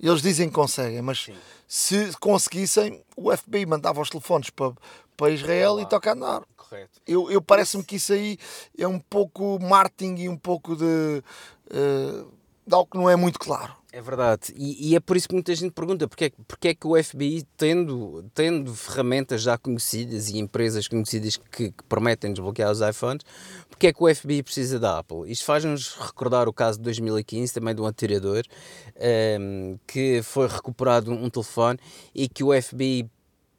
eles 0.00 0.22
dizem 0.22 0.48
que 0.48 0.54
conseguem, 0.54 1.02
mas 1.02 1.24
Sim. 1.24 1.36
se 1.66 2.12
conseguissem, 2.18 3.02
o 3.16 3.34
FBI 3.34 3.66
mandava 3.66 4.00
os 4.00 4.10
telefones 4.10 4.50
para, 4.50 4.72
para 5.16 5.30
Israel 5.30 5.80
e 5.80 5.86
toca 5.86 6.10
a 6.10 6.12
andar. 6.14 6.42
Correto. 6.56 7.00
Eu, 7.06 7.30
eu 7.30 7.40
parece-me 7.40 7.84
que 7.84 7.96
isso 7.96 8.12
aí 8.12 8.38
é 8.76 8.86
um 8.86 8.98
pouco 8.98 9.58
marketing 9.60 10.16
e 10.22 10.28
um 10.28 10.36
pouco 10.36 10.76
de, 10.76 10.84
uh, 10.84 12.32
de 12.66 12.74
algo 12.74 12.90
que 12.90 12.98
não 12.98 13.08
é 13.08 13.16
muito 13.16 13.38
claro. 13.38 13.74
É 13.96 14.02
verdade, 14.02 14.52
e, 14.54 14.90
e, 14.90 14.94
é 14.94 15.00
por 15.00 15.16
isso 15.16 15.26
que 15.26 15.32
muita 15.32 15.54
gente 15.54 15.72
pergunta 15.72 16.06
porque 16.06 16.26
é, 16.26 16.30
porque 16.46 16.68
é 16.68 16.74
que 16.74 16.86
o 16.86 17.02
FBI, 17.02 17.44
tendo, 17.56 18.22
tendo 18.34 18.74
ferramentas 18.74 19.40
já 19.40 19.56
conhecidas 19.56 20.28
e 20.28 20.36
empresas 20.36 20.86
conhecidas 20.86 21.38
que, 21.38 21.72
que 21.72 21.84
prometem 21.88 22.30
desbloquear 22.30 22.70
os 22.70 22.82
iPhones, 22.82 23.24
porque 23.70 23.86
é 23.86 23.94
que 23.94 24.04
o 24.04 24.14
FBI 24.14 24.42
precisa 24.42 24.78
da 24.78 24.98
Apple? 24.98 25.32
Isto 25.32 25.46
faz-nos 25.46 25.94
recordar 25.94 26.46
o 26.46 26.52
caso 26.52 26.76
de 26.76 26.84
2015, 26.84 27.54
também 27.54 27.74
de 27.74 27.80
um 27.80 27.86
atirador, 27.86 28.42
um, 28.44 29.00
ehm, 29.00 29.76
que 29.86 30.20
foi 30.22 30.46
recuperado 30.46 31.10
um 31.10 31.30
telefone 31.30 31.78
e 32.14 32.28
que 32.28 32.44
o 32.44 32.52
FBI 32.52 33.08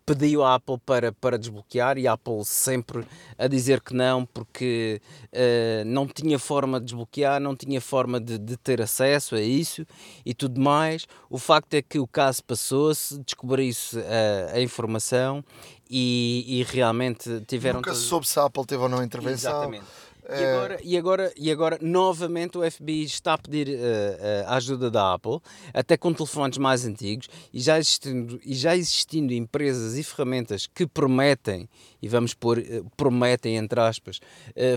pediu 0.07 0.41
à 0.41 0.55
Apple 0.55 0.77
para, 0.85 1.11
para 1.11 1.37
desbloquear 1.37 1.97
e 1.97 2.07
a 2.07 2.13
Apple 2.13 2.45
sempre 2.45 3.05
a 3.37 3.45
dizer 3.45 3.81
que 3.81 3.93
não, 3.93 4.25
porque 4.25 5.01
uh, 5.33 5.85
não 5.85 6.07
tinha 6.07 6.39
forma 6.39 6.79
de 6.79 6.85
desbloquear, 6.85 7.41
não 7.41 7.53
tinha 7.53 7.81
forma 7.81 8.17
de, 8.17 8.37
de, 8.37 8.55
ter 8.55 8.81
acesso 8.81 9.35
a 9.35 9.41
isso 9.41 9.85
e 10.25 10.33
tudo 10.33 10.61
mais. 10.61 11.05
O 11.29 11.37
facto 11.37 11.73
é 11.73 11.81
que 11.81 11.99
o 11.99 12.07
caso 12.07 12.41
passou-se, 12.45 13.19
descobriu-se 13.19 13.99
a, 13.99 14.55
a 14.55 14.61
informação 14.61 15.43
e, 15.89 16.45
e, 16.47 16.63
realmente 16.63 17.41
tiveram. 17.45 17.79
Nunca 17.79 17.93
se 17.93 18.01
soube 18.01 18.25
se 18.25 18.39
a 18.39 18.45
Apple 18.45 18.65
teve 18.65 18.81
ou 18.81 18.89
não 18.89 19.03
intervenção. 19.03 19.51
Exatamente 19.51 20.06
e, 20.29 20.45
agora, 20.45 20.79
e, 20.83 20.97
agora, 20.97 21.33
e 21.37 21.51
agora, 21.51 21.79
novamente, 21.81 22.57
o 22.57 22.71
FBI 22.71 23.03
está 23.03 23.33
a 23.33 23.37
pedir 23.37 23.69
uh, 23.69 23.71
uh, 23.71 24.47
a 24.47 24.55
ajuda 24.55 24.91
da 24.91 25.13
Apple, 25.13 25.39
até 25.73 25.95
com 25.95 26.13
telefones 26.13 26.57
mais 26.57 26.85
antigos, 26.85 27.29
e 27.53 27.59
já, 27.59 27.77
existindo, 27.77 28.39
e 28.45 28.53
já 28.53 28.75
existindo 28.75 29.33
empresas 29.33 29.97
e 29.97 30.03
ferramentas 30.03 30.67
que 30.67 30.85
prometem, 30.85 31.69
e 32.01 32.09
vamos 32.09 32.33
pôr, 32.33 32.59
uh, 32.59 32.85
prometem, 32.97 33.55
entre 33.55 33.79
aspas, 33.79 34.19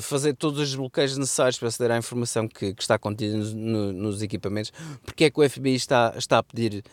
fazer 0.02 0.34
todos 0.34 0.60
os 0.60 0.74
bloqueios 0.74 1.16
necessários 1.16 1.58
para 1.58 1.68
aceder 1.68 1.90
à 1.90 1.98
informação 1.98 2.46
que, 2.46 2.74
que 2.74 2.82
está 2.82 2.98
contida 2.98 3.36
no, 3.36 3.54
no, 3.54 3.92
nos 3.92 4.22
equipamentos, 4.22 4.72
porque 5.04 5.24
é 5.24 5.30
que 5.30 5.40
o 5.40 5.48
FBI 5.48 5.74
está, 5.74 6.14
está 6.16 6.38
a 6.38 6.42
pedir 6.42 6.84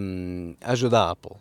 um, 0.00 0.54
ajuda 0.60 1.00
à 1.00 1.10
Apple? 1.10 1.36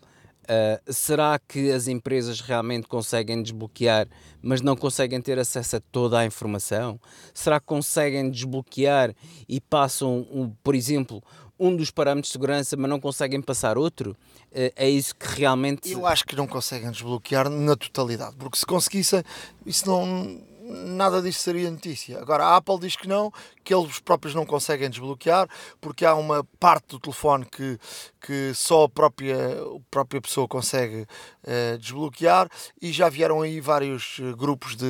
Uh, 0.49 0.91
será 0.91 1.37
que 1.37 1.71
as 1.71 1.87
empresas 1.87 2.41
realmente 2.41 2.87
conseguem 2.87 3.43
desbloquear, 3.43 4.07
mas 4.41 4.61
não 4.61 4.75
conseguem 4.75 5.21
ter 5.21 5.37
acesso 5.37 5.75
a 5.75 5.79
toda 5.79 6.17
a 6.17 6.25
informação? 6.25 6.99
Será 7.35 7.59
que 7.59 7.67
conseguem 7.67 8.31
desbloquear 8.31 9.13
e 9.47 9.61
passam, 9.61 10.25
um, 10.31 10.49
por 10.63 10.73
exemplo, 10.73 11.21
um 11.59 11.75
dos 11.75 11.91
parâmetros 11.91 12.29
de 12.29 12.31
segurança, 12.31 12.75
mas 12.75 12.89
não 12.89 12.99
conseguem 12.99 13.39
passar 13.43 13.77
outro? 13.77 14.17
Uh, 14.51 14.73
é 14.75 14.89
isso 14.89 15.15
que 15.15 15.39
realmente. 15.39 15.91
Eu 15.91 16.07
acho 16.07 16.25
que 16.25 16.35
não 16.35 16.47
conseguem 16.47 16.89
desbloquear 16.89 17.47
na 17.47 17.75
totalidade, 17.75 18.35
porque 18.35 18.57
se 18.57 18.65
conseguissem, 18.65 19.21
isso 19.67 19.87
não 19.87 20.41
nada 20.69 21.21
disso 21.21 21.39
seria 21.39 21.69
notícia. 21.69 22.19
Agora, 22.19 22.45
a 22.45 22.57
Apple 22.57 22.79
diz 22.79 22.95
que 22.95 23.07
não, 23.07 23.33
que 23.63 23.73
eles 23.73 23.99
próprios 23.99 24.35
não 24.35 24.45
conseguem 24.45 24.89
desbloquear, 24.89 25.47
porque 25.81 26.05
há 26.05 26.13
uma 26.13 26.43
parte 26.59 26.89
do 26.89 26.99
telefone 26.99 27.45
que, 27.45 27.79
que 28.21 28.53
só 28.53 28.83
a 28.83 28.89
própria, 28.89 29.35
a 29.35 29.79
própria 29.89 30.21
pessoa 30.21 30.47
consegue 30.47 31.01
uh, 31.01 31.77
desbloquear, 31.79 32.47
e 32.81 32.91
já 32.91 33.09
vieram 33.09 33.41
aí 33.41 33.59
vários 33.59 34.17
eh, 34.21 34.33
grupos 34.33 34.75
de, 34.75 34.85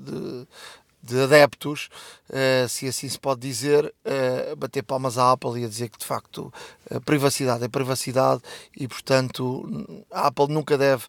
de 0.00 0.48
de 1.00 1.22
adeptos, 1.22 1.88
uh, 2.28 2.68
se 2.68 2.88
assim 2.88 3.08
se 3.08 3.18
pode 3.18 3.40
dizer, 3.40 3.94
bater 4.58 4.82
palmas 4.82 5.16
à 5.16 5.30
Apple 5.30 5.60
e 5.60 5.64
a 5.64 5.68
dizer 5.68 5.88
que 5.88 5.96
de 5.96 6.04
facto 6.04 6.52
a 6.90 7.00
privacidade 7.00 7.64
é 7.64 7.68
privacidade 7.68 8.42
e 8.76 8.86
portanto 8.88 10.04
a 10.10 10.26
Apple 10.26 10.48
nunca 10.48 10.76
deve 10.76 11.04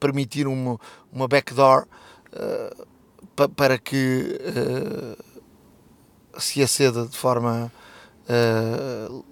permitir 0.00 0.46
uma, 0.48 0.80
uma 1.12 1.28
backdoor 1.28 1.86
uh, 2.34 3.48
para 3.50 3.78
que 3.78 4.38
uh, 4.40 6.40
se 6.40 6.62
aceda 6.62 7.06
de 7.06 7.16
forma 7.16 7.72
uh, 8.28 9.24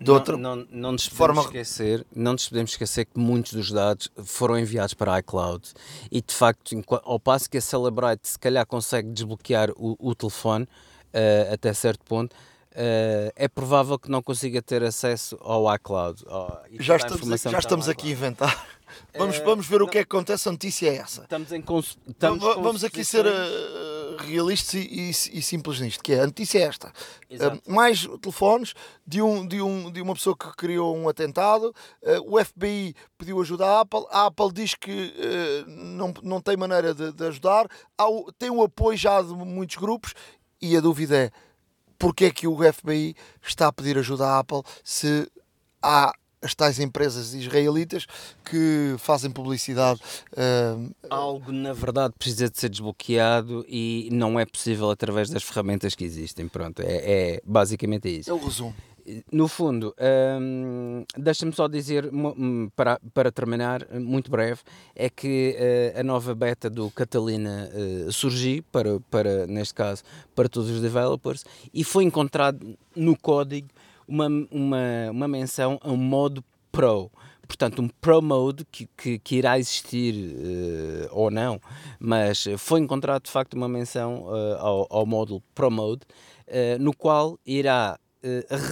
de 0.00 0.10
outra 0.10 0.36
não, 0.36 0.56
não, 0.56 0.66
não 0.70 0.92
nos 0.92 1.06
forma 1.06 1.40
esquecer 1.42 2.04
não 2.14 2.32
nos 2.32 2.48
podemos 2.48 2.72
esquecer 2.72 3.06
que 3.06 3.18
muitos 3.18 3.52
dos 3.52 3.70
dados 3.70 4.10
foram 4.24 4.58
enviados 4.58 4.92
para 4.92 5.14
a 5.14 5.18
iCloud. 5.20 5.72
E 6.10 6.20
de 6.20 6.34
facto 6.34 6.74
ao 7.04 7.18
passo 7.18 7.48
que 7.48 7.58
a 7.58 7.60
Celebrite 7.60 8.28
se 8.28 8.38
calhar 8.38 8.66
consegue 8.66 9.10
desbloquear 9.10 9.70
o, 9.76 9.96
o 9.98 10.14
telefone 10.14 10.64
uh, 10.64 11.52
até 11.52 11.72
certo 11.72 12.04
ponto 12.04 12.34
uh, 12.74 13.32
é 13.34 13.48
provável 13.48 13.98
que 13.98 14.10
não 14.10 14.22
consiga 14.22 14.60
ter 14.60 14.82
acesso 14.82 15.38
ao 15.40 15.72
iCloud. 15.74 16.22
Já 16.80 16.96
estamos, 16.96 17.42
já 17.42 17.58
estamos 17.58 17.88
aqui 17.88 18.08
a 18.08 18.12
inventar 18.12 18.66
Vamos, 19.16 19.38
uh, 19.38 19.44
vamos 19.44 19.66
ver 19.66 19.80
não, 19.80 19.86
o 19.86 19.88
que 19.88 19.98
é 19.98 20.04
que 20.04 20.16
acontece, 20.16 20.48
a 20.48 20.52
notícia 20.52 20.88
é 20.88 20.96
essa. 20.96 21.22
Estamos 21.22 21.52
em 21.52 21.62
cons, 21.62 21.98
estamos 22.08 22.42
Vamos 22.42 22.84
aqui 22.84 23.04
ser 23.04 23.26
uh, 23.26 24.16
realistas 24.18 24.74
e, 24.74 24.86
e, 24.86 25.10
e, 25.10 25.42
simples 25.42 25.80
nisto, 25.80 26.02
que 26.02 26.12
é, 26.12 26.20
a 26.20 26.26
notícia 26.26 26.58
é 26.58 26.62
esta. 26.62 26.92
Uh, 27.30 27.72
mais 27.72 28.06
telefones 28.20 28.74
de, 29.06 29.22
um, 29.22 29.46
de, 29.46 29.60
um, 29.60 29.90
de 29.90 30.00
uma 30.00 30.14
pessoa 30.14 30.36
que 30.36 30.50
criou 30.56 30.96
um 30.96 31.08
atentado, 31.08 31.74
o 32.26 32.42
FBI 32.42 32.94
pediu 33.18 33.40
ajuda 33.40 33.66
à 33.66 33.80
Apple, 33.80 34.04
a 34.10 34.26
Apple 34.26 34.52
diz 34.52 34.74
que 34.74 35.14
não, 35.66 36.12
não 36.22 36.40
tem 36.40 36.56
maneira 36.56 36.94
de, 36.94 37.12
de 37.12 37.24
ajudar, 37.26 37.66
Há, 37.98 38.04
tem 38.38 38.50
o 38.50 38.62
apoio 38.62 38.96
já 38.96 39.20
de 39.22 39.32
muitos 39.32 39.76
grupos 39.76 40.14
e 40.60 40.76
a 40.76 40.80
dúvida 40.80 41.16
é 41.16 41.30
porque 41.98 42.26
é 42.26 42.30
que 42.30 42.46
o 42.46 42.56
FBI 42.72 43.14
está 43.42 43.68
a 43.68 43.72
pedir 43.72 43.96
ajuda 43.98 44.26
à 44.26 44.38
Apple 44.38 44.62
se 44.82 45.30
há 45.82 46.12
as 46.44 46.54
tais 46.54 46.78
empresas 46.78 47.32
israelitas 47.32 48.06
que 48.44 48.94
fazem 48.98 49.30
publicidade. 49.30 50.00
Uh, 50.32 50.94
Algo, 51.08 51.50
na 51.50 51.72
verdade, 51.72 52.14
precisa 52.18 52.50
de 52.50 52.58
ser 52.58 52.68
desbloqueado 52.68 53.64
e 53.66 54.08
não 54.12 54.38
é 54.38 54.44
possível 54.44 54.90
através 54.90 55.30
das 55.30 55.42
ferramentas 55.42 55.94
que 55.94 56.04
existem. 56.04 56.46
Pronto, 56.46 56.82
é, 56.82 57.36
é 57.36 57.40
basicamente 57.44 58.08
isso. 58.08 58.30
É 58.30 58.32
o 58.34 58.38
resumo. 58.38 58.74
No 59.30 59.48
fundo, 59.48 59.94
hum, 60.40 61.04
deixa-me 61.16 61.52
só 61.52 61.68
dizer, 61.68 62.10
para, 62.74 62.98
para 63.12 63.30
terminar, 63.30 63.86
muito 63.92 64.30
breve, 64.30 64.62
é 64.96 65.10
que 65.10 65.54
uh, 65.94 66.00
a 66.00 66.02
nova 66.02 66.34
beta 66.34 66.70
do 66.70 66.90
Catalina 66.90 67.68
uh, 67.74 68.10
surgiu, 68.10 68.64
para, 68.72 68.98
para, 69.10 69.46
neste 69.46 69.74
caso, 69.74 70.02
para 70.34 70.48
todos 70.48 70.70
os 70.70 70.80
developers, 70.80 71.44
e 71.72 71.84
foi 71.84 72.04
encontrado 72.04 72.78
no 72.96 73.14
código 73.14 73.68
uma, 74.06 74.26
uma, 74.50 75.10
uma 75.10 75.28
menção 75.28 75.78
a 75.82 75.90
um 75.90 75.96
modo 75.96 76.44
Pro. 76.70 77.08
portanto, 77.46 77.80
um 77.80 77.88
Pro 77.88 78.20
Mode 78.20 78.64
que, 78.64 78.88
que, 78.96 79.18
que 79.18 79.36
irá 79.36 79.58
existir 79.58 80.14
uh, 80.14 81.08
ou 81.12 81.30
não, 81.30 81.60
mas 82.00 82.46
foi 82.58 82.80
encontrado 82.80 83.24
de 83.24 83.30
facto 83.30 83.54
uma 83.54 83.68
menção 83.68 84.24
uh, 84.24 84.56
ao, 84.58 84.86
ao 84.90 85.06
módulo 85.06 85.40
Pro 85.54 85.70
Mode, 85.70 86.02
uh, 86.48 86.82
no 86.82 86.94
qual 86.94 87.38
irá 87.46 87.98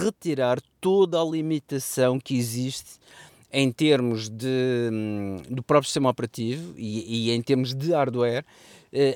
retirar 0.01 0.59
toda 0.81 1.21
a 1.21 1.23
limitação 1.23 2.19
que 2.19 2.35
existe 2.35 2.99
em 3.51 3.71
termos 3.71 4.27
de, 4.27 4.89
um, 4.91 5.37
do 5.47 5.61
próprio 5.61 5.87
sistema 5.87 6.09
operativo 6.09 6.73
e, 6.75 7.29
e 7.29 7.31
em 7.31 7.39
termos 7.39 7.75
de 7.75 7.91
hardware 7.91 8.43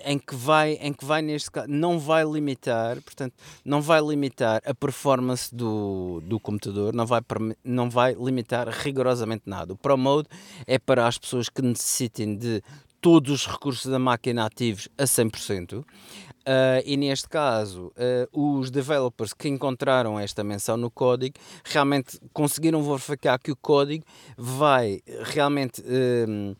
em 0.05 0.17
que 0.17 0.35
vai 0.35 0.73
em 0.81 0.91
que 0.91 1.05
vai 1.05 1.21
neste 1.21 1.51
caso 1.51 1.67
não 1.69 1.99
vai 1.99 2.23
limitar 2.23 3.01
portanto 3.01 3.33
não 3.63 3.81
vai 3.81 4.01
limitar 4.01 4.61
a 4.65 4.73
performance 4.73 5.53
do, 5.53 6.21
do 6.25 6.39
computador 6.39 6.93
não 6.93 7.05
vai 7.05 7.21
não 7.63 7.89
vai 7.89 8.13
limitar 8.13 8.67
rigorosamente 8.67 9.43
nada 9.45 9.73
o 9.73 9.77
Pro 9.77 9.97
Mode 9.97 10.27
é 10.65 10.79
para 10.79 11.07
as 11.07 11.17
pessoas 11.17 11.47
que 11.47 11.61
necessitem 11.61 12.35
de 12.35 12.61
todos 13.01 13.31
os 13.31 13.47
recursos 13.47 13.89
da 13.89 13.99
máquina 13.99 14.45
ativos 14.45 14.89
a 14.97 15.03
100%. 15.03 15.79
Uh, 15.79 15.85
eh, 16.45 16.83
e 16.85 16.97
neste 16.97 17.27
caso, 17.27 17.91
uh, 17.95 18.57
os 18.59 18.71
developers 18.71 19.33
que 19.33 19.47
encontraram 19.47 20.19
esta 20.19 20.43
menção 20.43 20.77
no 20.77 20.89
código 20.89 21.35
realmente 21.63 22.19
conseguiram 22.33 22.81
verificar 22.83 23.37
que 23.37 23.51
o 23.51 23.55
código 23.55 24.05
vai 24.37 25.01
realmente. 25.23 25.81
Uh, 25.81 26.55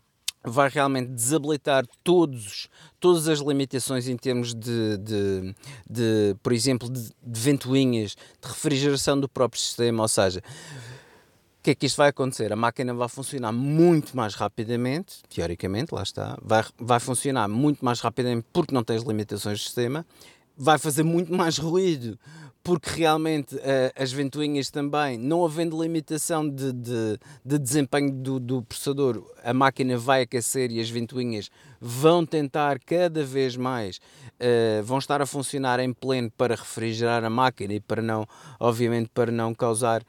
vai 0.49 0.69
realmente 0.69 1.09
desabilitar 1.09 1.85
todos, 2.03 2.69
todas 2.99 3.27
as 3.27 3.39
limitações 3.39 4.07
em 4.07 4.17
termos 4.17 4.53
de, 4.53 4.97
de, 4.97 5.55
de 5.89 6.35
por 6.41 6.53
exemplo, 6.53 6.89
de, 6.89 7.01
de 7.01 7.39
ventoinhas, 7.39 8.11
de 8.11 8.47
refrigeração 8.47 9.19
do 9.19 9.27
próprio 9.29 9.61
sistema, 9.61 10.01
ou 10.01 10.07
seja, 10.07 10.39
o 10.39 11.63
que 11.63 11.71
é 11.71 11.75
que 11.75 11.85
isto 11.85 11.97
vai 11.97 12.09
acontecer? 12.09 12.53
A 12.53 12.55
máquina 12.55 12.93
vai 12.93 13.09
funcionar 13.09 13.51
muito 13.51 14.15
mais 14.15 14.35
rapidamente, 14.35 15.21
teoricamente, 15.29 15.93
lá 15.93 16.03
está, 16.03 16.37
vai, 16.41 16.63
vai 16.79 16.99
funcionar 16.99 17.47
muito 17.47 17.83
mais 17.83 17.99
rapidamente 17.99 18.45
porque 18.53 18.73
não 18.73 18.83
tens 18.83 19.03
limitações 19.03 19.59
do 19.59 19.63
sistema, 19.63 20.05
vai 20.57 20.77
fazer 20.77 21.03
muito 21.03 21.33
mais 21.33 21.57
ruído 21.57 22.17
porque 22.67 22.99
realmente 22.99 23.55
uh, 23.55 23.59
as 23.95 24.11
ventoinhas 24.11 24.69
também, 24.69 25.17
não 25.17 25.45
havendo 25.45 25.81
limitação 25.81 26.49
de, 26.49 26.73
de, 26.73 27.17
de 27.45 27.57
desempenho 27.57 28.11
do, 28.11 28.41
do, 28.41 28.61
processador, 28.61 29.23
a 29.41 29.53
máquina 29.53 29.97
vai 29.97 30.23
aquecer 30.23 30.69
e 30.69 30.81
as 30.81 30.89
ventoinhas 30.89 31.49
vão 31.79 32.25
tentar 32.25 32.77
cada 32.79 33.23
vez 33.23 33.55
mais, 33.55 34.01
uh, 34.33 34.83
vão 34.83 34.97
estar 34.97 35.21
a 35.21 35.25
funcionar 35.25 35.79
em 35.79 35.93
pleno 35.93 36.29
para 36.37 36.55
refrigerar 36.55 37.23
a 37.23 37.29
máquina 37.29 37.73
e 37.73 37.79
para 37.79 38.01
não, 38.01 38.27
obviamente, 38.59 39.09
para 39.13 39.31
não 39.31 39.55
causar 39.55 40.03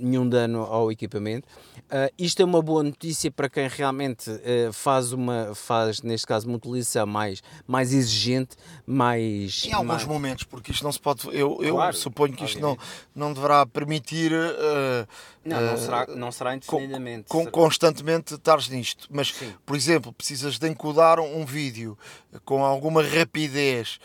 nenhum 0.00 0.28
dano 0.28 0.62
ao 0.62 0.90
equipamento. 0.90 1.46
Uh, 1.88 2.12
isto 2.18 2.42
é 2.42 2.44
uma 2.44 2.60
boa 2.60 2.82
notícia 2.82 3.30
para 3.30 3.48
quem 3.48 3.66
realmente 3.66 4.30
uh, 4.30 4.70
faz 4.74 5.10
uma 5.10 5.54
faz 5.54 6.02
neste 6.02 6.26
caso 6.26 6.46
uma 6.46 6.58
utilização 6.58 7.06
mais 7.06 7.42
mais 7.66 7.94
exigente 7.94 8.56
mais 8.84 9.64
em 9.64 9.72
alguns 9.72 9.88
mais... 9.88 10.04
momentos 10.04 10.44
porque 10.44 10.70
isto 10.70 10.84
não 10.84 10.92
se 10.92 11.00
pode 11.00 11.26
eu, 11.28 11.58
eu 11.62 11.76
claro, 11.76 11.96
suponho 11.96 12.34
que 12.34 12.44
isto 12.44 12.60
não 12.60 12.76
não 13.14 13.32
deverá 13.32 13.64
permitir 13.64 14.34
uh, 14.34 15.08
não, 15.42 15.60
não 15.62 15.76
será 15.78 16.06
não 16.08 16.30
será 16.30 16.54
indefinidamente 16.54 17.26
com, 17.26 17.46
com, 17.46 17.50
constantemente 17.50 18.34
estares 18.34 18.68
nisto 18.68 19.08
mas 19.10 19.28
Sim. 19.28 19.54
por 19.64 19.74
exemplo 19.74 20.12
precisas 20.12 20.58
de 20.58 20.68
encodar 20.68 21.18
um 21.18 21.46
vídeo 21.46 21.96
com 22.44 22.62
alguma 22.62 23.02
rapidez 23.02 23.98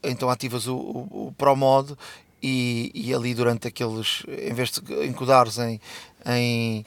então 0.00 0.30
ativas 0.30 0.68
o, 0.68 0.76
o, 0.76 1.26
o 1.26 1.32
Pro 1.32 1.56
Mode 1.56 1.96
e, 2.42 2.90
e 2.94 3.14
ali 3.14 3.34
durante 3.34 3.68
aqueles, 3.68 4.22
em 4.28 4.52
vez 4.52 4.70
de 4.70 5.06
encodares 5.06 5.58
em, 5.58 5.80
em, 6.26 6.84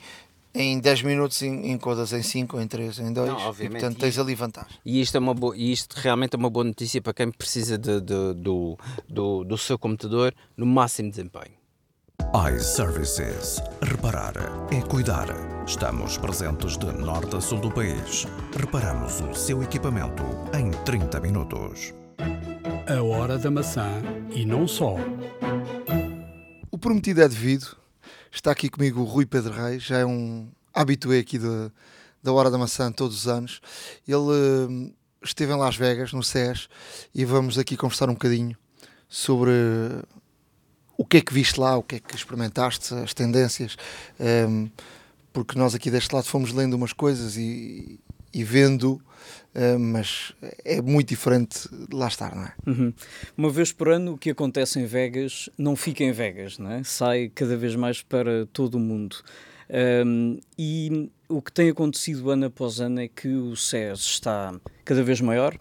em 0.53 0.79
10 0.79 1.03
minutos 1.03 1.41
encodas 1.41 2.13
em 2.13 2.21
5, 2.21 2.59
em 2.59 2.67
3, 2.67 2.99
em 2.99 3.13
2 3.13 3.29
Não, 3.29 3.55
e 3.59 3.69
portanto 3.69 3.97
tens 3.97 4.17
ali 4.17 4.35
vantagem. 4.35 4.71
E 4.85 5.01
isto, 5.01 5.15
é 5.15 5.19
uma 5.19 5.33
boa, 5.33 5.55
e 5.55 5.71
isto 5.71 5.95
realmente 5.97 6.35
é 6.35 6.37
uma 6.37 6.49
boa 6.49 6.65
notícia 6.65 7.01
para 7.01 7.13
quem 7.13 7.31
precisa 7.31 7.77
de, 7.77 8.01
de, 8.01 8.33
do, 8.33 8.77
do, 9.07 9.43
do 9.43 9.57
seu 9.57 9.77
computador 9.77 10.33
no 10.57 10.65
máximo 10.65 11.09
desempenho. 11.09 11.61
iServices. 12.55 13.61
Reparar 13.81 14.33
é 14.71 14.81
cuidar. 14.81 15.27
Estamos 15.65 16.17
presentes 16.17 16.77
de 16.77 16.85
norte 16.85 17.35
a 17.35 17.41
sul 17.41 17.59
do 17.59 17.71
país. 17.71 18.25
Reparamos 18.57 19.21
o 19.21 19.33
seu 19.33 19.63
equipamento 19.63 20.23
em 20.53 20.71
30 20.83 21.19
minutos. 21.19 21.93
A 22.87 23.03
hora 23.03 23.37
da 23.37 23.51
maçã 23.51 24.01
e 24.33 24.45
não 24.45 24.67
só. 24.67 24.95
O 26.71 26.77
prometido 26.77 27.21
é 27.21 27.27
devido. 27.27 27.77
Está 28.31 28.51
aqui 28.51 28.69
comigo 28.69 29.01
o 29.01 29.03
Rui 29.03 29.25
Pedro 29.25 29.53
Reis, 29.53 29.83
já 29.83 29.99
é 29.99 30.05
um 30.05 30.49
habitué 30.73 31.19
aqui 31.19 31.37
da, 31.37 31.71
da 32.23 32.31
Hora 32.33 32.49
da 32.49 32.57
Maçã 32.57 32.91
todos 32.91 33.17
os 33.17 33.27
anos. 33.27 33.61
Ele 34.07 34.15
uh, 34.15 34.93
esteve 35.21 35.53
em 35.53 35.57
Las 35.57 35.75
Vegas, 35.75 36.13
no 36.13 36.23
SES, 36.23 36.69
e 37.13 37.25
vamos 37.25 37.57
aqui 37.57 37.75
conversar 37.77 38.09
um 38.09 38.13
bocadinho 38.13 38.57
sobre 39.07 39.51
o 40.97 41.05
que 41.05 41.17
é 41.17 41.21
que 41.21 41.33
viste 41.33 41.59
lá, 41.59 41.77
o 41.77 41.83
que 41.83 41.95
é 41.95 41.99
que 41.99 42.15
experimentaste, 42.15 42.93
as 42.93 43.13
tendências, 43.13 43.75
um, 44.19 44.69
porque 45.33 45.57
nós 45.57 45.75
aqui 45.75 45.91
deste 45.91 46.13
lado 46.13 46.25
fomos 46.25 46.53
lendo 46.53 46.73
umas 46.73 46.93
coisas 46.93 47.37
e, 47.37 47.99
e 48.33 48.43
vendo 48.43 49.01
Uh, 49.53 49.77
mas 49.77 50.33
é 50.63 50.81
muito 50.81 51.09
diferente 51.09 51.67
de 51.69 51.93
lá 51.93 52.07
estar, 52.07 52.33
não 52.33 52.43
é? 52.43 52.53
Uhum. 52.65 52.93
Uma 53.35 53.49
vez 53.49 53.73
por 53.73 53.89
ano, 53.89 54.13
o 54.13 54.17
que 54.17 54.29
acontece 54.29 54.79
em 54.79 54.85
Vegas 54.85 55.49
não 55.57 55.75
fica 55.75 56.03
em 56.03 56.11
Vegas, 56.13 56.57
não 56.57 56.71
é? 56.71 56.83
sai 56.83 57.29
cada 57.35 57.57
vez 57.57 57.75
mais 57.75 58.01
para 58.01 58.45
todo 58.53 58.75
o 58.75 58.79
mundo. 58.79 59.17
Um, 60.05 60.39
e 60.57 61.09
o 61.29 61.41
que 61.41 61.51
tem 61.51 61.69
acontecido 61.69 62.29
ano 62.29 62.45
após 62.45 62.79
ano 62.79 63.01
é 63.01 63.07
que 63.07 63.29
o 63.29 63.55
SES 63.55 63.99
está 63.99 64.53
cada 64.83 65.01
vez 65.01 65.21
maior 65.21 65.57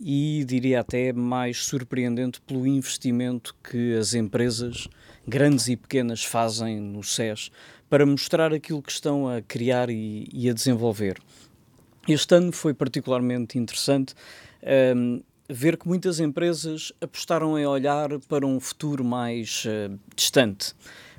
e 0.00 0.44
diria 0.44 0.80
até 0.80 1.12
mais 1.12 1.64
surpreendente 1.64 2.40
pelo 2.40 2.66
investimento 2.66 3.54
que 3.62 3.94
as 3.94 4.14
empresas, 4.14 4.88
grandes 5.26 5.68
e 5.68 5.76
pequenas, 5.76 6.24
fazem 6.24 6.80
no 6.80 7.02
SES 7.02 7.50
para 7.88 8.06
mostrar 8.06 8.52
aquilo 8.52 8.82
que 8.82 8.90
estão 8.90 9.28
a 9.28 9.42
criar 9.42 9.90
e, 9.90 10.28
e 10.32 10.48
a 10.48 10.52
desenvolver. 10.52 11.18
Este 12.08 12.34
ano 12.34 12.50
foi 12.50 12.74
particularmente 12.74 13.56
interessante 13.56 14.14
um, 14.96 15.22
ver 15.48 15.76
que 15.76 15.86
muitas 15.86 16.18
empresas 16.18 16.92
apostaram 17.00 17.56
em 17.56 17.64
olhar 17.64 18.18
para 18.28 18.44
um 18.44 18.58
futuro 18.58 19.04
mais 19.04 19.64
uh, 19.66 19.96
distante, 20.16 20.74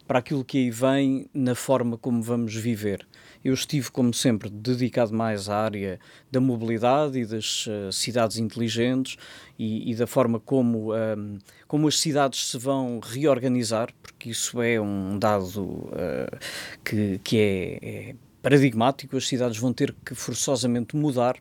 para 0.05 0.19
aquilo 0.19 0.43
que 0.43 0.57
aí 0.57 0.69
vem 0.69 1.29
na 1.33 1.55
forma 1.55 1.97
como 1.97 2.21
vamos 2.21 2.53
viver. 2.53 3.07
Eu 3.45 3.53
estive, 3.53 3.91
como 3.91 4.13
sempre, 4.13 4.49
dedicado 4.49 5.13
mais 5.13 5.47
à 5.47 5.57
área 5.57 5.99
da 6.29 6.41
mobilidade 6.41 7.17
e 7.17 7.25
das 7.25 7.65
uh, 7.67 7.89
cidades 7.89 8.37
inteligentes 8.37 9.15
e, 9.57 9.89
e, 9.89 9.95
da 9.95 10.05
forma 10.05 10.37
como, 10.37 10.93
um, 10.93 11.37
como 11.65 11.87
as 11.87 11.97
cidades 11.97 12.49
se 12.49 12.57
vão 12.57 12.99
reorganizar, 12.99 13.89
porque 14.01 14.31
isso 14.31 14.61
é 14.61 14.81
um 14.81 15.17
dado 15.17 15.61
uh, 15.61 16.37
que, 16.83 17.19
que 17.23 17.37
é, 17.37 17.79
é 17.81 18.15
paradigmático, 18.43 19.15
as 19.17 19.27
cidades 19.27 19.58
vão 19.58 19.73
ter 19.73 19.95
que 20.06 20.13
forçosamente 20.13 20.95
mudar. 20.95 21.38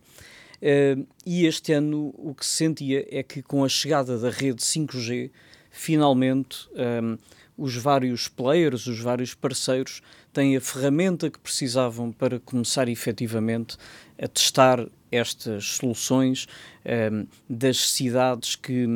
Uh, 0.63 1.05
e 1.27 1.45
este 1.45 1.73
ano 1.73 2.15
o 2.17 2.33
que 2.33 2.47
se 2.47 2.53
sentia 2.53 3.07
é 3.11 3.23
que 3.23 3.43
com 3.43 3.65
a 3.65 3.69
chegada 3.69 4.17
da 4.17 4.31
rede 4.31 4.63
5G, 4.63 5.31
finalmente 5.69 6.69
um, 7.03 7.19
os 7.59 7.77
vários 7.77 8.29
players, 8.29 8.87
os 8.87 9.01
vários 9.01 9.35
parceiros, 9.35 10.01
têm 10.33 10.57
a 10.57 10.61
ferramenta 10.61 11.29
que 11.29 11.39
precisavam 11.39 12.13
para 12.13 12.39
começar 12.39 12.89
efetivamente 12.89 13.77
a 14.21 14.29
testar 14.29 14.87
estas 15.11 15.65
soluções 15.65 16.47
um, 16.87 17.27
das 17.49 17.91
cidades 17.91 18.55
que, 18.55 18.87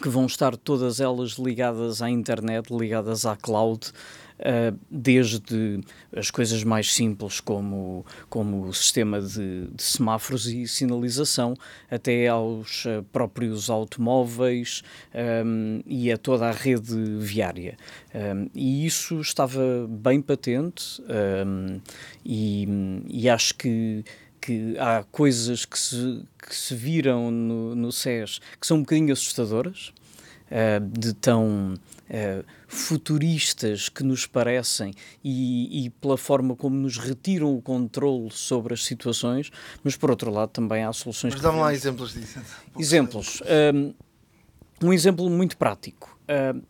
que 0.00 0.08
vão 0.08 0.26
estar 0.26 0.56
todas 0.56 1.00
elas 1.00 1.32
ligadas 1.32 2.00
à 2.00 2.08
internet, 2.08 2.72
ligadas 2.72 3.26
à 3.26 3.36
cloud. 3.36 3.92
Uh, 4.38 4.78
desde 4.88 5.80
as 6.14 6.30
coisas 6.30 6.62
mais 6.62 6.94
simples, 6.94 7.40
como, 7.40 8.06
como 8.28 8.66
o 8.66 8.72
sistema 8.72 9.20
de, 9.20 9.66
de 9.66 9.82
semáforos 9.82 10.46
e 10.46 10.66
sinalização, 10.68 11.54
até 11.90 12.28
aos 12.28 12.84
uh, 12.84 13.02
próprios 13.12 13.68
automóveis 13.68 14.82
um, 15.44 15.82
e 15.84 16.12
a 16.12 16.16
toda 16.16 16.46
a 16.48 16.52
rede 16.52 17.16
viária. 17.18 17.76
Um, 18.14 18.48
e 18.54 18.86
isso 18.86 19.20
estava 19.20 19.60
bem 19.88 20.22
patente 20.22 21.02
um, 21.44 21.80
e, 22.24 22.68
e 23.08 23.28
acho 23.28 23.54
que 23.54 24.04
que 24.40 24.78
há 24.78 25.04
coisas 25.10 25.64
que 25.64 25.78
se, 25.78 26.22
que 26.38 26.54
se 26.54 26.74
viram 26.74 27.30
no, 27.30 27.74
no 27.74 27.92
SES 27.92 28.40
que 28.60 28.66
são 28.66 28.78
um 28.78 28.80
bocadinho 28.80 29.12
assustadoras, 29.12 29.92
uh, 30.50 30.98
de 30.98 31.12
tão 31.12 31.74
uh, 32.08 32.44
futuristas 32.66 33.88
que 33.88 34.02
nos 34.02 34.26
parecem 34.26 34.92
e, 35.22 35.86
e, 35.86 35.90
pela 35.90 36.16
forma 36.16 36.56
como 36.56 36.76
nos 36.76 36.98
retiram 36.98 37.54
o 37.54 37.62
controle 37.62 38.30
sobre 38.30 38.74
as 38.74 38.84
situações, 38.84 39.50
mas 39.82 39.96
por 39.96 40.10
outro 40.10 40.30
lado 40.30 40.50
também 40.50 40.84
há 40.84 40.92
soluções. 40.92 41.34
Mas 41.34 41.42
dá-me 41.42 41.60
lá 41.60 41.72
exemplos 41.72 42.14
disso. 42.14 42.40
Exemplos. 42.78 43.42
Um, 43.74 43.94
um 44.82 44.92
exemplo 44.92 45.28
muito 45.28 45.56
prático. 45.56 46.18
Uh, 46.28 46.62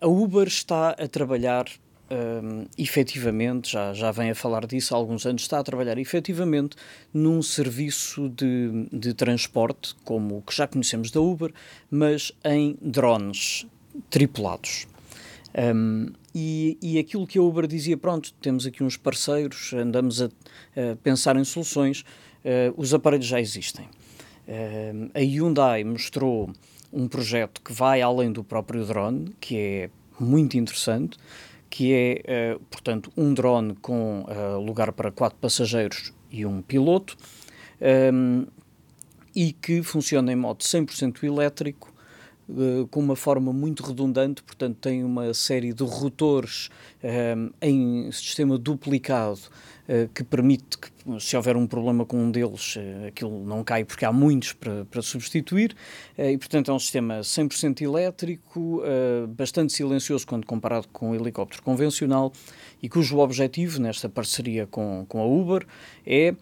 a 0.00 0.06
Uber 0.06 0.46
está 0.46 0.90
a 0.90 1.08
trabalhar 1.08 1.66
um, 2.10 2.66
efetivamente, 2.76 3.70
já, 3.70 3.92
já 3.92 4.10
vem 4.10 4.30
a 4.30 4.34
falar 4.34 4.66
disso 4.66 4.94
há 4.94 4.98
alguns 4.98 5.24
anos, 5.26 5.42
está 5.42 5.60
a 5.60 5.62
trabalhar 5.62 5.96
efetivamente 5.98 6.76
num 7.14 7.40
serviço 7.40 8.28
de, 8.28 8.88
de 8.92 9.14
transporte, 9.14 9.94
como 10.04 10.38
o 10.38 10.42
que 10.42 10.54
já 10.54 10.66
conhecemos 10.66 11.10
da 11.10 11.20
Uber, 11.20 11.52
mas 11.90 12.32
em 12.44 12.76
drones 12.82 13.66
tripulados. 14.08 14.86
Um, 15.74 16.08
e, 16.34 16.78
e 16.80 16.98
aquilo 16.98 17.26
que 17.26 17.38
a 17.38 17.42
Uber 17.42 17.66
dizia, 17.66 17.96
pronto, 17.96 18.32
temos 18.40 18.66
aqui 18.66 18.84
uns 18.84 18.96
parceiros, 18.96 19.72
andamos 19.72 20.22
a, 20.22 20.26
a 20.26 20.96
pensar 21.02 21.36
em 21.36 21.44
soluções, 21.44 22.02
uh, 22.44 22.72
os 22.76 22.94
aparelhos 22.94 23.26
já 23.26 23.40
existem. 23.40 23.86
Uh, 24.46 25.10
a 25.14 25.20
Hyundai 25.20 25.82
mostrou 25.84 26.50
um 26.92 27.08
projeto 27.08 27.60
que 27.62 27.72
vai 27.72 28.00
além 28.02 28.32
do 28.32 28.44
próprio 28.44 28.84
drone, 28.84 29.34
que 29.40 29.56
é 29.56 29.90
muito 30.18 30.56
interessante, 30.56 31.18
que 31.68 31.92
é, 31.92 32.56
uh, 32.56 32.60
portanto, 32.70 33.12
um 33.16 33.32
drone 33.32 33.74
com 33.76 34.22
uh, 34.22 34.60
lugar 34.60 34.92
para 34.92 35.10
quatro 35.10 35.38
passageiros 35.38 36.12
e 36.30 36.44
um 36.44 36.60
piloto, 36.60 37.16
um, 38.12 38.46
e 39.34 39.52
que 39.52 39.82
funciona 39.82 40.32
em 40.32 40.36
modo 40.36 40.64
100% 40.64 41.22
elétrico, 41.22 41.89
uh, 42.50 42.86
com 42.88 43.00
uma 43.00 43.16
forma 43.16 43.52
muito 43.52 43.82
redundante, 43.82 44.42
portanto, 44.42 44.76
tem 44.80 45.04
uma 45.04 45.32
série 45.34 45.72
de 45.72 45.82
rotores 45.82 46.68
um, 47.02 47.50
em 47.60 48.12
sistema 48.12 48.58
duplicado 48.58 49.40
eh, 49.88 50.08
que 50.14 50.22
permite 50.22 50.78
que, 50.78 50.88
se 51.18 51.36
houver 51.36 51.56
um 51.56 51.66
problema 51.66 52.04
com 52.04 52.16
um 52.16 52.30
deles, 52.30 52.76
aquilo 53.08 53.44
não 53.44 53.64
cai 53.64 53.84
porque 53.84 54.04
há 54.04 54.12
muitos 54.12 54.52
para, 54.52 54.84
para 54.84 55.02
substituir. 55.02 55.74
E, 56.16 56.38
portanto, 56.38 56.70
é 56.70 56.74
um 56.74 56.78
sistema 56.78 57.20
100% 57.20 57.80
elétrico, 57.80 58.82
bastante 59.30 59.72
silencioso 59.72 60.24
quando 60.26 60.46
comparado 60.46 60.86
com 60.92 61.10
um 61.10 61.14
helicóptero 61.14 61.62
convencional 61.62 62.32
e 62.80 62.88
cujo 62.88 63.18
objetivo, 63.18 63.80
nesta 63.80 64.08
parceria 64.08 64.64
com, 64.64 65.04
com 65.08 65.20
a 65.20 65.26
Uber, 65.26 65.66
é 66.06 66.34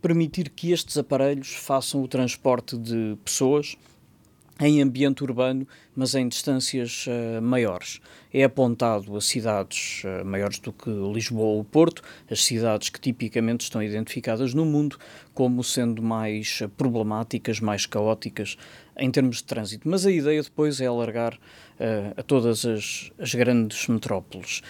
permitir 0.00 0.50
que 0.50 0.70
estes 0.70 0.96
aparelhos 0.96 1.52
façam 1.52 2.02
o 2.02 2.08
transporte 2.08 2.76
de 2.76 3.16
pessoas 3.24 3.76
em 4.58 4.80
ambiente 4.80 5.22
urbano, 5.22 5.66
mas 5.94 6.14
em 6.14 6.28
distâncias 6.28 7.06
uh, 7.06 7.42
maiores. 7.42 8.00
É 8.32 8.42
apontado 8.44 9.14
a 9.16 9.20
cidades 9.20 10.02
uh, 10.04 10.24
maiores 10.24 10.58
do 10.58 10.72
que 10.72 10.88
Lisboa 10.88 11.56
ou 11.56 11.64
Porto, 11.64 12.02
as 12.30 12.42
cidades 12.42 12.88
que 12.88 12.98
tipicamente 12.98 13.64
estão 13.64 13.82
identificadas 13.82 14.54
no 14.54 14.64
mundo 14.64 14.98
como 15.34 15.62
sendo 15.62 16.02
mais 16.02 16.60
uh, 16.62 16.68
problemáticas, 16.70 17.60
mais 17.60 17.84
caóticas 17.84 18.56
em 18.98 19.10
termos 19.10 19.36
de 19.38 19.44
trânsito. 19.44 19.88
Mas 19.88 20.06
a 20.06 20.10
ideia 20.10 20.42
depois 20.42 20.80
é 20.80 20.86
alargar 20.86 21.38
a 22.16 22.22
todas 22.22 22.64
as, 22.64 23.12
as, 23.18 23.34
grandes 23.34 23.86
metrópoles. 23.88 24.62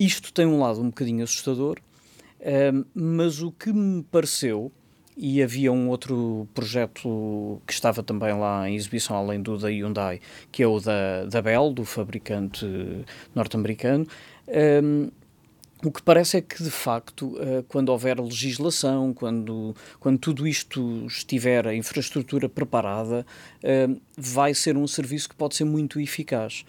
Isto 0.00 0.32
tem 0.32 0.46
um 0.46 0.58
lado 0.58 0.80
um 0.80 0.86
bocadinho 0.86 1.22
assustador, 1.22 1.78
mas 2.94 3.42
o 3.42 3.52
que 3.52 3.70
me 3.70 4.02
pareceu 4.04 4.72
e 5.16 5.42
havia 5.42 5.72
um 5.72 5.88
outro 5.88 6.48
projeto 6.52 7.60
que 7.66 7.72
estava 7.72 8.02
também 8.02 8.32
lá 8.32 8.68
em 8.68 8.74
exibição, 8.74 9.16
além 9.16 9.40
do 9.40 9.56
da 9.56 9.68
Hyundai, 9.68 10.20
que 10.50 10.62
é 10.62 10.66
o 10.66 10.80
da, 10.80 11.24
da 11.26 11.40
Bell, 11.40 11.72
do 11.72 11.84
fabricante 11.84 12.66
norte-americano. 13.34 14.06
Um, 14.82 15.10
o 15.84 15.92
que 15.92 16.02
parece 16.02 16.38
é 16.38 16.40
que, 16.40 16.62
de 16.62 16.70
facto, 16.70 17.36
uh, 17.36 17.62
quando 17.68 17.90
houver 17.90 18.18
legislação, 18.18 19.12
quando, 19.12 19.76
quando 20.00 20.18
tudo 20.18 20.48
isto 20.48 21.04
estiver, 21.06 21.68
a 21.68 21.74
infraestrutura 21.74 22.48
preparada, 22.48 23.24
uh, 23.62 24.00
vai 24.16 24.54
ser 24.54 24.76
um 24.76 24.86
serviço 24.86 25.28
que 25.28 25.34
pode 25.34 25.54
ser 25.54 25.64
muito 25.64 26.00
eficaz. 26.00 26.64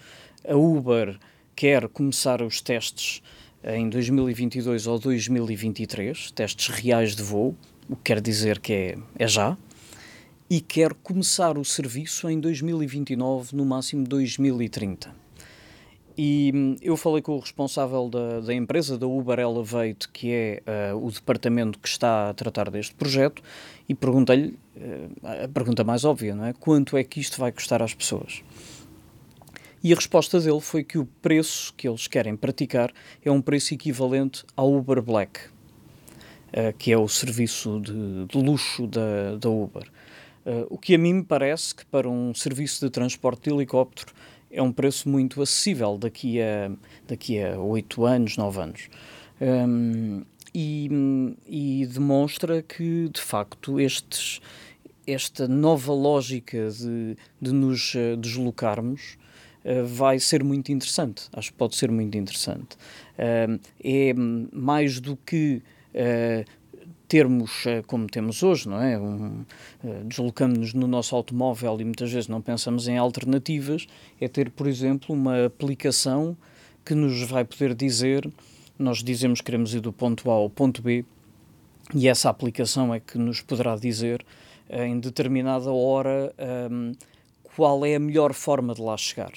A 0.46 0.54
Uber 0.54 1.18
quer 1.54 1.88
começar 1.88 2.42
os 2.42 2.60
testes 2.60 3.22
em 3.64 3.88
2022 3.88 4.86
ou 4.86 4.98
2023, 4.98 6.30
testes 6.32 6.68
reais 6.68 7.16
de 7.16 7.22
voo, 7.22 7.56
o 7.88 7.96
que 7.96 8.02
quer 8.02 8.20
dizer 8.20 8.58
que 8.58 8.72
é, 8.72 8.98
é 9.18 9.28
já, 9.28 9.56
e 10.48 10.60
quer 10.60 10.94
começar 10.94 11.58
o 11.58 11.64
serviço 11.64 12.28
em 12.28 12.38
2029, 12.38 13.54
no 13.54 13.64
máximo 13.64 14.06
2030. 14.06 15.26
E 16.18 16.50
hum, 16.54 16.76
eu 16.80 16.96
falei 16.96 17.20
com 17.20 17.36
o 17.36 17.38
responsável 17.38 18.08
da, 18.08 18.40
da 18.40 18.54
empresa, 18.54 18.96
da 18.96 19.06
Uber 19.06 19.38
Elevate, 19.38 20.08
que 20.08 20.32
é 20.32 20.62
uh, 20.94 21.06
o 21.06 21.10
departamento 21.10 21.78
que 21.78 21.88
está 21.88 22.30
a 22.30 22.34
tratar 22.34 22.70
deste 22.70 22.94
projeto, 22.94 23.42
e 23.88 23.94
perguntei-lhe 23.94 24.58
uh, 24.76 25.44
a 25.44 25.48
pergunta 25.48 25.84
mais 25.84 26.04
óbvia, 26.04 26.34
não 26.34 26.46
é? 26.46 26.54
Quanto 26.54 26.96
é 26.96 27.04
que 27.04 27.20
isto 27.20 27.38
vai 27.38 27.52
custar 27.52 27.82
às 27.82 27.92
pessoas? 27.92 28.42
E 29.84 29.92
a 29.92 29.96
resposta 29.96 30.40
dele 30.40 30.60
foi 30.60 30.82
que 30.82 30.96
o 30.96 31.04
preço 31.20 31.74
que 31.76 31.86
eles 31.86 32.06
querem 32.06 32.34
praticar 32.34 32.92
é 33.22 33.30
um 33.30 33.42
preço 33.42 33.74
equivalente 33.74 34.42
ao 34.56 34.72
Uber 34.72 35.02
Black, 35.02 35.40
que 36.78 36.90
é 36.90 36.96
o 36.96 37.06
serviço 37.06 37.80
de, 37.80 38.24
de 38.26 38.38
luxo 38.38 38.86
da, 38.86 39.36
da 39.36 39.48
Uber. 39.48 39.86
Uh, 40.46 40.64
o 40.70 40.78
que 40.78 40.94
a 40.94 40.98
mim 40.98 41.14
me 41.14 41.24
parece 41.24 41.74
que 41.74 41.84
para 41.84 42.08
um 42.08 42.32
serviço 42.32 42.84
de 42.84 42.90
transporte 42.90 43.50
de 43.50 43.54
helicóptero 43.54 44.12
é 44.48 44.62
um 44.62 44.70
preço 44.70 45.08
muito 45.08 45.42
acessível 45.42 45.98
daqui 45.98 46.40
a 46.40 46.70
daqui 47.06 47.42
a 47.42 47.58
8 47.58 48.04
anos, 48.04 48.36
9 48.36 48.60
anos. 48.60 48.88
Um, 49.40 50.24
e, 50.54 50.88
e, 51.46 51.86
demonstra 51.86 52.62
que, 52.62 53.10
de 53.10 53.20
facto, 53.20 53.78
estes, 53.78 54.40
esta 55.06 55.46
nova 55.46 55.92
lógica 55.92 56.70
de, 56.70 57.16
de 57.38 57.52
nos 57.52 57.94
uh, 57.94 58.16
deslocarmos 58.16 59.18
uh, 59.64 59.84
vai 59.84 60.18
ser 60.18 60.42
muito 60.42 60.72
interessante. 60.72 61.24
Acho 61.34 61.50
que 61.50 61.58
pode 61.58 61.76
ser 61.76 61.90
muito 61.90 62.16
interessante. 62.16 62.76
Uh, 63.18 63.60
é 63.84 64.14
mais 64.14 64.98
do 64.98 65.16
que 65.16 65.62
termos 67.08 67.64
uh, 67.66 67.82
como 67.86 68.06
temos 68.06 68.42
hoje, 68.42 68.68
não 68.68 68.80
é? 68.80 68.98
Um, 68.98 69.44
uh, 69.84 70.04
Deslocamos-nos 70.04 70.74
no 70.74 70.86
nosso 70.86 71.14
automóvel 71.14 71.80
e 71.80 71.84
muitas 71.84 72.10
vezes 72.10 72.28
não 72.28 72.40
pensamos 72.40 72.88
em 72.88 72.96
alternativas, 72.98 73.86
é 74.20 74.28
ter, 74.28 74.50
por 74.50 74.66
exemplo, 74.66 75.14
uma 75.14 75.46
aplicação 75.46 76.36
que 76.84 76.94
nos 76.94 77.22
vai 77.22 77.44
poder 77.44 77.74
dizer, 77.74 78.28
nós 78.78 79.02
dizemos 79.02 79.40
que 79.40 79.46
queremos 79.46 79.74
ir 79.74 79.80
do 79.80 79.92
ponto 79.92 80.30
A 80.30 80.34
ao 80.34 80.50
ponto 80.50 80.82
B, 80.82 81.04
e 81.94 82.08
essa 82.08 82.28
aplicação 82.28 82.92
é 82.92 83.00
que 83.00 83.16
nos 83.16 83.40
poderá 83.40 83.76
dizer 83.76 84.24
em 84.68 84.98
determinada 84.98 85.70
hora 85.70 86.34
um, 86.70 86.92
qual 87.54 87.86
é 87.86 87.94
a 87.94 88.00
melhor 88.00 88.32
forma 88.32 88.74
de 88.74 88.82
lá 88.82 88.96
chegar. 88.96 89.32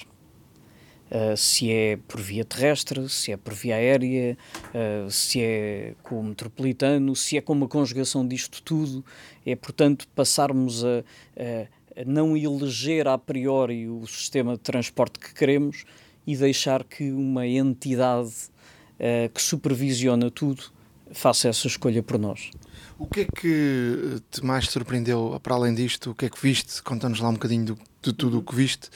Uh, 1.10 1.36
se 1.36 1.72
é 1.72 1.98
por 2.06 2.20
via 2.20 2.44
terrestre, 2.44 3.08
se 3.08 3.32
é 3.32 3.36
por 3.36 3.52
via 3.52 3.74
aérea, 3.74 4.38
uh, 4.66 5.10
se 5.10 5.40
é 5.40 5.94
com 6.04 6.20
o 6.20 6.24
metropolitano, 6.24 7.16
se 7.16 7.36
é 7.36 7.40
com 7.40 7.52
uma 7.52 7.66
conjugação 7.66 8.26
disto 8.26 8.62
tudo. 8.62 9.04
É, 9.44 9.56
portanto, 9.56 10.06
passarmos 10.14 10.84
a, 10.84 10.98
a, 11.36 12.00
a 12.00 12.04
não 12.06 12.36
eleger 12.36 13.08
a 13.08 13.18
priori 13.18 13.88
o 13.88 14.06
sistema 14.06 14.52
de 14.52 14.60
transporte 14.60 15.18
que 15.18 15.34
queremos 15.34 15.84
e 16.24 16.36
deixar 16.36 16.84
que 16.84 17.10
uma 17.10 17.44
entidade 17.44 18.30
uh, 18.30 19.28
que 19.34 19.42
supervisiona 19.42 20.30
tudo 20.30 20.72
faça 21.12 21.48
essa 21.48 21.66
escolha 21.66 22.02
por 22.02 22.18
nós. 22.18 22.50
O 22.98 23.06
que 23.06 23.20
é 23.20 23.24
que 23.24 24.20
te 24.30 24.44
mais 24.44 24.66
surpreendeu, 24.66 25.38
para 25.42 25.54
além 25.54 25.74
disto, 25.74 26.10
o 26.10 26.14
que 26.14 26.26
é 26.26 26.28
que 26.28 26.40
viste? 26.40 26.82
Conta-nos 26.82 27.20
lá 27.20 27.28
um 27.28 27.34
bocadinho 27.34 27.64
do, 27.64 27.78
de 28.02 28.12
tudo 28.12 28.38
o 28.38 28.42
que 28.42 28.54
viste 28.54 28.88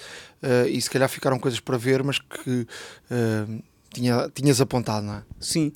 uh, 0.43 0.69
e 0.69 0.81
se 0.81 0.91
calhar 0.91 1.09
ficaram 1.09 1.39
coisas 1.39 1.61
para 1.61 1.77
ver, 1.77 2.03
mas 2.03 2.19
que 2.19 2.51
uh, 2.51 3.63
tinha, 3.93 4.31
tinhas 4.35 4.61
apontado, 4.61 5.07
não 5.07 5.15
é? 5.15 5.23
Sim, 5.41 5.73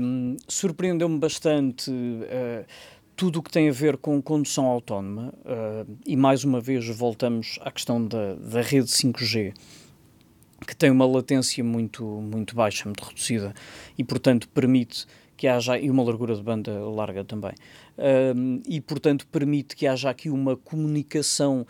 um, 0.00 0.36
surpreendeu-me 0.48 1.18
bastante 1.18 1.90
uh, 1.90 2.66
tudo 3.14 3.38
o 3.38 3.42
que 3.42 3.50
tem 3.50 3.68
a 3.68 3.72
ver 3.72 3.96
com 3.96 4.20
condução 4.20 4.66
autónoma 4.66 5.32
e 6.04 6.16
mais 6.16 6.42
uma 6.42 6.60
vez 6.60 6.84
voltamos 6.88 7.60
à 7.62 7.70
questão 7.70 8.04
da, 8.04 8.34
da 8.34 8.60
rede 8.60 8.88
5G 8.88 9.54
que 10.66 10.74
tem 10.74 10.90
uma 10.90 11.06
latência 11.06 11.62
muito, 11.62 12.04
muito 12.04 12.56
baixa, 12.56 12.86
muito 12.86 13.04
reduzida 13.04 13.54
e 13.96 14.02
portanto 14.02 14.48
permite 14.48 15.06
que 15.36 15.46
haja 15.46 15.78
e 15.78 15.90
uma 15.90 16.02
largura 16.02 16.34
de 16.34 16.42
banda 16.42 16.72
larga 16.80 17.24
também. 17.24 17.52
Um, 18.36 18.62
e 18.66 18.80
portanto 18.80 19.26
permite 19.26 19.76
que 19.76 19.86
haja 19.86 20.10
aqui 20.10 20.30
uma 20.30 20.56
comunicação 20.56 21.66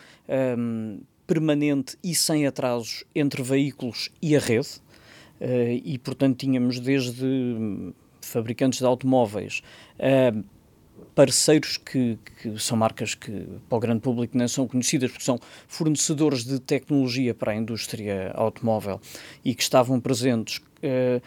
um, 0.58 1.00
permanente 1.26 1.96
e 2.02 2.14
sem 2.14 2.46
atrasos 2.46 3.04
entre 3.14 3.42
veículos 3.42 4.10
e 4.20 4.36
a 4.36 4.38
rede. 4.38 4.82
Uh, 5.40 5.80
e 5.84 5.98
portanto 5.98 6.38
tínhamos 6.38 6.78
desde 6.78 7.92
fabricantes 8.20 8.78
de 8.78 8.86
automóveis 8.86 9.62
uh, 9.98 10.44
parceiros 11.14 11.76
que, 11.76 12.18
que, 12.40 12.58
são 12.58 12.76
marcas 12.76 13.14
que 13.14 13.46
para 13.68 13.76
o 13.76 13.80
grande 13.80 14.00
público 14.00 14.36
não 14.36 14.48
são 14.48 14.66
conhecidas 14.66 15.10
porque 15.10 15.24
são 15.24 15.38
fornecedores 15.66 16.44
de 16.44 16.58
tecnologia 16.58 17.34
para 17.34 17.52
a 17.52 17.56
indústria 17.56 18.32
automóvel 18.34 19.00
e 19.44 19.54
que 19.54 19.62
estavam 19.62 20.00
presentes 20.00 20.58
uh, 20.58 21.20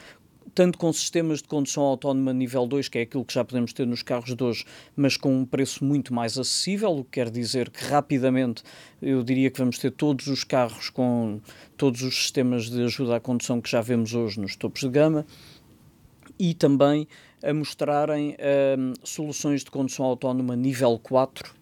tanto 0.57 0.79
com 0.79 0.91
sistemas 0.91 1.39
de 1.39 1.47
condução 1.47 1.83
autónoma 1.83 2.33
nível 2.33 2.65
2, 2.65 2.89
que 2.89 2.97
é 2.97 3.01
aquilo 3.03 3.23
que 3.23 3.31
já 3.31 3.45
podemos 3.45 3.71
ter 3.73 3.85
nos 3.85 4.01
carros 4.01 4.35
de 4.35 4.43
hoje, 4.43 4.65
mas 4.95 5.15
com 5.15 5.31
um 5.31 5.45
preço 5.45 5.85
muito 5.85 6.11
mais 6.11 6.35
acessível, 6.35 6.97
o 6.97 7.03
que 7.03 7.11
quer 7.11 7.29
dizer 7.29 7.69
que 7.69 7.85
rapidamente 7.85 8.63
eu 8.99 9.21
diria 9.21 9.51
que 9.51 9.59
vamos 9.59 9.77
ter 9.77 9.91
todos 9.91 10.25
os 10.25 10.43
carros 10.43 10.89
com 10.89 11.39
todos 11.77 12.01
os 12.01 12.15
sistemas 12.15 12.71
de 12.71 12.81
ajuda 12.81 13.17
à 13.17 13.19
condução 13.19 13.61
que 13.61 13.69
já 13.69 13.81
vemos 13.81 14.15
hoje 14.15 14.39
nos 14.39 14.55
topos 14.55 14.81
de 14.81 14.89
gama 14.89 15.27
e 16.39 16.55
também 16.55 17.07
a 17.43 17.53
mostrarem 17.53 18.35
um, 18.79 18.93
soluções 19.03 19.63
de 19.63 19.69
condução 19.69 20.07
autónoma 20.07 20.55
nível 20.55 20.97
4, 21.03 21.53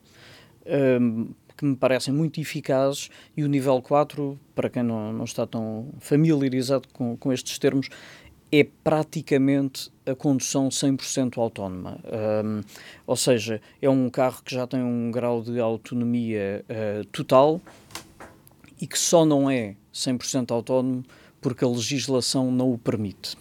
um, 1.01 1.33
que 1.57 1.65
me 1.65 1.75
parecem 1.75 2.13
muito 2.13 2.39
eficazes, 2.39 3.09
e 3.35 3.43
o 3.43 3.47
nível 3.47 3.81
4, 3.81 4.39
para 4.53 4.69
quem 4.69 4.83
não, 4.83 5.13
não 5.13 5.23
está 5.23 5.47
tão 5.47 5.89
familiarizado 5.99 6.87
com, 6.93 7.15
com 7.17 7.31
estes 7.31 7.57
termos, 7.57 7.89
é 8.51 8.63
praticamente 8.83 9.91
a 10.05 10.15
condução 10.15 10.69
100% 10.69 11.37
autónoma. 11.37 11.99
Um, 12.43 12.61
ou 13.05 13.15
seja, 13.15 13.61
é 13.81 13.89
um 13.89 14.09
carro 14.09 14.41
que 14.43 14.53
já 14.53 14.67
tem 14.67 14.81
um 14.81 15.11
grau 15.11 15.41
de 15.41 15.59
autonomia 15.59 16.63
uh, 16.69 17.05
total 17.05 17.59
e 18.79 18.87
que 18.87 18.99
só 18.99 19.25
não 19.25 19.49
é 19.49 19.75
100% 19.93 20.51
autónomo 20.51 21.03
porque 21.41 21.63
a 21.63 21.67
legislação 21.67 22.51
não 22.51 22.71
o 22.71 22.77
permite. 22.77 23.37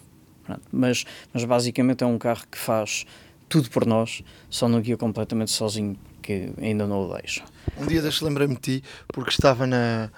Mas, 0.71 1.05
mas 1.33 1.43
basicamente 1.43 2.03
é 2.03 2.07
um 2.07 2.17
carro 2.17 2.43
que 2.51 2.57
faz 2.57 3.05
tudo 3.49 3.69
por 3.69 3.85
nós, 3.85 4.23
só 4.49 4.67
não 4.67 4.81
guia 4.81 4.97
completamente 4.97 5.51
sozinho, 5.51 5.97
que 6.21 6.51
ainda 6.59 6.85
não 6.87 7.07
o 7.07 7.13
deixa. 7.15 7.43
Um 7.77 7.85
dia 7.85 8.01
deixa 8.01 8.25
lembrei-me 8.25 8.55
de 8.55 8.61
ti, 8.61 8.83
porque 9.07 9.31
estava 9.31 9.65
na, 9.65 10.11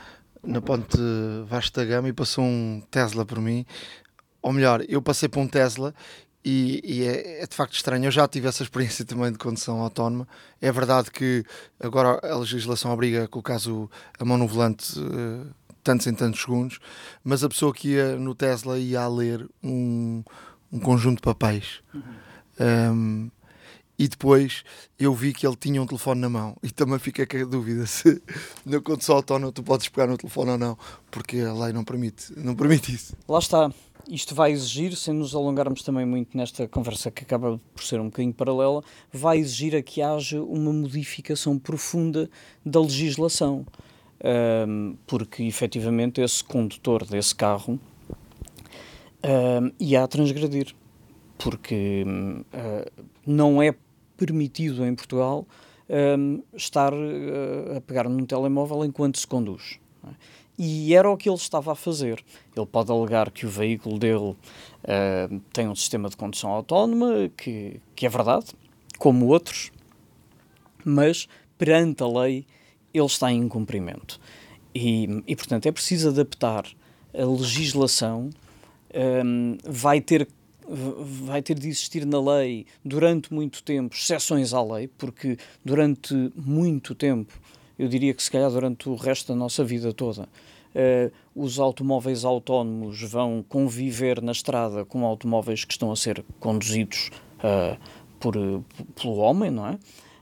na 0.44 0.62
ponte 0.62 0.98
Vasta 1.48 1.84
Gama 1.86 2.10
e 2.10 2.14
passou 2.14 2.44
um 2.44 2.82
Tesla 2.90 3.26
por 3.26 3.40
mim, 3.40 3.66
ou 4.42 4.54
melhor, 4.54 4.84
eu 4.88 5.02
passei 5.02 5.28
por 5.28 5.40
um 5.40 5.48
Tesla 5.48 5.94
e, 6.44 6.82
e 6.84 7.04
é, 7.04 7.44
é, 7.44 7.48
de 7.48 7.56
facto 7.56 7.74
estranho. 7.74 8.06
Eu 8.06 8.12
já 8.12 8.28
tive 8.28 8.48
essa 8.48 8.64
experiência 8.64 9.04
também 9.06 9.32
de 9.32 9.38
condução 9.38 9.82
autónoma. 9.82 10.28
É 10.62 10.72
verdade 10.72 11.12
que 11.12 11.44
agora 11.80 12.20
a 12.24 12.38
legislação 12.38 12.92
obriga 12.92 13.26
a 13.26 13.28
colocar 13.28 13.58
a 14.20 14.26
mão 14.26 14.38
no 14.38 14.48
volante 14.48 14.98
uh, 15.00 15.48
tantos 15.84 16.08
em 16.08 16.14
tantos 16.14 16.42
segundos, 16.42 16.80
mas 17.24 17.44
a 17.44 17.50
pessoa 17.50 17.74
que 17.74 17.90
ia 17.90 18.18
no 18.18 18.36
Tesla 18.36 18.78
ia 18.78 19.02
a 19.02 19.08
ler 19.08 19.48
um, 19.64 20.24
um 20.72 20.80
conjunto 20.80 21.18
de 21.18 21.22
papéis. 21.22 21.82
Uhum. 21.94 22.02
Um, 22.60 23.32
e 24.00 24.08
depois 24.08 24.64
eu 25.00 25.14
vi 25.14 25.34
que 25.34 25.46
ele 25.46 25.56
tinha 25.56 25.82
um 25.82 25.88
telefone 25.88 26.22
na 26.22 26.30
mão 26.30 26.56
e 26.62 26.70
também 26.70 27.00
fiquei 27.00 27.26
com 27.26 27.38
a 27.38 27.46
dúvida 27.46 27.86
se 27.88 28.22
na 28.66 28.80
condução 28.80 29.16
autónoma 29.16 29.52
tu 29.52 29.64
podes 29.64 29.90
pegar 29.90 30.08
no 30.08 30.18
telefone 30.18 30.52
ou 30.52 30.58
não, 30.58 30.78
porque 31.10 31.40
a 31.40 31.54
lei 31.54 31.74
não 31.74 31.84
permite, 31.84 32.32
não 32.38 32.56
permite 32.56 32.94
isso. 32.94 33.16
Lá 33.28 33.40
está. 33.40 33.72
Isto 34.10 34.34
vai 34.34 34.52
exigir, 34.52 34.96
sem 34.96 35.14
nos 35.14 35.36
alongarmos 35.36 35.84
também 35.84 36.06
muito 36.06 36.38
nesta 36.38 36.66
conversa 36.68 37.12
que 37.12 37.24
acaba 37.24 37.60
por 37.74 37.84
ser 37.84 38.00
um 38.00 38.06
bocadinho 38.06 38.34
paralela, 38.34 38.82
vai 39.12 39.38
exigir 39.38 39.76
a 39.76 39.82
que 39.82 40.02
haja 40.02 40.42
uma 40.42 40.72
modificação 40.72 41.60
profunda 41.60 42.30
da 42.66 42.80
legislação. 42.80 43.66
Um, 44.24 44.96
porque 45.06 45.44
efetivamente 45.44 46.22
esse 46.22 46.44
condutor 46.44 47.06
desse 47.06 47.36
carro 47.36 47.80
um, 49.24 49.72
ia 49.80 50.04
a 50.04 50.08
transgredir. 50.08 50.74
Porque 51.38 52.04
uh, 52.06 53.04
não 53.26 53.62
é 53.62 53.76
permitido 54.16 54.86
em 54.86 54.96
Portugal 54.96 55.46
estar 56.54 56.94
uh, 56.94 57.78
a 57.78 57.82
pegar 57.82 58.10
num 58.10 58.26
telemóvel 58.26 58.84
enquanto 58.86 59.20
se 59.20 59.28
conduz. 59.28 59.80
É? 60.06 60.10
E 60.58 60.96
era 60.96 61.10
o 61.10 61.16
que 61.16 61.30
ele 61.30 61.36
estava 61.36 61.72
a 61.72 61.76
fazer. 61.76 62.24
Ele 62.56 62.66
pode 62.66 62.92
alegar 62.92 63.30
que 63.30 63.46
o 63.46 63.50
veículo 63.50 64.00
dele 64.00 64.32
uh, 64.32 65.40
tem 65.54 65.68
um 65.68 65.76
sistema 65.76 66.10
de 66.10 66.18
condução 66.18 66.50
autónoma, 66.50 67.30
que, 67.38 67.80
que 67.96 68.06
é 68.06 68.10
verdade, 68.10 68.48
como 68.98 69.28
outros, 69.28 69.72
mas 70.84 71.28
perante 71.58 72.02
a 72.02 72.08
lei 72.08 72.46
ele 72.94 73.06
está 73.06 73.32
em 73.32 73.42
incumprimento. 73.42 74.20
E, 74.74 75.24
e 75.28 75.36
portanto, 75.36 75.66
é 75.68 75.72
preciso 75.72 76.10
adaptar 76.10 76.66
a 77.14 77.26
legislação, 77.26 78.30
um, 79.26 79.58
vai 79.64 80.02
ter 80.02 80.28
vai 80.70 81.42
ter 81.42 81.58
de 81.58 81.70
existir 81.70 82.06
na 82.06 82.20
lei 82.20 82.66
durante 82.84 83.34
muito 83.34 83.64
tempo 83.64 83.96
exceções 83.96 84.54
à 84.54 84.62
lei, 84.62 84.90
porque 84.90 85.38
durante 85.64 86.14
muito 86.36 86.94
tempo, 86.94 87.40
eu 87.78 87.88
diria 87.88 88.14
que 88.14 88.22
se 88.24 88.32
calhar 88.32 88.50
durante 88.50 88.90
o 88.90 88.96
resto 88.96 89.28
da 89.30 89.36
nossa 89.36 89.64
vida 89.64 89.94
toda, 89.94 90.24
uh, 90.24 91.12
os 91.36 91.60
automóveis 91.60 92.26
autónomos 92.26 93.02
vão 93.04 93.44
conviver 93.48 94.22
na 94.22 94.32
estrada 94.32 94.86
com 94.86 95.06
automóveis 95.06 95.64
que 95.64 95.74
estão 95.74 95.92
a 95.92 95.96
ser 95.96 96.24
conduzidos 96.40 97.10
uh, 97.40 97.78
por, 98.20 98.34
pelo 99.00 99.18
homem, 99.18 99.52
não 99.52 99.68
é? 99.68 99.80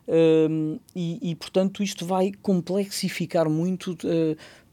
Uh, 0.08 0.80
e, 0.96 1.32
e, 1.32 1.36
portanto, 1.36 1.82
isto 1.82 2.06
vai 2.06 2.32
complexificar 2.42 3.50
muito 3.50 3.98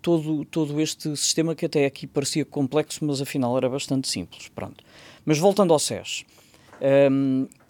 todo, 0.03 0.45
todo 0.45 0.81
este 0.81 1.17
sistema 1.17 1.55
que 1.55 1.65
até 1.65 1.87
aqui 1.87 2.07
parecia 2.07 2.45
complexo, 2.45 3.05
mas 3.05 3.23
afinal 3.23 3.57
era 3.57 3.69
bastante 3.69 4.09
simples. 4.09 4.49
Pronto. 4.49 4.85
Mas 5.25 5.39
voltando 5.39 5.73
ao 5.73 5.79
SES, 5.79 6.25
um, 7.11 7.45
eh, 7.45 7.62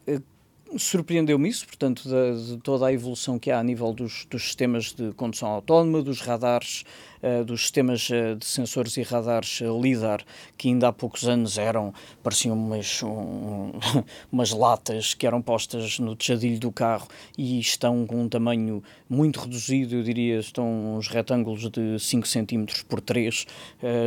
surpreendeu-me 0.77 1.49
isso, 1.49 1.66
portanto, 1.66 2.03
de, 2.09 2.57
toda 2.59 2.87
a 2.87 2.93
evolução 2.93 3.39
que 3.39 3.51
há 3.51 3.59
a 3.59 3.62
nível 3.62 3.93
dos, 3.93 4.27
dos 4.31 4.43
sistemas 4.43 4.93
de 4.93 5.12
condução 5.12 5.49
autónoma, 5.49 6.03
dos 6.03 6.20
radares 6.20 6.85
uh, 7.23 7.45
dos 7.45 7.62
sistemas 7.62 8.09
uh, 8.11 8.37
de 8.37 8.45
sensores 8.45 8.97
e 8.97 9.03
radares 9.03 9.61
uh, 9.61 9.81
LIDAR, 9.81 10.23
que 10.57 10.68
ainda 10.68 10.89
há 10.89 10.93
poucos 10.93 11.29
anos 11.29 11.59
eram, 11.59 11.93
pareciam 12.23 12.57
umas, 12.57 13.03
um, 13.03 13.73
umas 14.31 14.51
latas 14.53 15.14
que 15.14 15.27
eram 15.27 15.41
postas 15.41 15.99
no 15.99 16.16
tejadilho 16.16 16.59
do 16.59 16.73
carro 16.73 17.09
e 17.37 17.61
estão 17.61 18.07
com 18.07 18.23
um 18.23 18.29
tamanho 18.29 18.83
muito 19.09 19.41
reduzido, 19.41 19.97
eu 19.97 20.03
diria, 20.03 20.39
estão 20.39 20.97
uns 20.97 21.09
retângulos 21.09 21.68
de 21.70 21.99
5 21.99 22.27
cm 22.27 22.64
por 22.89 23.01
3, 23.01 23.47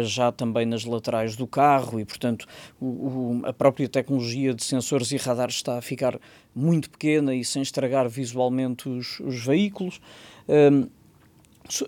já 0.03 0.32
também 0.32 0.66
nas 0.66 0.84
laterais 0.84 1.36
do 1.36 1.45
carro 1.45 1.99
e, 1.99 2.05
portanto, 2.05 2.47
o, 2.82 2.86
o, 2.86 3.41
a 3.45 3.53
própria 3.53 3.88
tecnologia 3.88 4.53
de 4.53 4.63
sensores 4.63 5.11
e 5.11 5.18
radares 5.18 5.55
está 5.55 5.78
a 5.78 5.82
ficar 5.82 6.20
muito 6.56 6.89
pequena 6.89 7.36
e 7.36 7.43
sem 7.43 7.62
estragar 7.62 8.08
visualmente 8.08 8.88
os, 8.88 9.20
os 9.20 9.43
veículos. 9.43 9.99
Um, 10.47 10.88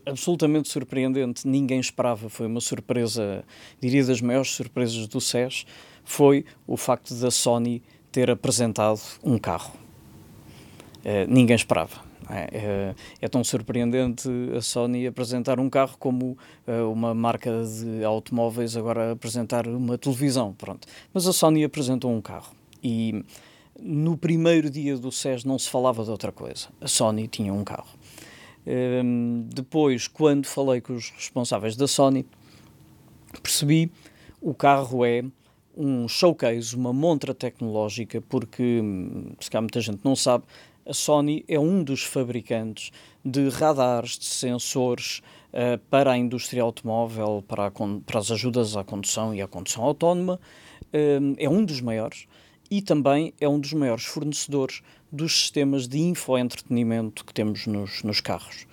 absolutamente 0.05 0.67
surpreendente, 0.69 1.47
ninguém 1.47 1.79
esperava, 1.79 2.29
foi 2.29 2.47
uma 2.47 2.59
surpresa, 2.59 3.43
diria 3.79 4.03
das 4.03 4.21
maiores 4.21 4.49
surpresas 4.49 5.07
do 5.07 5.21
SES, 5.21 5.65
foi 6.03 6.45
o 6.65 6.75
facto 6.75 7.13
da 7.13 7.29
Sony 7.29 7.81
ter 8.11 8.29
apresentado 8.29 8.99
um 9.23 9.37
carro. 9.37 9.73
Uh, 10.99 11.29
ninguém 11.29 11.55
esperava. 11.55 12.07
É, 12.29 12.49
é, 12.51 12.95
é, 13.21 13.27
tão 13.29 13.41
surpreendente 13.41 14.27
a 14.53 14.61
Sony 14.61 15.07
apresentar 15.07 15.61
um 15.61 15.69
carro 15.69 15.95
como 15.97 16.37
uh, 16.67 16.91
uma 16.91 17.13
marca 17.13 17.49
de 17.63 18.03
automóveis 18.03 18.75
agora 18.75 19.13
apresentar 19.13 19.65
uma 19.65 19.97
televisão, 19.97 20.53
pronto. 20.53 20.85
Mas 21.13 21.25
a 21.25 21.31
Sony 21.31 21.63
apresentou 21.63 22.11
um 22.11 22.19
carro 22.19 22.53
e 22.83 23.23
no 23.79 24.17
primeiro 24.17 24.69
dia 24.69 24.97
do 24.97 25.11
SES 25.11 25.43
não 25.43 25.57
se 25.57 25.69
falava 25.69 26.03
de 26.03 26.09
outra 26.09 26.31
coisa. 26.31 26.67
A 26.81 26.87
Sony 26.87 27.27
tinha 27.27 27.53
um 27.53 27.63
carro. 27.63 27.97
Um, 28.65 29.47
depois, 29.53 30.07
quando 30.07 30.45
falei 30.45 30.81
com 30.81 30.93
os 30.93 31.09
responsáveis 31.11 31.75
da 31.75 31.87
Sony, 31.87 32.25
percebi 33.41 33.91
o 34.41 34.53
carro 34.53 35.05
é 35.05 35.23
um 35.75 36.07
showcase, 36.07 36.75
uma 36.75 36.91
montra 36.91 37.33
tecnológica, 37.33 38.19
porque, 38.21 38.81
hum, 38.83 39.31
se 39.39 39.49
cá 39.49 39.61
muita 39.61 39.79
gente 39.79 40.01
não 40.03 40.15
sabe, 40.15 40.43
a 40.85 40.93
Sony 40.93 41.45
é 41.47 41.59
um 41.59 41.83
dos 41.83 42.03
fabricantes 42.03 42.91
de 43.23 43.49
radares, 43.49 44.17
de 44.17 44.25
sensores 44.25 45.21
uh, 45.53 45.77
para 45.89 46.11
a 46.11 46.17
indústria 46.17 46.63
automóvel, 46.63 47.43
para, 47.47 47.67
a, 47.67 47.71
para, 47.71 48.19
as 48.19 48.31
ajudas 48.31 48.75
à 48.75 48.83
condução 48.83 49.35
e 49.35 49.41
à 49.41 49.47
condução 49.47 49.83
autónoma. 49.83 50.39
Uh, 50.85 51.35
é 51.37 51.47
um 51.47 51.63
dos 51.63 51.79
maiores 51.81 52.25
e 52.69 52.81
também 52.81 53.33
é 53.39 53.47
um 53.47 53.59
dos 53.59 53.73
maiores 53.73 54.05
fornecedores 54.05 54.81
dos 55.11 55.41
sistemas 55.41 55.87
de 55.87 55.99
infoentretenimento 55.99 57.23
que 57.25 57.33
temos 57.33 57.65
nos, 57.65 58.03
nos 58.03 58.19
carros. 58.19 58.67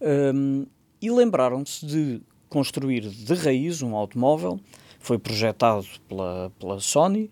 Um, 0.00 0.66
e 1.00 1.10
lembraram-se 1.10 1.84
de 1.86 2.20
construir 2.48 3.02
de 3.02 3.34
raiz 3.34 3.82
um 3.82 3.94
automóvel, 3.94 4.58
foi 4.98 5.18
projetado 5.18 5.86
pela, 6.08 6.50
pela 6.58 6.80
Sony 6.80 7.30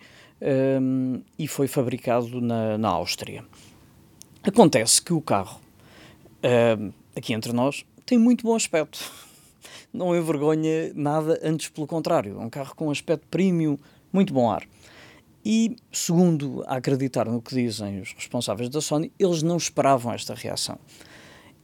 um, 0.81 1.23
e 1.39 1.49
foi 1.49 1.67
fabricado 1.67 2.41
na, 2.41 2.79
na 2.79 2.89
Áustria. 2.89 3.45
Acontece 4.43 5.01
que 5.01 5.13
o 5.13 5.21
carro, 5.21 5.61
um, 6.79 6.93
aqui 7.17 7.33
entre 7.33 7.53
nós, 7.53 7.85
tem 8.05 8.19
muito 8.19 8.45
bom 8.45 8.55
aspecto. 8.55 8.99
Não 9.93 10.15
envergonha 10.15 10.93
nada, 10.95 11.41
antes 11.43 11.69
pelo 11.69 11.87
contrário. 11.87 12.37
É 12.39 12.45
um 12.45 12.51
carro 12.51 12.75
com 12.75 12.91
aspecto 12.91 13.27
premium, 13.29 13.79
muito 14.13 14.35
bom 14.35 14.51
ar. 14.51 14.65
E, 15.45 15.77
segundo 15.93 16.65
a 16.67 16.77
acreditar 16.77 17.27
no 17.27 17.43
que 17.43 17.55
dizem 17.55 18.01
os 18.01 18.13
responsáveis 18.15 18.69
da 18.71 18.81
Sony, 18.81 19.13
eles 19.19 19.43
não 19.43 19.57
esperavam 19.57 20.13
esta 20.13 20.35
reação. 20.35 20.79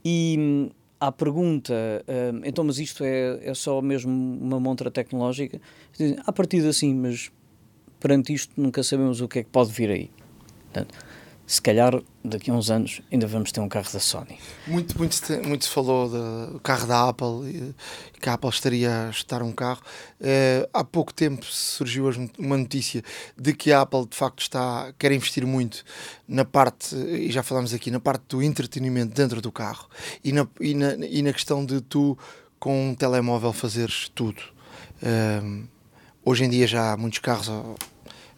E 0.05 0.69
à 0.99 1.11
pergunta, 1.11 1.73
uh, 1.73 2.41
então, 2.45 2.63
mas 2.63 2.77
isto 2.77 3.03
é, 3.03 3.39
é 3.41 3.53
só 3.55 3.81
mesmo 3.81 4.11
uma 4.11 4.59
montra 4.59 4.91
tecnológica? 4.91 5.59
Dizem, 5.97 6.17
a 6.23 6.31
partir 6.31 6.65
assim, 6.67 6.93
mas 6.93 7.31
perante 7.99 8.33
isto 8.33 8.53
nunca 8.55 8.83
sabemos 8.83 9.19
o 9.19 9.27
que 9.27 9.39
é 9.39 9.43
que 9.43 9.49
pode 9.49 9.71
vir 9.71 9.89
aí. 9.89 10.11
Portanto, 10.71 10.95
se 11.51 11.61
calhar 11.61 12.01
daqui 12.23 12.49
a 12.49 12.53
uns 12.53 12.71
anos 12.71 13.01
ainda 13.11 13.27
vamos 13.27 13.51
ter 13.51 13.59
um 13.59 13.67
carro 13.67 13.91
da 13.91 13.99
Sony. 13.99 14.39
Muito, 14.65 14.97
muito, 14.97 15.17
muito 15.45 15.65
se 15.65 15.69
falou 15.69 16.07
do 16.07 16.61
carro 16.61 16.87
da 16.87 17.09
Apple 17.09 17.75
que 18.21 18.29
a 18.29 18.35
Apple 18.35 18.49
estaria 18.49 19.07
a 19.07 19.09
estar 19.09 19.43
um 19.43 19.51
carro. 19.51 19.81
Uh, 20.21 20.65
há 20.73 20.81
pouco 20.81 21.13
tempo 21.13 21.45
surgiu 21.45 22.09
uma 22.39 22.57
notícia 22.57 23.03
de 23.37 23.53
que 23.53 23.69
a 23.69 23.81
Apple 23.81 24.05
de 24.09 24.15
facto 24.15 24.39
está 24.39 24.93
quer 24.97 25.11
investir 25.11 25.45
muito 25.45 25.83
na 26.25 26.45
parte, 26.45 26.95
e 26.95 27.29
já 27.29 27.43
falámos 27.43 27.73
aqui, 27.73 27.91
na 27.91 27.99
parte 27.99 28.23
do 28.29 28.41
entretenimento 28.41 29.13
dentro 29.13 29.41
do 29.41 29.51
carro 29.51 29.89
e 30.23 30.31
na, 30.31 30.47
e 30.61 30.73
na, 30.73 30.95
e 31.05 31.21
na 31.21 31.33
questão 31.33 31.65
de 31.65 31.81
tu 31.81 32.17
com 32.61 32.91
um 32.91 32.95
telemóvel 32.95 33.51
fazeres 33.51 34.09
tudo. 34.15 34.41
Uh, 35.03 35.67
hoje 36.23 36.45
em 36.45 36.49
dia 36.49 36.65
já 36.65 36.93
há 36.93 36.97
muitos 36.97 37.19
carros 37.19 37.49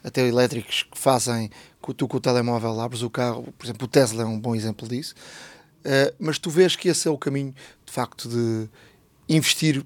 até 0.04 0.28
elétricos 0.28 0.82
que 0.82 0.98
fazem 0.98 1.50
tu 1.96 2.06
com 2.06 2.18
o 2.18 2.20
telemóvel 2.20 2.80
abres 2.80 3.02
o 3.02 3.10
carro, 3.10 3.52
por 3.58 3.66
exemplo, 3.66 3.86
o 3.86 3.88
Tesla 3.88 4.22
é 4.22 4.26
um 4.26 4.38
bom 4.38 4.54
exemplo 4.54 4.86
disso, 4.86 5.14
uh, 5.80 6.14
mas 6.18 6.38
tu 6.38 6.50
vês 6.50 6.76
que 6.76 6.88
esse 6.88 7.08
é 7.08 7.10
o 7.10 7.18
caminho, 7.18 7.54
de 7.84 7.92
facto, 7.92 8.28
de 8.28 8.68
investir 9.28 9.84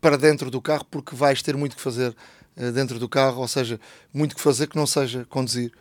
para 0.00 0.18
dentro 0.18 0.50
do 0.50 0.60
carro, 0.60 0.84
porque 0.90 1.14
vais 1.14 1.40
ter 1.42 1.56
muito 1.56 1.76
que 1.76 1.82
fazer 1.82 2.14
uh, 2.56 2.72
dentro 2.72 2.98
do 2.98 3.08
carro, 3.08 3.40
ou 3.40 3.48
seja, 3.48 3.80
muito 4.12 4.34
que 4.34 4.40
fazer 4.40 4.66
que 4.66 4.76
não 4.76 4.86
seja 4.86 5.24
conduzir. 5.26 5.72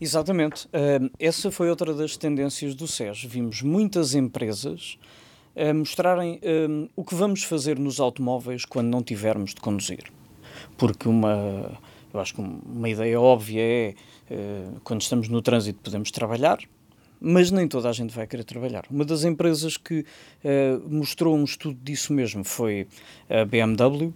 Exatamente. 0.00 0.66
Uh, 0.66 1.10
essa 1.18 1.50
foi 1.50 1.68
outra 1.68 1.92
das 1.94 2.16
tendências 2.16 2.74
do 2.74 2.88
SES. 2.88 3.24
Vimos 3.24 3.62
muitas 3.62 4.14
empresas 4.14 4.98
a 5.54 5.74
mostrarem 5.74 6.40
o 6.94 7.04
que 7.04 7.12
vamos 7.12 7.42
fazer 7.42 7.76
nos 7.76 7.98
automóveis 7.98 8.64
quando 8.64 8.86
não 8.86 9.02
tivermos 9.02 9.52
de 9.52 9.60
conduzir. 9.60 10.04
Porque 10.78 11.08
uma, 11.08 11.76
eu 12.12 12.20
acho 12.20 12.34
que 12.34 12.40
uma 12.40 12.88
ideia 12.88 13.20
óbvia 13.20 13.60
é 13.60 13.94
eh, 14.30 14.68
quando 14.84 15.00
estamos 15.02 15.28
no 15.28 15.42
trânsito 15.42 15.80
podemos 15.82 16.10
trabalhar, 16.10 16.58
mas 17.20 17.50
nem 17.50 17.68
toda 17.68 17.88
a 17.88 17.92
gente 17.92 18.14
vai 18.14 18.26
querer 18.26 18.44
trabalhar. 18.44 18.84
Uma 18.90 19.04
das 19.04 19.24
empresas 19.24 19.76
que 19.76 20.00
uh, 20.00 20.88
mostrou 20.88 21.36
um 21.36 21.44
estudo 21.44 21.78
disso 21.82 22.14
mesmo 22.14 22.42
foi 22.42 22.86
a 23.28 23.44
BMW, 23.44 24.14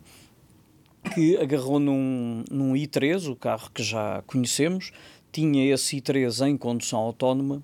que 1.13 1.37
agarrou 1.37 1.79
num, 1.79 2.43
num 2.51 2.73
i3, 2.73 3.31
o 3.31 3.37
carro 3.37 3.71
que 3.75 3.83
já 3.83 4.23
conhecemos, 4.27 4.91
tinha 5.31 5.71
esse 5.73 6.01
i3 6.01 6.49
em 6.49 6.57
condução 6.57 6.99
autónoma 7.01 7.63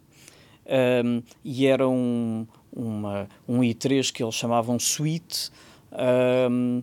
ehm, 0.67 1.23
e 1.43 1.67
era 1.67 1.89
um, 1.89 2.47
uma, 2.71 3.27
um 3.49 3.61
i3 3.61 4.13
que 4.13 4.23
eles 4.23 4.35
chamavam 4.35 4.79
Suite, 4.79 5.51
um, 5.91 6.83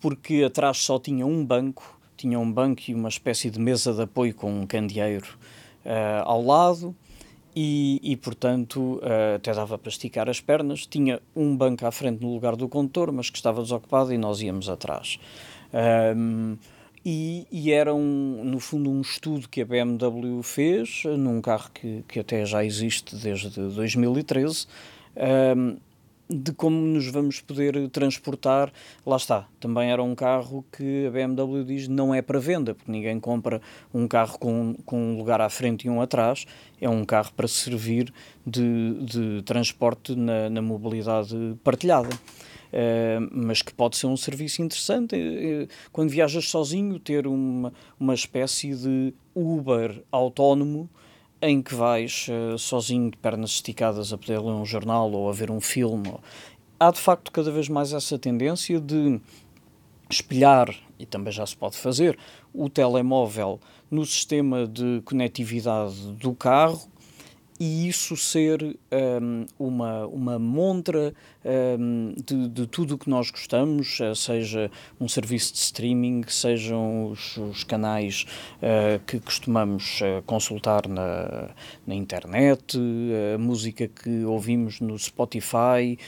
porque 0.00 0.44
atrás 0.44 0.78
só 0.78 1.00
tinha 1.00 1.26
um 1.26 1.44
banco 1.44 1.97
tinha 2.18 2.38
um 2.38 2.52
banco 2.52 2.82
e 2.88 2.94
uma 2.94 3.08
espécie 3.08 3.48
de 3.48 3.58
mesa 3.58 3.94
de 3.94 4.02
apoio 4.02 4.34
com 4.34 4.52
um 4.52 4.66
candeeiro 4.66 5.38
uh, 5.86 6.24
ao 6.24 6.42
lado 6.44 6.94
e, 7.54 8.00
e 8.02 8.16
portanto, 8.16 9.00
uh, 9.02 9.36
até 9.36 9.52
dava 9.52 9.78
para 9.78 9.88
esticar 9.88 10.28
as 10.28 10.40
pernas. 10.40 10.86
Tinha 10.86 11.20
um 11.34 11.56
banco 11.56 11.86
à 11.86 11.90
frente 11.90 12.20
no 12.22 12.32
lugar 12.32 12.54
do 12.54 12.68
condutor, 12.68 13.10
mas 13.10 13.30
que 13.30 13.36
estava 13.36 13.62
desocupado 13.62 14.12
e 14.12 14.18
nós 14.18 14.40
íamos 14.40 14.68
atrás. 14.68 15.18
Um, 16.16 16.56
e, 17.04 17.46
e, 17.50 17.72
era, 17.72 17.94
um, 17.94 18.42
no 18.44 18.60
fundo, 18.60 18.90
um 18.90 19.00
estudo 19.00 19.48
que 19.48 19.62
a 19.62 19.64
BMW 19.64 20.42
fez 20.42 21.04
num 21.18 21.40
carro 21.40 21.70
que, 21.72 22.04
que 22.06 22.20
até 22.20 22.44
já 22.44 22.64
existe 22.64 23.16
desde 23.16 23.50
2013. 23.50 24.66
Um, 25.56 25.76
de 26.28 26.52
como 26.52 26.76
nos 26.76 27.06
vamos 27.06 27.40
poder 27.40 27.88
transportar, 27.88 28.70
lá 29.06 29.16
está. 29.16 29.48
Também 29.58 29.90
era 29.90 30.02
um 30.02 30.14
carro 30.14 30.64
que 30.70 31.06
a 31.06 31.10
BMW 31.10 31.64
diz 31.64 31.88
não 31.88 32.14
é 32.14 32.20
para 32.20 32.38
venda, 32.38 32.74
porque 32.74 32.92
ninguém 32.92 33.18
compra 33.18 33.62
um 33.94 34.06
carro 34.06 34.38
com, 34.38 34.74
com 34.84 35.12
um 35.12 35.16
lugar 35.16 35.40
à 35.40 35.48
frente 35.48 35.86
e 35.86 35.90
um 35.90 36.02
atrás. 36.02 36.44
É 36.80 36.88
um 36.88 37.04
carro 37.04 37.32
para 37.34 37.48
servir 37.48 38.12
de, 38.46 38.94
de 39.04 39.42
transporte 39.42 40.14
na, 40.14 40.50
na 40.50 40.60
mobilidade 40.60 41.36
partilhada. 41.64 42.10
Uh, 42.68 43.26
mas 43.32 43.62
que 43.62 43.72
pode 43.72 43.96
ser 43.96 44.06
um 44.06 44.16
serviço 44.16 44.60
interessante. 44.60 45.16
Uh, 45.16 45.66
quando 45.90 46.10
viajas 46.10 46.50
sozinho, 46.50 46.98
ter 46.98 47.26
uma, 47.26 47.72
uma 47.98 48.12
espécie 48.12 48.74
de 48.74 49.14
Uber 49.34 50.02
autónomo 50.12 50.90
em 51.40 51.62
que 51.62 51.74
vais 51.74 52.26
uh, 52.28 52.58
sozinho, 52.58 53.10
de 53.10 53.16
pernas 53.16 53.50
esticadas, 53.50 54.12
a 54.12 54.18
poder 54.18 54.40
ler 54.40 54.52
um 54.52 54.64
jornal 54.64 55.10
ou 55.12 55.28
a 55.28 55.32
ver 55.32 55.50
um 55.50 55.60
filme. 55.60 56.12
Há 56.78 56.90
de 56.90 57.00
facto 57.00 57.30
cada 57.30 57.50
vez 57.50 57.68
mais 57.68 57.92
essa 57.92 58.18
tendência 58.18 58.80
de 58.80 59.20
espelhar, 60.10 60.74
e 60.98 61.06
também 61.06 61.32
já 61.32 61.46
se 61.46 61.56
pode 61.56 61.76
fazer, 61.76 62.18
o 62.52 62.68
telemóvel 62.68 63.60
no 63.90 64.04
sistema 64.04 64.66
de 64.66 65.02
conectividade 65.04 66.12
do 66.12 66.34
carro 66.34 66.88
e 67.60 67.88
isso 67.88 68.16
ser 68.16 68.78
um, 69.20 69.46
uma, 69.58 70.06
uma 70.06 70.38
montra 70.38 71.12
de, 72.24 72.48
de, 72.48 72.66
tudo 72.66 72.94
o 72.94 72.98
que 72.98 73.08
nós 73.08 73.30
gostamos, 73.30 74.00
eh, 74.00 74.14
seja 74.14 74.70
um 75.00 75.08
serviço 75.08 75.52
de 75.52 75.58
streaming, 75.60 76.22
sejam 76.28 77.10
os, 77.10 77.36
os 77.36 77.64
canais 77.64 78.26
uh, 78.56 78.98
que 79.06 79.18
costumamos 79.20 80.00
uh, 80.00 80.22
consultar 80.26 80.86
na, 80.88 81.50
na 81.86 81.94
internet, 81.94 82.78
a 83.34 83.38
música 83.38 83.88
que 83.88 84.24
ouvimos 84.24 84.80
no 84.80 84.98
Spotify, 84.98 85.98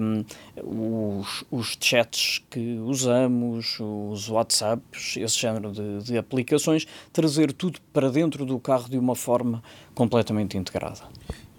um, 0.00 1.20
os, 1.20 1.44
os 1.50 1.76
chats 1.80 2.42
que 2.50 2.78
usamos, 2.78 3.78
os 3.80 4.28
WhatsApps, 4.28 5.16
esse 5.16 5.38
género 5.38 5.72
de, 5.72 6.02
de 6.04 6.18
aplicações, 6.18 6.86
trazer 7.12 7.52
tudo 7.52 7.80
para 7.92 8.10
dentro 8.10 8.44
do 8.44 8.58
carro 8.58 8.88
de 8.88 8.98
uma 8.98 9.14
forma 9.14 9.62
completamente 9.94 10.56
integrada. 10.56 11.00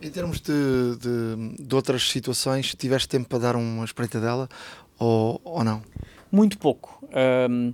Em 0.02 0.10
termos 0.10 0.40
de, 0.40 0.54
de, 0.98 1.66
de, 1.66 1.76
outras 1.76 2.10
situações, 2.10 2.74
tiveste 2.74 3.08
tempo 3.10 3.28
para 3.28 3.40
dar 3.40 3.56
uma 3.58 3.84
espreita 3.84 4.20
dela 4.20 4.48
ou, 4.98 5.42
ou 5.44 5.64
não? 5.64 5.82
Muito 6.32 6.58
pouco. 6.58 7.04
Um, 7.50 7.74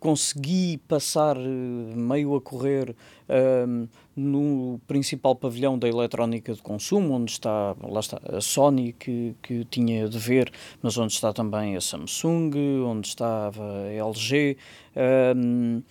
consegui 0.00 0.78
passar 0.88 1.36
eh, 1.36 1.94
meio 1.94 2.34
a 2.34 2.40
correr 2.40 2.96
um, 3.68 3.86
no 4.16 4.80
principal 4.88 5.36
pavilhão 5.36 5.78
da 5.78 5.86
eletrónica 5.86 6.54
de 6.54 6.62
consumo, 6.62 7.12
onde 7.14 7.32
está, 7.32 7.76
lá 7.82 8.00
está 8.00 8.18
a 8.24 8.40
Sony, 8.40 8.94
que, 8.94 9.36
que 9.42 9.64
tinha 9.66 10.08
de 10.08 10.18
ver, 10.18 10.50
mas 10.82 10.96
onde 10.96 11.12
está 11.12 11.32
também 11.32 11.76
a 11.76 11.80
Samsung, 11.80 12.50
onde 12.84 13.08
estava 13.08 13.62
a 13.62 13.92
LG. 13.92 14.56
Um, 15.36 15.82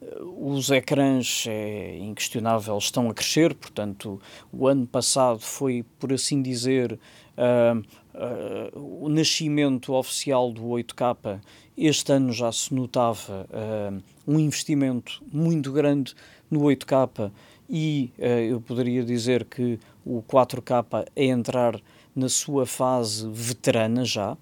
os 0.00 0.70
ecrãs, 0.70 1.44
é 1.48 1.98
inquestionável, 1.98 2.78
estão 2.78 3.10
a 3.10 3.14
crescer, 3.14 3.54
portanto, 3.54 4.20
o 4.52 4.68
ano 4.68 4.86
passado 4.86 5.40
foi, 5.40 5.84
por 5.98 6.12
assim 6.12 6.40
dizer, 6.40 6.92
uh, 7.38 7.78
uh, 8.14 9.04
o 9.04 9.08
nascimento 9.08 9.92
oficial 9.92 10.52
do 10.52 10.62
8K. 10.62 11.40
Este 11.76 12.12
ano 12.12 12.32
já 12.32 12.50
se 12.52 12.72
notava 12.74 13.46
uh, 13.50 14.02
um 14.26 14.38
investimento 14.38 15.22
muito 15.32 15.72
grande 15.72 16.14
no 16.50 16.60
8K 16.60 17.30
e 17.70 18.10
eu 18.18 18.62
poderia 18.62 19.04
dizer 19.04 19.44
que 19.44 19.78
o 20.02 20.22
4K 20.22 21.06
é 21.14 21.26
entrar 21.26 21.78
na 22.16 22.26
sua 22.26 22.64
fase 22.64 23.28
veterana 23.28 24.06
já. 24.06 24.38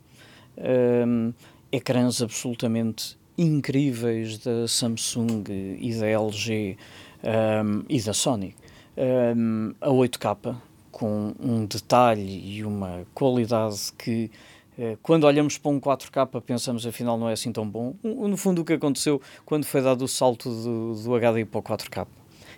ecrãs 1.73 2.23
absolutamente 2.23 3.19
incríveis 3.39 4.39
da 4.39 4.67
Samsung 4.67 5.45
e 5.79 5.95
da 5.95 6.07
LG 6.07 6.77
um, 7.23 7.85
e 7.89 8.01
da 8.01 8.13
Sony. 8.13 8.55
Um, 8.97 9.75
a 9.81 9.89
8K, 9.89 10.57
com 10.91 11.35
um 11.39 11.67
detalhe 11.67 12.57
e 12.57 12.65
uma 12.65 13.07
qualidade 13.13 13.93
que, 13.99 14.31
uh, 14.79 14.97
quando 15.03 15.25
olhamos 15.25 15.59
para 15.59 15.71
um 15.71 15.79
4K, 15.79 16.41
pensamos 16.41 16.87
afinal 16.87 17.19
não 17.19 17.29
é 17.29 17.33
assim 17.35 17.53
tão 17.53 17.69
bom. 17.69 17.95
No 18.03 18.37
fundo, 18.37 18.63
o 18.63 18.65
que 18.65 18.73
aconteceu 18.73 19.21
quando 19.45 19.65
foi 19.65 19.83
dado 19.83 20.03
o 20.03 20.09
salto 20.09 20.49
do, 20.49 20.95
do 20.95 21.19
HDI 21.19 21.45
para 21.45 21.59
o 21.59 21.63
4K. 21.63 22.07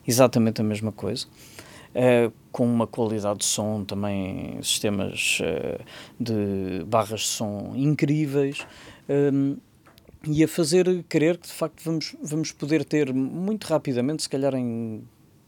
Exatamente 0.07 0.61
a 0.61 0.65
mesma 0.65 0.93
coisa. 0.93 1.27
Uh, 1.89 2.33
com 2.53 2.67
uma 2.67 2.87
qualidade 2.87 3.41
de 3.41 3.45
som 3.47 3.83
também, 3.83 4.63
sistemas 4.63 5.41
uh, 5.41 5.83
de 6.21 6.85
barras 6.85 7.21
de 7.21 7.27
som 7.27 7.73
incríveis. 7.75 8.65
Um, 9.09 9.57
e 10.27 10.43
a 10.43 10.49
fazer 10.49 11.05
crer 11.09 11.39
que 11.39 11.47
de 11.47 11.53
facto 11.53 11.83
vamos, 11.85 12.17
vamos 12.23 12.53
poder 12.53 12.85
ter 12.85 13.13
muito 13.13 13.67
rapidamente, 13.67 14.23
se 14.23 14.29
calhar 14.29 14.55
em 14.55 15.03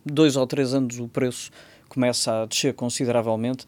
dois 0.05 0.37
ou 0.37 0.47
três 0.47 0.73
anos, 0.75 0.99
o 0.99 1.09
preço 1.09 1.51
começa 1.89 2.43
a 2.43 2.47
descer 2.47 2.75
consideravelmente, 2.75 3.67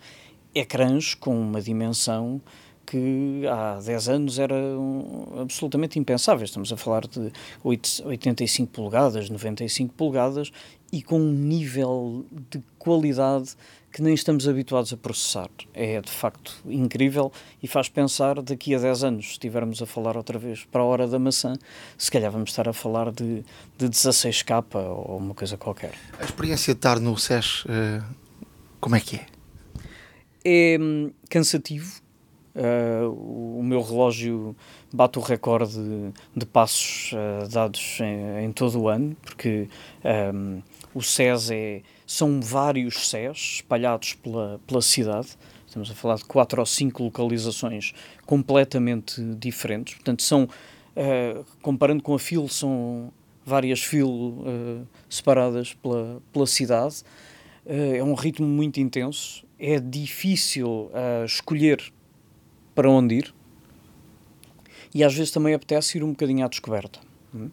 ecrãs 0.54 1.14
com 1.14 1.38
uma 1.38 1.60
dimensão 1.60 2.40
que 2.86 3.46
há 3.46 3.80
10 3.80 4.08
anos 4.08 4.38
era 4.38 4.54
um, 4.54 5.40
absolutamente 5.40 5.98
impensável. 5.98 6.44
Estamos 6.44 6.72
a 6.72 6.76
falar 6.76 7.06
de 7.06 7.32
8, 7.62 8.02
85 8.04 8.72
polegadas, 8.72 9.30
95 9.30 9.94
polegadas 9.94 10.50
e 10.92 11.02
com 11.02 11.18
um 11.18 11.32
nível 11.32 12.26
de 12.50 12.62
qualidade 12.78 13.54
que 13.92 14.00
nem 14.00 14.14
estamos 14.14 14.48
habituados 14.48 14.92
a 14.92 14.96
processar. 14.96 15.50
É 15.74 16.00
de 16.00 16.10
facto 16.10 16.56
incrível 16.64 17.30
e 17.62 17.68
faz 17.68 17.88
pensar 17.88 18.40
daqui 18.40 18.74
a 18.74 18.78
10 18.78 19.04
anos, 19.04 19.26
se 19.26 19.32
estivermos 19.32 19.82
a 19.82 19.86
falar 19.86 20.16
outra 20.16 20.38
vez 20.38 20.64
para 20.64 20.80
a 20.80 20.84
hora 20.84 21.06
da 21.06 21.18
maçã, 21.18 21.54
se 21.98 22.10
calhar 22.10 22.32
vamos 22.32 22.50
estar 22.50 22.68
a 22.68 22.72
falar 22.72 23.12
de, 23.12 23.44
de 23.76 23.88
16K 23.88 24.64
ou 24.74 25.18
uma 25.18 25.34
coisa 25.34 25.56
qualquer. 25.58 25.92
A 26.18 26.24
experiência 26.24 26.72
de 26.72 26.78
estar 26.78 26.98
no 26.98 27.16
SES, 27.18 27.64
uh, 27.64 28.02
como 28.80 28.96
é 28.96 29.00
que 29.00 29.16
é? 29.16 29.26
É 30.44 30.78
hum, 30.80 31.12
cansativo. 31.28 32.00
Uh, 32.54 33.08
o 33.58 33.62
meu 33.62 33.80
relógio 33.80 34.54
bate 34.92 35.18
o 35.18 35.22
recorde 35.22 35.72
de, 35.72 36.12
de 36.36 36.44
passos 36.44 37.12
uh, 37.12 37.48
dados 37.48 37.98
em, 38.00 38.44
em, 38.44 38.52
todo 38.52 38.78
o 38.78 38.88
ano, 38.88 39.16
porque 39.22 39.68
um, 40.34 40.60
o 40.94 41.02
SES 41.02 41.50
é 41.50 41.82
são 42.12 42.42
vários 42.42 43.08
SES 43.08 43.54
espalhados 43.54 44.12
pela, 44.12 44.60
pela 44.66 44.82
cidade. 44.82 45.28
Estamos 45.66 45.90
a 45.90 45.94
falar 45.94 46.16
de 46.16 46.26
quatro 46.26 46.60
ou 46.60 46.66
cinco 46.66 47.02
localizações 47.04 47.94
completamente 48.26 49.22
diferentes. 49.36 49.94
Portanto, 49.94 50.22
são, 50.22 50.44
uh, 50.44 51.44
comparando 51.62 52.02
com 52.02 52.14
a 52.14 52.18
FIL, 52.18 52.46
são 52.48 53.10
várias 53.46 53.80
FIL 53.82 54.10
uh, 54.10 54.86
separadas 55.08 55.72
pela, 55.72 56.20
pela 56.30 56.46
cidade. 56.46 56.96
Uh, 57.64 57.96
é 57.96 58.04
um 58.04 58.12
ritmo 58.12 58.46
muito 58.46 58.78
intenso. 58.78 59.46
É 59.58 59.80
difícil 59.80 60.90
escolher 61.24 61.80
para 62.74 62.90
onde 62.90 63.14
ir. 63.14 63.34
E 64.94 65.02
às 65.02 65.14
vezes 65.14 65.30
também 65.30 65.54
apetece 65.54 65.96
ir 65.96 66.04
um 66.04 66.10
bocadinho 66.10 66.44
à 66.44 66.48
descoberta. 66.48 67.00
Hum? 67.34 67.48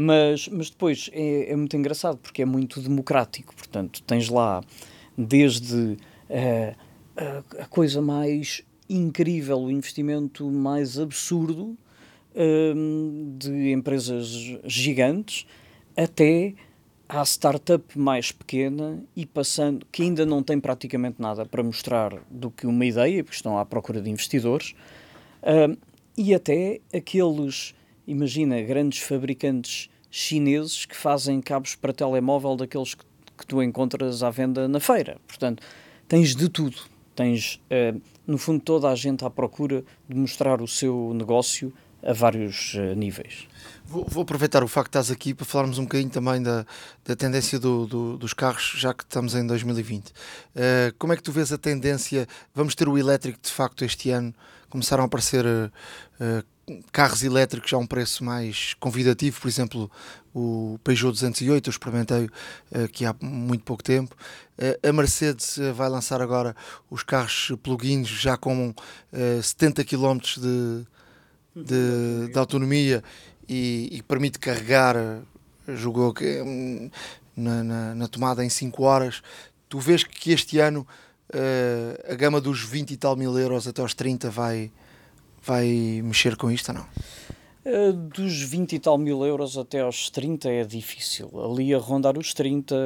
Mas, 0.00 0.46
mas 0.46 0.70
depois 0.70 1.10
é, 1.12 1.50
é 1.50 1.56
muito 1.56 1.76
engraçado 1.76 2.18
porque 2.18 2.42
é 2.42 2.44
muito 2.44 2.80
democrático. 2.80 3.52
Portanto, 3.52 4.00
tens 4.04 4.28
lá 4.28 4.62
desde 5.16 5.96
uh, 6.30 6.76
a, 7.58 7.66
coisa 7.66 8.00
mais 8.00 8.62
incrível, 8.88 9.58
o 9.58 9.68
investimento 9.68 10.48
mais 10.48 11.00
absurdo 11.00 11.76
uh, 12.32 13.36
de 13.36 13.72
empresas 13.72 14.28
gigantes 14.64 15.44
até 15.96 16.54
à 17.08 17.24
startup 17.24 17.98
mais 17.98 18.30
pequena 18.30 19.02
e 19.16 19.26
passando, 19.26 19.84
que 19.90 20.04
ainda 20.04 20.24
não 20.24 20.44
tem 20.44 20.60
praticamente 20.60 21.20
nada 21.20 21.44
para 21.44 21.60
mostrar 21.60 22.22
do 22.30 22.52
que 22.52 22.68
uma 22.68 22.86
ideia, 22.86 23.24
porque 23.24 23.34
estão 23.34 23.58
à 23.58 23.66
procura 23.66 24.00
de 24.00 24.08
investidores, 24.08 24.76
uh, 25.42 25.76
e 26.16 26.32
até 26.32 26.80
aqueles 26.94 27.74
imagina, 28.08 28.60
grandes 28.62 29.00
fabricantes 29.00 29.90
chineses 30.10 30.86
que 30.86 30.96
fazem 30.96 31.40
cabos 31.40 31.74
para 31.74 31.92
telemóvel 31.92 32.56
daqueles 32.56 32.94
que, 32.94 33.04
que 33.36 33.46
tu 33.46 33.62
encontras 33.62 34.22
à 34.22 34.30
venda 34.30 34.66
na 34.66 34.80
feira. 34.80 35.18
Portanto, 35.28 35.62
tens 36.08 36.34
de 36.34 36.48
tudo. 36.48 36.78
Tens, 37.14 37.60
uh, 37.70 38.00
no 38.26 38.38
fundo, 38.38 38.60
toda 38.60 38.88
a 38.88 38.94
gente 38.94 39.24
à 39.24 39.30
procura 39.30 39.84
de 40.08 40.16
mostrar 40.16 40.62
o 40.62 40.66
seu 40.66 41.12
negócio 41.14 41.72
a 42.02 42.12
vários 42.12 42.74
uh, 42.74 42.94
níveis. 42.94 43.46
Vou, 43.84 44.06
vou, 44.08 44.22
aproveitar 44.22 44.62
o 44.62 44.68
facto 44.68 44.92
de 44.92 44.98
estás 44.98 45.10
aqui 45.10 45.34
para 45.34 45.44
falarmos 45.44 45.78
um 45.78 45.82
bocadinho 45.82 46.10
também 46.10 46.42
da, 46.42 46.64
da 47.04 47.16
tendência 47.16 47.58
do, 47.58 47.86
do, 47.86 48.16
dos 48.16 48.32
carros, 48.32 48.74
já 48.76 48.94
que 48.94 49.02
estamos 49.02 49.34
em 49.34 49.46
2020. 49.46 50.08
Uh, 50.08 50.12
eh, 50.54 50.92
como 50.98 51.12
é 51.12 51.16
que 51.16 51.22
tu 51.22 51.32
vês 51.32 51.52
a 51.52 51.58
tendência? 51.58 52.26
Vamos 52.54 52.74
ter 52.74 52.88
o 52.88 52.96
elétrico 52.96 53.38
de 53.42 53.50
facto 53.50 53.84
este 53.84 54.10
ano? 54.10 54.32
Começaram 54.70 55.02
a 55.02 55.06
aparecer 55.06 55.44
uh, 55.44 56.44
carros 56.92 57.22
elétricos 57.22 57.72
a 57.72 57.78
um 57.78 57.86
preço 57.86 58.24
mais 58.24 58.74
convidativo, 58.74 59.40
por 59.40 59.48
exemplo, 59.48 59.90
o 60.34 60.78
Peugeot 60.84 61.12
208, 61.12 61.68
eu 61.68 61.70
experimentei 61.70 62.24
uh, 62.26 62.84
aqui 62.84 63.04
há 63.04 63.14
muito 63.20 63.64
pouco 63.64 63.82
tempo. 63.82 64.14
Uh, 64.58 64.88
a 64.88 64.92
Mercedes 64.92 65.56
uh, 65.56 65.74
vai 65.74 65.88
lançar 65.88 66.22
agora 66.22 66.54
os 66.90 67.02
carros 67.02 67.52
plug-ins 67.62 68.08
já 68.08 68.36
com 68.36 68.74
70 69.42 69.84
km 69.84 70.18
de, 70.36 70.86
de, 71.54 72.32
de 72.32 72.38
autonomia 72.38 73.02
e, 73.48 73.88
e, 73.92 74.02
permite 74.02 74.38
carregar, 74.38 74.94
jogou 75.66 76.14
um, 76.44 76.90
na, 77.36 77.64
na, 77.64 77.94
na, 77.94 78.08
tomada 78.08 78.44
em 78.44 78.48
5 78.48 78.82
horas. 78.82 79.22
Tu 79.68 79.78
vês 79.80 80.04
que 80.04 80.32
este 80.32 80.58
ano 80.58 80.86
a 82.08 82.14
gama 82.14 82.40
dos 82.40 82.62
20 82.62 82.90
e 82.90 82.96
tal 82.96 83.14
mil 83.16 83.38
euros 83.38 83.66
até 83.68 83.82
aos 83.82 83.92
30 83.94 84.30
vai 84.30 84.70
vai 85.48 86.00
mexer 86.04 86.36
com 86.36 86.50
isto 86.50 86.68
ou 86.68 86.74
não? 86.74 86.86
Uh, 87.64 87.92
dos 87.92 88.42
20 88.42 88.74
e 88.74 88.78
tal 88.78 88.98
mil 88.98 89.24
euros 89.24 89.56
até 89.56 89.80
aos 89.80 90.10
30 90.10 90.48
é 90.48 90.64
difícil. 90.64 91.30
Ali 91.42 91.74
a 91.74 91.78
rondar 91.78 92.18
os 92.18 92.34
30 92.34 92.76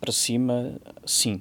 para 0.00 0.12
cima, 0.12 0.74
sim. 1.06 1.40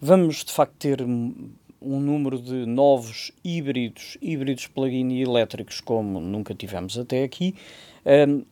Vamos 0.00 0.44
de 0.44 0.52
facto 0.52 0.74
ter 0.78 1.02
um 1.02 2.00
número 2.00 2.38
de 2.38 2.66
novos 2.66 3.30
híbridos, 3.42 4.16
híbridos 4.20 4.66
plug-in 4.66 5.10
e 5.10 5.22
elétricos, 5.22 5.80
como 5.80 6.20
nunca 6.20 6.54
tivemos 6.54 6.98
até 6.98 7.22
aqui. 7.22 7.54
Um, 8.04 8.42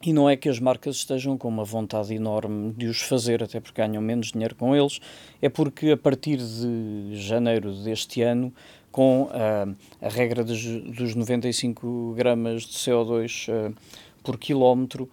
e 0.00 0.12
não 0.12 0.30
é 0.30 0.36
que 0.36 0.48
as 0.48 0.60
marcas 0.60 0.96
estejam 0.96 1.36
com 1.36 1.48
uma 1.48 1.64
vontade 1.64 2.14
enorme 2.14 2.72
de 2.72 2.86
os 2.86 3.00
fazer, 3.00 3.42
até 3.42 3.58
porque 3.58 3.82
ganham 3.82 4.00
menos 4.00 4.30
dinheiro 4.30 4.54
com 4.54 4.76
eles, 4.76 5.00
é 5.42 5.48
porque 5.48 5.90
a 5.90 5.96
partir 5.96 6.36
de 6.36 7.16
janeiro 7.16 7.72
deste 7.82 8.22
ano 8.22 8.52
com 8.98 9.30
uh, 9.30 9.76
a 10.02 10.08
regra 10.08 10.42
dos, 10.42 10.60
dos 10.64 11.14
95 11.14 12.14
gramas 12.16 12.62
de 12.62 12.72
CO2 12.72 13.46
uh, 13.48 13.72
ah, 13.72 13.80
por 14.24 14.36
quilómetro, 14.36 15.08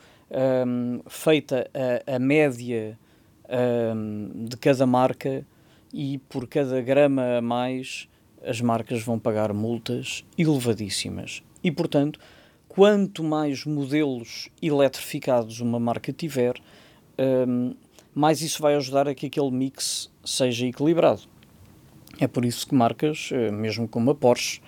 um, 0.65 1.01
feita 1.07 1.69
a, 2.07 2.15
a 2.15 2.17
média 2.17 2.97
de 4.33 4.57
cada 4.57 4.88
marca 4.88 5.45
e 5.93 6.17
por 6.17 6.47
cada 6.47 6.81
grama 6.81 7.38
a 7.38 7.41
mais 7.43 8.09
as 8.43 8.59
marcas 8.59 9.03
vão 9.03 9.19
pagar 9.19 9.53
multas 9.53 10.25
elevadíssimas. 10.36 11.43
E, 11.63 11.71
portanto, 11.71 12.19
quanto 12.67 13.23
mais 13.23 13.65
modelos 13.65 14.49
eletrificados 14.59 15.59
uma 15.59 15.79
marca 15.79 16.11
tiver, 16.11 16.55
mais 18.15 18.41
isso 18.41 18.63
vai 18.63 18.73
ajudar 18.73 19.07
a 19.07 19.13
que 19.13 19.27
aquele 19.27 19.51
mix 19.51 20.11
seja 20.23 20.65
equilibrado. 20.65 21.34
É 22.20 22.28
por 22.28 22.45
isso 22.45 22.68
que 22.68 22.76
marcas, 22.76 23.30
eh, 23.32 23.51
mesmo 23.51 23.88
como 23.88 24.11
a 24.11 24.16
Porsche, 24.16 24.61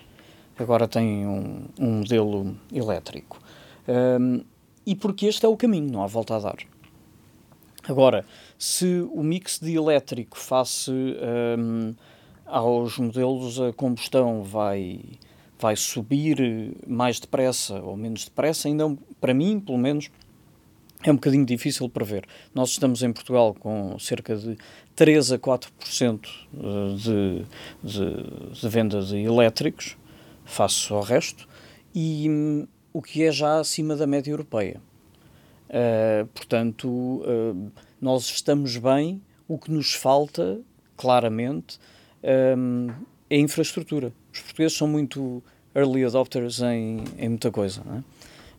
agora 0.57 0.87
têm 0.87 1.25
um, 1.25 1.65
um 1.79 1.91
modelo 1.99 2.57
elétrico. 2.73 3.39
Um, 3.87 4.43
e 4.85 4.95
porque 4.95 5.25
este 5.25 5.45
é 5.45 5.49
o 5.49 5.55
caminho, 5.55 5.91
não 5.91 6.03
há 6.03 6.07
volta 6.07 6.35
a 6.35 6.39
dar. 6.39 6.57
Agora, 7.87 8.25
se 8.57 9.07
o 9.13 9.23
mix 9.23 9.59
de 9.59 9.75
elétrico 9.75 10.37
face 10.37 10.91
um, 10.91 11.95
aos 12.45 12.97
modelos 12.97 13.59
a 13.61 13.71
combustão 13.71 14.43
vai, 14.43 14.99
vai 15.57 15.75
subir 15.75 16.75
mais 16.85 17.19
depressa 17.19 17.81
ou 17.81 17.95
menos 17.95 18.25
depressa, 18.25 18.67
ainda 18.67 18.93
para 19.21 19.33
mim, 19.33 19.59
pelo 19.59 19.77
menos, 19.77 20.09
é 21.03 21.11
um 21.11 21.15
bocadinho 21.15 21.45
difícil 21.45 21.87
prever. 21.89 22.25
Nós 22.53 22.71
estamos 22.71 23.03
em 23.03 23.13
Portugal 23.13 23.53
com 23.53 23.97
cerca 23.99 24.35
de 24.35 24.57
3 24.97 25.31
a 25.33 25.37
4% 25.37 26.19
eh, 26.25 26.95
de, 26.95 27.45
de, 27.83 28.59
de 28.59 28.67
venda 28.69 28.99
de 29.03 29.17
elétricos, 29.17 29.95
face 30.43 30.91
ao 30.91 31.01
resto, 31.01 31.47
e 31.93 32.27
um, 32.27 32.67
o 32.91 33.01
que 33.01 33.23
é 33.23 33.31
já 33.31 33.59
acima 33.59 33.95
da 33.95 34.07
média 34.07 34.31
europeia. 34.31 34.81
Uh, 35.69 36.25
portanto, 36.27 36.87
uh, 36.87 37.71
nós 38.01 38.23
estamos 38.23 38.77
bem, 38.77 39.21
o 39.47 39.57
que 39.57 39.69
nos 39.69 39.93
falta, 39.93 40.59
claramente, 40.95 41.77
um, 42.57 42.87
é 43.29 43.37
infraestrutura. 43.37 44.11
Os 44.33 44.39
portugueses 44.39 44.75
são 44.75 44.87
muito 44.87 45.43
early 45.75 46.05
adopters 46.05 46.61
em, 46.61 47.03
em 47.19 47.29
muita 47.29 47.51
coisa, 47.51 47.83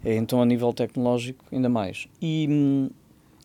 é? 0.05 0.15
Então, 0.15 0.41
a 0.41 0.47
nível 0.47 0.73
tecnológico, 0.73 1.45
ainda 1.51 1.69
mais. 1.69 2.07
E. 2.23 2.89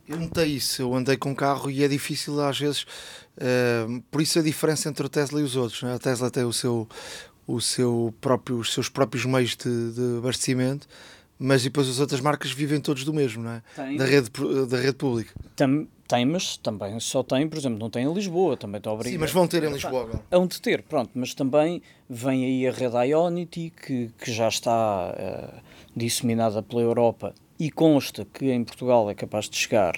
Eu 0.08 0.20
notei 0.20 0.47
isso, 0.47 0.82
eu 0.82 0.93
andei 0.93 1.16
com 1.16 1.34
carro 1.34 1.72
e 1.72 1.84
é 1.84 1.88
difícil 1.88 2.41
às 2.41 2.60
vezes, 2.60 2.84
uh, 3.38 4.01
por 4.12 4.22
isso 4.22 4.38
a 4.38 4.41
diferença 4.41 4.89
entre 4.89 5.06
o 5.06 5.10
Tesla 5.10 5.39
e 5.39 5.43
os 5.43 5.56
outros. 5.56 5.82
Né? 5.82 5.93
A 5.93 5.99
Tesla 5.99 6.30
tem 6.30 6.43
o 6.43 6.51
seu, 6.51 6.88
o 7.47 7.62
seu 7.62 8.14
próprio, 8.20 8.58
os 8.58 8.74
seus 8.74 8.89
próprios 8.89 9.26
meios 9.26 9.56
de, 9.56 9.91
de 9.93 10.18
abastecimento, 10.18 10.88
mas 11.39 11.64
depois 11.64 11.88
as 11.89 11.99
outras 11.99 12.20
marcas 12.20 12.51
vivem 12.51 12.80
todos 12.80 13.04
do 13.04 13.14
mesmo, 13.14 13.43
não 13.43 13.51
é? 13.51 13.62
Da 13.97 14.06
rede, 14.06 14.30
da 14.68 14.78
rede 14.78 14.93
pública. 14.93 15.34
Tam, 15.56 15.88
tem, 16.08 16.26
mas 16.26 16.58
também 16.58 16.99
só 16.99 17.24
tem, 17.24 17.47
por 17.47 17.58
exemplo, 17.58 17.80
não 17.80 17.89
tem 17.89 18.06
em 18.06 18.14
Lisboa, 18.14 18.56
também 18.56 18.78
está 18.78 18.91
obrigado. 18.91 19.14
Sim, 19.14 19.20
mas 19.20 19.32
vão 19.32 19.47
ter 19.47 19.64
em 19.64 19.72
Lisboa 19.72 20.04
agora. 20.04 20.22
Hão 20.30 20.45
de 20.45 20.62
ter, 20.62 20.84
pronto, 20.84 21.12
mas 21.16 21.34
também 21.34 21.82
vem 22.10 22.45
aí 22.45 22.68
a 22.68 22.72
rede 22.72 23.10
Ionity, 23.10 23.74
que, 23.76 24.12
que 24.20 24.32
já 24.32 24.47
está 24.47 25.12
uh, 25.12 25.62
disseminada 25.95 26.62
pela 26.62 26.82
Europa 26.82 27.34
e 27.60 27.70
consta 27.72 28.26
que 28.26 28.51
em 28.51 28.64
Portugal 28.64 29.10
é 29.10 29.14
capaz 29.14 29.49
de 29.49 29.58
chegar 29.58 29.95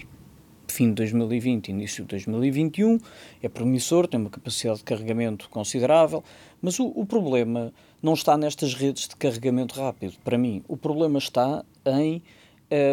fim 0.67 0.89
de 0.89 0.95
2020, 0.95 1.69
início 1.69 2.03
de 2.03 2.09
2021, 2.09 2.99
é 3.41 3.47
promissor, 3.47 4.07
tem 4.07 4.19
uma 4.19 4.29
capacidade 4.29 4.79
de 4.79 4.83
carregamento 4.83 5.49
considerável, 5.49 6.23
mas 6.61 6.79
o, 6.79 6.87
o 6.87 7.05
problema 7.05 7.73
não 8.01 8.13
está 8.13 8.37
nestas 8.37 8.73
redes 8.73 9.07
de 9.07 9.15
carregamento 9.15 9.79
rápido, 9.79 10.15
para 10.23 10.37
mim. 10.37 10.63
O 10.67 10.75
problema 10.75 11.17
está 11.17 11.63
em, 11.85 12.21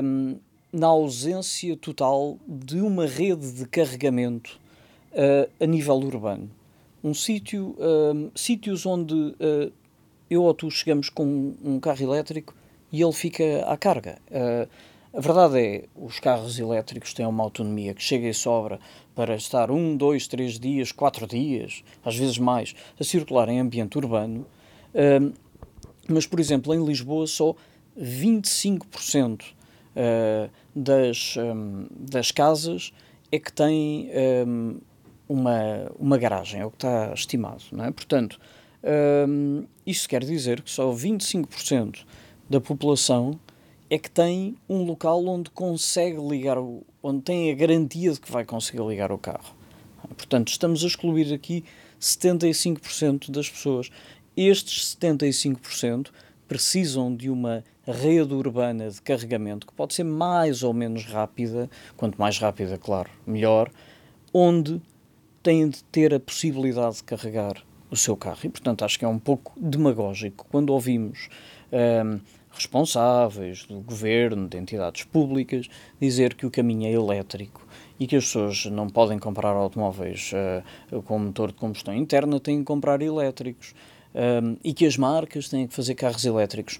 um, 0.02 0.36
na 0.72 0.86
ausência 0.86 1.76
total 1.76 2.38
de 2.46 2.80
uma 2.80 3.06
rede 3.06 3.52
de 3.52 3.66
carregamento 3.66 4.60
uh, 5.12 5.50
a 5.60 5.66
nível 5.66 5.96
urbano. 5.96 6.50
Um 7.02 7.14
sítio, 7.14 7.76
uh, 7.78 8.30
sítios 8.34 8.86
onde 8.86 9.14
uh, 9.14 9.72
eu 10.30 10.44
ou 10.44 10.54
tu 10.54 10.70
chegamos 10.70 11.10
com 11.10 11.54
um 11.64 11.80
carro 11.80 12.02
elétrico 12.02 12.54
e 12.93 13.03
ele 13.03 13.12
fica 13.12 13.64
à 13.66 13.76
carga. 13.76 14.18
a 15.12 15.20
verdade 15.20 15.59
é, 15.59 15.84
os 15.97 16.20
carros 16.20 16.59
elétricos 16.59 17.14
têm 17.14 17.26
uma 17.26 17.43
autonomia 17.43 17.95
que 17.95 18.03
chega 18.03 18.28
e 18.28 18.34
sobra 18.34 18.78
para 19.14 19.34
estar 19.34 19.70
um, 19.70 19.97
dois, 19.97 20.26
três 20.26 20.59
dias, 20.59 20.93
quatro 20.93 21.26
dias, 21.26 21.82
às 22.05 22.16
vezes 22.16 22.38
mais, 22.38 22.74
a 23.01 23.05
circular 23.05 23.49
em 23.49 23.61
ambiente 23.61 23.97
urbano. 23.97 24.47
mas, 26.09 26.26
por 26.26 26.38
exemplo, 26.40 26.74
em 26.74 26.84
Lisboa 26.84 27.26
só 27.26 27.55
25% 27.99 29.43
das, 30.74 31.34
das 31.90 32.30
casas 32.30 32.93
é 33.30 33.38
que 33.38 33.53
têm 33.53 34.11
uma, 35.28 35.90
uma 35.99 36.18
garagem, 36.18 36.61
é 36.61 36.66
o 36.66 36.70
que 36.70 36.76
está 36.76 37.12
estimado. 37.14 37.62
Não 37.72 37.84
é? 37.84 37.90
Portanto, 37.90 38.38
um, 39.28 39.64
isto 39.86 40.09
quer 40.09 40.24
dizer 40.24 40.61
que 40.61 40.70
só 40.70 40.93
25% 40.93 42.05
da 42.53 42.61
população 42.61 43.40
é 43.88 43.98
que 43.98 44.11
tem 44.11 44.57
um 44.68 44.84
local 44.84 45.24
onde 45.24 45.48
consegue 45.50 46.18
ligar, 46.20 46.59
o, 46.59 46.84
onde 47.03 47.22
tem 47.22 47.50
a 47.50 47.55
garantia 47.55 48.12
de 48.12 48.20
que 48.20 48.30
vai 48.30 48.44
conseguir 48.44 48.82
ligar 48.86 49.11
o 49.11 49.16
carro. 49.16 49.55
Portanto, 50.14 50.48
estamos 50.48 50.84
a 50.84 50.86
excluir 50.86 51.32
aqui 51.32 51.64
75% 51.98 53.30
das 53.30 53.48
pessoas. 53.48 53.90
Estes 54.36 54.94
75% 55.00 56.11
precisam 56.46 57.14
de 57.14 57.30
uma 57.30 57.64
rede 57.86 58.34
urbana 58.34 58.90
de 58.90 59.00
carregamento 59.00 59.66
que 59.66 59.72
pode 59.72 59.94
ser 59.94 60.05
mais 60.05 60.62
ou 60.62 60.74
menos 60.74 61.07
rápida, 61.07 61.70
quanto 61.96 62.20
mais 62.20 62.38
rápida, 62.38 62.76
claro, 62.76 63.09
melhor, 63.26 63.70
onde 64.32 64.80
têm 65.42 65.70
de 65.70 65.82
ter 65.84 66.12
a 66.12 66.20
possibilidade 66.20 66.96
de 66.96 67.05
carregar 67.05 67.64
o 67.90 67.96
seu 67.96 68.14
carro. 68.14 68.40
E, 68.44 68.48
portanto, 68.50 68.84
acho 68.84 68.98
que 68.98 69.07
é 69.07 69.09
um 69.09 69.18
pouco 69.18 69.53
demagógico 69.59 70.46
quando 70.50 70.70
ouvimos 70.70 71.28
um, 71.72 72.20
responsáveis 72.53 73.64
do 73.64 73.80
governo, 73.80 74.48
de 74.48 74.59
entidades 74.59 75.05
públicas, 75.05 75.68
dizer 76.00 76.34
que 76.34 76.46
o 76.46 76.50
caminho 76.50 76.86
é 76.86 76.92
elétrico 76.92 77.66
e 77.98 78.07
que 78.07 78.16
as 78.16 78.24
pessoas 78.24 78.66
não 78.66 78.88
podem 78.88 79.18
comprar 79.18 79.50
automóveis 79.50 80.32
uh, 80.92 81.03
com 81.03 81.18
motor 81.18 81.48
de 81.53 81.59
combustão 81.59 81.94
interna, 81.94 82.38
têm 82.38 82.59
que 82.59 82.64
comprar 82.64 83.00
elétricos. 83.03 83.74
E 84.62 84.74
que 84.74 84.84
as 84.84 84.98
marcas 84.98 85.48
têm 85.48 85.66
que 85.66 85.72
fazer 85.72 85.94
carros 85.94 86.26
elétricos. 86.26 86.78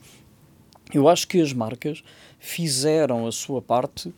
Eu 0.93 1.09
acho 1.09 1.27
que 1.27 1.41
as 1.41 1.51
marcas 1.55 2.05
fizeram 2.39 3.27
a 3.27 3.33
sua 3.33 3.63
parte 3.63 4.13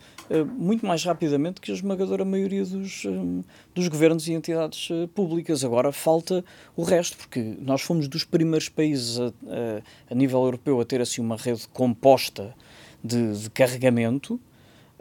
muito 0.59 0.87
mais 0.87 1.05
rapidamente 1.05 1.61
que 1.61 1.71
a 1.71 1.75
esmagadora 1.75 2.25
maioria 2.25 2.65
dos, 2.65 3.05
um, 3.05 3.43
dos 3.75 3.89
governos 3.89 4.27
e 4.29 4.33
entidades 4.33 4.89
uh, 4.91 5.09
públicas. 5.09 5.65
Agora 5.65 5.93
falta 5.93 6.45
o 6.77 6.83
resto, 6.83 7.17
porque 7.17 7.57
nós 7.61 7.83
fomos 7.83 8.09
dos 8.09 8.25
primeiros 8.25 8.69
países 8.69 9.19
a, 9.21 9.27
a, 9.27 9.83
a 10.11 10.15
nível 10.15 10.43
europeu 10.43 10.81
a 10.81 10.85
ter 10.85 11.01
assim 11.01 11.21
uma 11.21 11.37
rede 11.37 11.69
composta 11.69 12.55
de, 13.03 13.39
de 13.39 13.51
carregamento. 13.51 14.41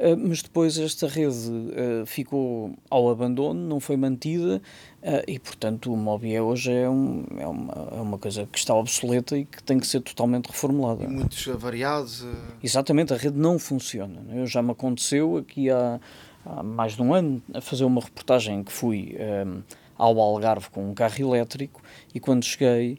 Uh, 0.03 0.17
mas 0.17 0.41
depois 0.41 0.77
esta 0.77 1.07
rede 1.07 1.49
uh, 1.49 2.05
ficou 2.05 2.75
ao 2.89 3.09
abandono, 3.09 3.59
não 3.59 3.79
foi 3.79 3.95
mantida 3.95 4.61
Uh, 5.03 5.19
e, 5.27 5.37
portanto, 5.37 5.91
o 5.91 5.97
Mobi 5.97 6.39
hoje 6.39 6.71
é, 6.71 6.89
um, 6.89 7.25
é, 7.37 7.45
uma, 7.45 7.73
é 7.91 7.99
uma 7.99 8.17
coisa 8.17 8.47
que 8.49 8.57
está 8.57 8.73
obsoleta 8.73 9.37
e 9.37 9.43
que 9.43 9.61
tem 9.61 9.77
que 9.77 9.85
ser 9.85 9.99
totalmente 9.99 10.47
reformulada. 10.47 11.03
E 11.03 11.07
muitos 11.07 11.45
variados. 11.45 12.25
Exatamente, 12.63 13.13
a 13.13 13.17
rede 13.17 13.37
não 13.37 13.59
funciona. 13.59 14.23
Eu 14.31 14.47
já 14.47 14.61
me 14.61 14.71
aconteceu 14.71 15.35
aqui 15.35 15.69
há, 15.69 15.99
há, 16.45 16.63
mais 16.63 16.93
de 16.93 17.01
um 17.01 17.13
ano 17.13 17.43
a 17.53 17.59
fazer 17.59 17.83
uma 17.83 17.99
reportagem 17.99 18.63
que 18.63 18.71
fui 18.71 19.17
um, 19.45 19.61
ao 19.97 20.17
Algarve 20.17 20.69
com 20.69 20.89
um 20.89 20.93
carro 20.93 21.19
elétrico 21.19 21.81
e 22.15 22.19
quando 22.21 22.45
cheguei 22.45 22.97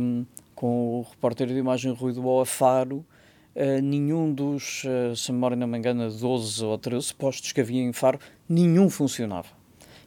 um, 0.00 0.26
com 0.56 0.98
o 0.98 1.06
repórter 1.08 1.46
de 1.46 1.54
imagem 1.54 1.92
Rui 1.92 2.12
do 2.12 2.40
a 2.40 2.44
Faro, 2.44 3.06
Uh, 3.54 3.82
nenhum 3.82 4.32
dos, 4.32 4.84
uh, 4.84 5.14
se 5.14 5.30
memória 5.30 5.56
não 5.56 5.66
me 5.66 5.76
engana, 5.78 6.08
12 6.08 6.64
ou 6.64 6.78
13 6.78 7.14
postos 7.14 7.52
que 7.52 7.60
havia 7.60 7.82
em 7.82 7.92
Faro, 7.92 8.18
nenhum 8.48 8.88
funcionava 8.88 9.48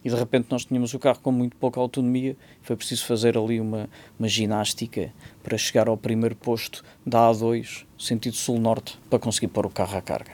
e 0.06 0.10
de 0.10 0.16
repente 0.16 0.46
nós 0.52 0.64
tínhamos 0.66 0.94
o 0.94 1.00
carro 1.00 1.20
com 1.20 1.32
muito 1.32 1.58
pouca 1.58 1.80
autonomia, 1.80 2.38
foi 2.62 2.76
preciso 2.76 3.04
fazer 3.08 3.36
ali 3.36 3.60
uma, 3.60 3.90
uma 4.20 4.28
ginástica 4.28 5.12
para 5.44 5.58
chegar 5.58 5.88
ao 5.88 5.98
primeiro 5.98 6.36
posto 6.36 6.86
da 7.04 7.32
A2, 7.32 7.86
sentido 7.98 8.36
sul-norte, 8.36 9.00
para 9.10 9.18
conseguir 9.18 9.48
pôr 9.48 9.66
o 9.66 9.70
carro 9.70 9.98
à 9.98 10.02
carga. 10.04 10.34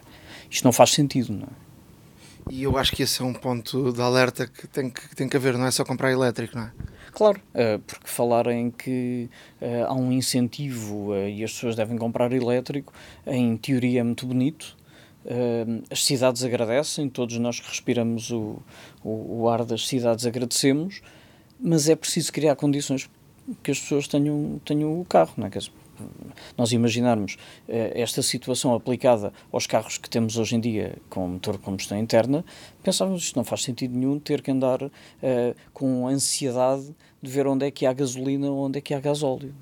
Isto 0.50 0.66
não 0.66 0.74
faz 0.74 0.92
sentido, 0.92 1.32
não 1.32 1.44
é? 1.44 1.72
E 2.50 2.64
eu 2.64 2.78
acho 2.78 2.92
que 2.92 3.04
esse 3.04 3.22
é 3.22 3.26
um 3.26 3.34
ponto 3.34 3.94
de 3.94 4.02
alerta 4.02 4.46
que 4.46 4.68
tem 4.68 4.90
que, 4.90 5.16
tem 5.16 5.30
que 5.30 5.38
haver, 5.38 5.58
não 5.58 5.66
é 5.66 5.72
só 5.72 5.86
comprar 5.86 6.12
elétrico, 6.12 6.58
não 6.58 6.66
é? 6.66 6.72
Claro, 7.12 7.42
eh, 7.54 7.78
porque 7.86 8.08
falarem 8.08 8.72
que 8.72 9.30
eh, 9.60 9.84
há 9.86 9.94
um 9.94 10.12
incentivo 10.12 11.14
eh, 11.14 11.30
e 11.30 11.44
as 11.44 11.52
pessoas 11.52 11.76
devem 11.76 11.98
comprar 11.98 12.32
elétrico, 12.32 12.94
em 13.28 13.58
teoria 13.58 14.00
é 14.00 14.04
muito 14.04 14.26
bonito, 14.26 14.78
as 15.92 16.04
cidades 16.04 16.44
agradecem, 16.44 17.08
todos 17.08 17.38
nós 17.38 17.60
que 17.60 17.68
respiramos 17.68 18.32
o, 18.32 18.58
o, 19.04 19.42
o, 19.42 19.50
ar 19.50 19.64
das 19.64 19.88
cidades 19.88 20.26
agradecemos, 20.26 21.04
mas 21.60 21.88
é 21.88 21.96
preciso 21.96 22.34
criar 22.34 22.56
condições 22.56 23.08
que 23.62 23.70
as 23.70 23.80
pessoas 23.80 24.08
tenham, 24.08 24.60
tenham 24.66 25.00
o 25.00 25.06
carro. 25.06 25.34
Não 25.38 25.46
é? 25.46 25.50
Nós 26.58 26.72
imaginarmos 26.72 27.34
uh, 27.34 27.92
esta 27.94 28.22
situação 28.22 28.74
aplicada 28.74 29.34
aos 29.52 29.68
carros 29.68 29.98
que 29.98 30.10
temos 30.10 30.38
hoje 30.38 30.56
em 30.56 30.60
dia 30.60 30.98
com 31.10 31.28
motor 31.28 31.58
de 31.58 31.64
combustão 31.64 31.98
interna, 31.98 32.44
pensávamos 32.84 33.24
isto 33.24 33.36
não 33.36 33.44
faz 33.44 33.64
sentido 33.64 33.98
nenhum 33.98 34.20
ter 34.20 34.42
que 34.42 34.52
andar 34.52 34.82
uh, 34.84 34.92
com 35.74 36.08
ansiedade 36.08 36.96
de 37.22 37.30
ver 37.30 37.46
onde 37.46 37.66
é 37.66 37.72
que 37.72 37.86
há 37.86 37.94
gasolina 37.94 38.50
ou 38.50 38.66
onde 38.66 38.80
é 38.80 38.82
que 38.82 38.94
há 38.94 39.00
gasóleo. 39.00 39.54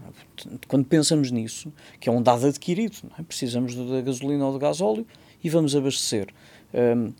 Quando 0.68 0.86
pensamos 0.86 1.30
nisso, 1.30 1.72
que 2.00 2.08
é 2.08 2.12
um 2.12 2.22
dado 2.22 2.48
adquirido, 2.48 2.98
é? 3.18 3.24
precisamos 3.24 3.76
da 3.76 4.02
gasolina 4.02 4.46
ou 4.46 4.54
do 4.54 4.60
gasóleo, 4.60 5.06
e 5.44 5.50
vamos 5.50 5.76
abastecer. 5.76 6.30
Um, 6.74 7.14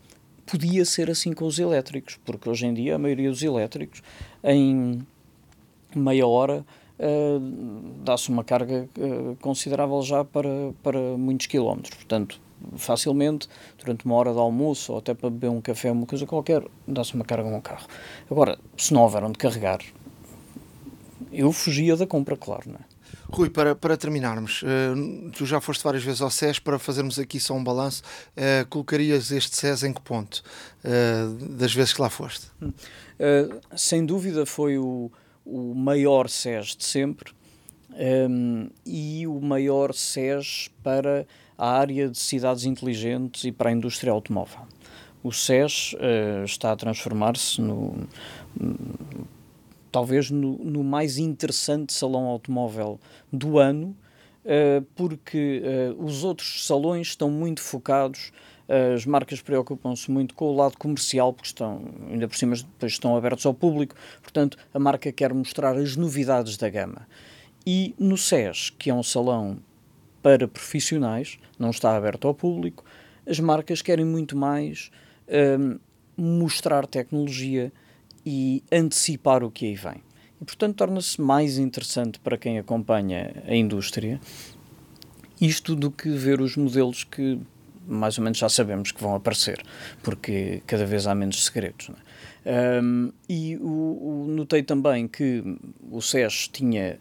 podia 0.46 0.84
ser 0.84 1.10
assim 1.10 1.32
com 1.32 1.46
os 1.46 1.58
elétricos, 1.58 2.18
porque 2.24 2.48
hoje 2.48 2.66
em 2.66 2.74
dia 2.74 2.96
a 2.96 2.98
maioria 2.98 3.30
dos 3.30 3.42
elétricos, 3.42 4.02
em 4.42 5.06
meia 5.94 6.26
hora, 6.26 6.64
dá-se 8.04 8.28
uma 8.28 8.44
carga 8.44 8.88
uh, 8.98 9.36
considerável 9.40 10.02
já 10.02 10.24
para, 10.24 10.72
para 10.82 10.98
muitos 11.16 11.46
quilómetros. 11.46 11.94
Portanto, 11.94 12.40
facilmente, 12.76 13.48
durante 13.78 14.04
uma 14.04 14.14
hora 14.16 14.32
de 14.32 14.38
almoço 14.38 14.92
ou 14.92 14.98
até 14.98 15.14
para 15.14 15.30
beber 15.30 15.48
um 15.48 15.60
café, 15.60 15.90
uma 15.90 16.06
coisa 16.06 16.26
qualquer, 16.26 16.62
dá-se 16.86 17.14
uma 17.14 17.24
carga 17.24 17.50
no 17.50 17.62
carro. 17.62 17.86
Agora, 18.30 18.58
se 18.76 18.92
não 18.92 19.02
houver 19.02 19.24
onde 19.24 19.38
carregar, 19.38 19.80
eu 21.32 21.52
fugia 21.52 21.96
da 21.96 22.06
compra, 22.06 22.36
claro, 22.36 22.64
não 22.66 22.76
é? 22.76 23.00
Rui, 23.32 23.48
para, 23.48 23.76
para 23.76 23.96
terminarmos, 23.96 24.62
uh, 24.62 25.30
tu 25.30 25.46
já 25.46 25.60
foste 25.60 25.84
várias 25.84 26.02
vezes 26.02 26.20
ao 26.20 26.30
SES, 26.30 26.58
para 26.58 26.78
fazermos 26.78 27.18
aqui 27.18 27.38
só 27.38 27.54
um 27.54 27.62
balanço, 27.62 28.02
uh, 28.36 28.66
colocarias 28.68 29.30
este 29.30 29.56
SES 29.56 29.84
em 29.84 29.92
que 29.92 30.00
ponto 30.00 30.42
uh, 30.84 31.32
das 31.56 31.72
vezes 31.72 31.92
que 31.92 32.00
lá 32.00 32.10
foste? 32.10 32.46
Hum. 32.60 32.72
sem 33.76 34.04
dúvida 34.04 34.44
foi 34.44 34.78
o, 34.78 35.12
o 35.50 35.74
maior 35.74 36.28
SES 36.28 36.76
de 36.76 36.84
sempre 36.84 37.32
um, 38.28 38.68
e 38.86 39.26
o 39.26 39.40
maior 39.40 39.92
SES 39.92 40.70
para 40.82 41.26
a 41.58 41.70
área 41.70 42.08
de 42.08 42.18
cidades 42.18 42.64
inteligentes 42.64 43.44
e 43.44 43.52
para 43.52 43.70
a 43.70 43.72
indústria 43.72 44.12
automóvel. 44.12 44.60
O 45.22 45.32
SES 45.32 45.94
está 46.46 46.72
a 46.72 46.76
transformar-se 46.76 47.60
no 47.60 48.08
talvez 49.90 50.30
no, 50.30 50.56
no, 50.58 50.84
mais 50.84 51.18
interessante 51.18 51.92
salão 51.92 52.26
automóvel 52.26 52.98
do 53.32 53.58
ano, 53.58 53.96
uh, 54.44 54.82
porque 54.94 55.62
uh, 55.64 56.04
os 56.04 56.24
outros 56.24 56.66
salões 56.66 57.08
estão 57.08 57.30
muito 57.30 57.60
focados, 57.60 58.28
uh, 58.28 58.32
as 58.94 59.04
marcas 59.04 59.40
preocupam-se 59.40 60.10
muito 60.10 60.34
com 60.34 60.46
o 60.46 60.56
lado 60.56 60.78
comercial, 60.78 61.32
porque 61.32 61.48
estão, 61.48 61.82
ainda 62.10 62.28
por 62.28 62.36
cima, 62.36 62.54
depois 62.54 62.92
estão 62.92 63.16
abertos 63.16 63.44
ao 63.44 63.52
público, 63.52 63.94
portanto, 64.22 64.56
a 64.72 64.78
marca 64.78 65.10
quer 65.10 65.34
mostrar 65.34 65.76
as 65.76 65.96
novidades 65.96 66.56
da 66.56 66.68
gama. 66.68 67.06
E 67.66 67.94
no 67.98 68.16
SES, 68.16 68.70
que 68.70 68.90
é 68.90 68.94
um 68.94 69.02
salão 69.02 69.58
para 70.22 70.46
profissionais, 70.46 71.38
não 71.58 71.70
está 71.70 71.96
aberto 71.96 72.28
ao 72.28 72.34
público, 72.34 72.84
as 73.26 73.40
marcas 73.40 73.82
querem 73.82 74.04
muito 74.04 74.36
mais 74.36 74.90
mostrar 76.16 76.86
tecnologia, 76.86 77.72
e 78.24 78.62
antecipar 78.70 79.42
o 79.42 79.50
que 79.50 79.66
aí 79.66 79.74
vem. 79.74 80.02
E, 80.40 80.44
portanto, 80.44 80.76
torna-se 80.76 81.20
mais 81.20 81.58
interessante 81.58 82.18
para 82.20 82.38
quem 82.38 82.58
acompanha 82.58 83.42
a 83.46 83.54
indústria 83.54 84.20
isto 85.40 85.74
do 85.74 85.90
que 85.90 86.10
ver 86.10 86.40
os 86.40 86.56
modelos 86.56 87.02
que 87.02 87.40
mais 87.90 88.16
ou 88.16 88.24
menos 88.24 88.38
já 88.38 88.48
sabemos 88.48 88.92
que 88.92 89.02
vão 89.02 89.14
aparecer, 89.14 89.60
porque 90.02 90.62
cada 90.66 90.86
vez 90.86 91.06
há 91.06 91.14
menos 91.14 91.44
segredos. 91.44 91.90
É? 92.44 92.80
Um, 92.82 93.12
e 93.28 93.56
o, 93.56 94.24
o, 94.24 94.26
notei 94.28 94.62
também 94.62 95.06
que 95.06 95.42
o 95.90 96.00
SES 96.00 96.48
tinha 96.48 96.98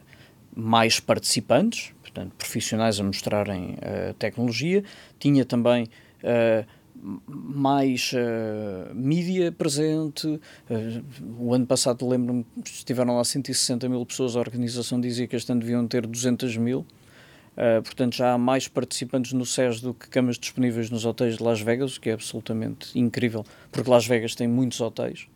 mais 0.55 0.99
participantes, 0.99 1.93
portanto, 2.01 2.33
profissionais 2.37 2.99
a 2.99 3.03
mostrarem 3.03 3.77
a 3.81 4.13
tecnologia, 4.13 4.83
tinha 5.17 5.45
também 5.45 5.87
uh, 6.23 6.65
mais 7.01 8.11
uh, 8.13 8.93
mídia 8.93 9.51
presente. 9.51 10.27
Uh, 10.27 10.41
o 11.39 11.53
ano 11.53 11.65
passado, 11.65 12.07
lembro-me, 12.07 12.45
estiveram 12.63 13.15
lá 13.15 13.23
160 13.23 13.87
mil 13.87 14.05
pessoas, 14.05 14.35
a 14.35 14.39
organização 14.39 14.99
dizia 14.99 15.27
que 15.27 15.35
este 15.35 15.51
ano 15.51 15.61
deviam 15.61 15.87
ter 15.87 16.05
200 16.05 16.57
mil. 16.57 16.85
Uh, 17.59 17.81
portanto, 17.83 18.15
já 18.15 18.31
há 18.33 18.37
mais 18.37 18.69
participantes 18.69 19.33
no 19.33 19.45
SES 19.45 19.81
do 19.81 19.93
que 19.93 20.07
camas 20.07 20.37
disponíveis 20.37 20.89
nos 20.89 21.03
hotéis 21.03 21.35
de 21.37 21.43
Las 21.43 21.59
Vegas, 21.59 21.97
o 21.97 22.01
que 22.01 22.09
é 22.09 22.13
absolutamente 22.13 22.97
incrível, 22.97 23.45
porque 23.69 23.89
Las 23.89 24.07
Vegas 24.07 24.33
tem 24.33 24.47
muitos 24.47 24.79
hotéis. 24.79 25.27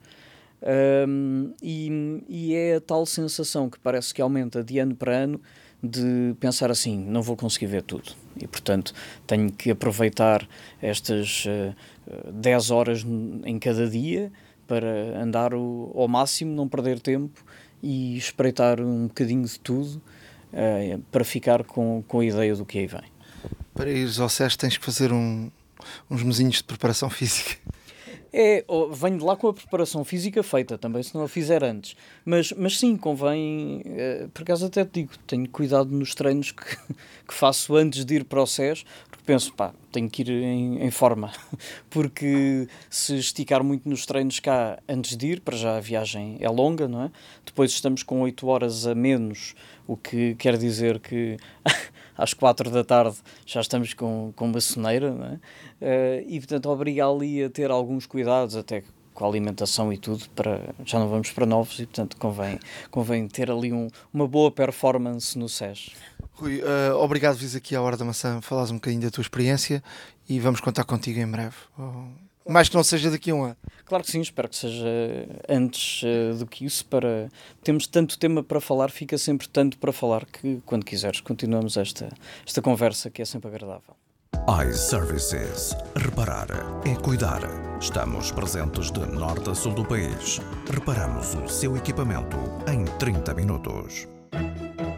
e, 1.61 2.23
e 2.29 2.55
é 2.55 2.75
a 2.77 2.81
tal 2.81 3.05
sensação 3.05 3.69
que 3.69 3.77
parece 3.77 4.13
que 4.13 4.21
aumenta 4.21 4.63
de 4.63 4.79
ano 4.79 4.95
para 4.95 5.11
ano 5.17 5.41
de 5.83 6.33
pensar 6.39 6.71
assim, 6.71 6.97
não 6.97 7.21
vou 7.21 7.35
conseguir 7.35 7.65
ver 7.65 7.81
tudo. 7.81 8.13
E, 8.39 8.47
portanto, 8.47 8.93
tenho 9.27 9.51
que 9.51 9.69
aproveitar 9.69 10.47
estas 10.81 11.43
uh, 11.45 11.75
eh, 12.07 12.31
10 12.31 12.71
horas 12.71 13.05
em 13.43 13.59
cada 13.59 13.89
dia 13.89 14.31
para 14.65 15.21
andar 15.21 15.53
o, 15.53 15.91
ao 15.93 16.07
máximo, 16.07 16.55
não 16.55 16.69
perder 16.69 17.01
tempo 17.01 17.43
e 17.81 18.15
espreitar 18.15 18.79
um 18.79 19.07
bocadinho 19.07 19.43
de 19.43 19.59
tudo 19.59 20.01
uh, 20.53 20.99
para 21.11 21.23
ficar 21.23 21.63
com, 21.63 22.03
com 22.07 22.19
a 22.19 22.25
ideia 22.25 22.55
do 22.55 22.65
que 22.65 22.79
aí 22.79 22.87
vem. 22.87 23.01
Para 23.73 23.89
ires 23.89 24.19
ao 24.19 24.29
SES 24.29 24.55
tens 24.55 24.77
que 24.77 24.85
fazer 24.85 25.11
um, 25.11 25.51
uns 26.09 26.23
mesinhos 26.23 26.57
de 26.57 26.63
preparação 26.63 27.09
física. 27.11 27.57
É, 28.35 28.65
venho 28.91 29.19
de 29.19 29.23
lá 29.23 29.35
com 29.35 29.47
a 29.47 29.53
preparação 29.53 30.03
física 30.03 30.41
feita 30.41 30.75
também, 30.75 31.03
se 31.03 31.13
não 31.13 31.23
a 31.23 31.27
fizer 31.27 31.63
antes. 31.63 31.95
Mas, 32.25 32.51
mas 32.53 32.79
sim, 32.79 32.97
convém, 32.97 33.83
eh, 33.85 34.27
por 34.33 34.41
acaso 34.41 34.65
até 34.65 34.83
te 34.83 35.01
digo, 35.01 35.11
tenho 35.27 35.47
cuidado 35.47 35.91
nos 35.91 36.15
treinos 36.15 36.51
que, 36.51 36.63
que 37.27 37.33
faço 37.33 37.75
antes 37.75 38.03
de 38.03 38.15
ir 38.15 38.23
para 38.23 38.41
o 38.41 38.47
SES, 38.47 38.85
penso, 39.25 39.53
pá, 39.53 39.73
tenho 39.91 40.09
que 40.09 40.21
ir 40.21 40.29
em, 40.29 40.83
em, 40.83 40.91
forma. 40.91 41.31
Porque 41.89 42.67
se 42.89 43.17
esticar 43.17 43.63
muito 43.63 43.87
nos 43.87 44.05
treinos 44.05 44.39
cá 44.39 44.79
antes 44.87 45.15
de 45.15 45.27
ir, 45.27 45.41
para 45.41 45.55
já 45.55 45.77
a 45.77 45.79
viagem 45.79 46.37
é 46.39 46.49
longa, 46.49 46.87
não 46.87 47.03
é? 47.03 47.11
Depois 47.45 47.71
estamos 47.71 48.03
com 48.03 48.21
8 48.21 48.47
horas 48.47 48.85
a 48.85 48.95
menos, 48.95 49.55
o 49.87 49.97
que 49.97 50.35
quer 50.35 50.57
dizer 50.57 50.99
que 50.99 51.37
às 52.17 52.33
4 52.33 52.69
da 52.69 52.83
tarde 52.83 53.17
já 53.45 53.61
estamos 53.61 53.93
com, 53.93 54.33
com 54.35 54.45
uma 54.45 54.61
soneira, 54.61 55.11
não 55.13 55.25
é? 55.25 55.33
Uh, 55.33 56.25
e 56.27 56.39
portanto 56.39 56.69
obriga 56.69 57.07
ali 57.07 57.43
a 57.43 57.49
ter 57.49 57.71
alguns 57.71 58.05
cuidados 58.05 58.55
até 58.55 58.83
com 59.13 59.25
a 59.25 59.27
alimentação 59.27 59.93
e 59.93 59.97
tudo 59.97 60.27
para 60.29 60.73
já 60.83 60.97
não 60.97 61.07
vamos 61.07 61.31
para 61.31 61.45
novos 61.45 61.79
e 61.79 61.85
portanto 61.85 62.17
convém 62.17 62.59
convém 62.89 63.27
ter 63.27 63.51
ali 63.51 63.71
um, 63.71 63.87
uma 64.11 64.27
boa 64.27 64.51
performance 64.51 65.37
no 65.37 65.47
SES. 65.47 65.91
Rui, 66.35 66.61
uh, 66.61 66.95
obrigado 66.97 67.37
por 67.37 67.45
vir 67.45 67.57
aqui 67.57 67.75
à 67.75 67.81
Hora 67.81 67.95
da 67.95 68.03
Maçã, 68.03 68.41
falares 68.41 68.71
um 68.71 68.75
bocadinho 68.75 69.01
da 69.01 69.11
tua 69.11 69.21
experiência 69.21 69.83
e 70.27 70.39
vamos 70.39 70.59
contar 70.59 70.83
contigo 70.83 71.19
em 71.19 71.27
breve. 71.27 71.55
Oh, 71.77 72.51
mais 72.51 72.67
que 72.67 72.75
não 72.75 72.83
seja 72.83 73.11
daqui 73.11 73.31
a 73.31 73.35
um 73.35 73.43
ano. 73.43 73.57
Claro 73.85 74.03
que 74.03 74.11
sim, 74.11 74.19
espero 74.21 74.49
que 74.49 74.55
seja 74.55 74.87
antes 75.47 76.03
uh, 76.03 76.37
do 76.37 76.47
que 76.47 76.65
isso. 76.65 76.85
Para 76.85 77.29
temos 77.63 77.85
tanto 77.87 78.17
tema 78.17 78.43
para 78.43 78.59
falar, 78.59 78.89
fica 78.89 79.17
sempre 79.17 79.47
tanto 79.47 79.77
para 79.77 79.93
falar 79.93 80.25
que 80.25 80.61
quando 80.65 80.83
quiseres 80.83 81.21
continuamos 81.21 81.77
esta 81.77 82.09
esta 82.45 82.61
conversa 82.61 83.09
que 83.09 83.21
é 83.21 83.25
sempre 83.25 83.49
agradável 83.49 83.95
iServices. 84.47 85.75
Reparar 85.95 86.47
é 86.85 86.95
cuidar. 86.95 87.41
Estamos 87.79 88.31
presentes 88.31 88.91
de 88.91 88.99
norte 89.05 89.49
a 89.49 89.55
sul 89.55 89.73
do 89.73 89.85
país. 89.85 90.41
Reparamos 90.69 91.33
o 91.35 91.47
seu 91.47 91.77
equipamento 91.77 92.37
em 92.67 92.83
30 92.97 93.33
minutos. 93.33 94.12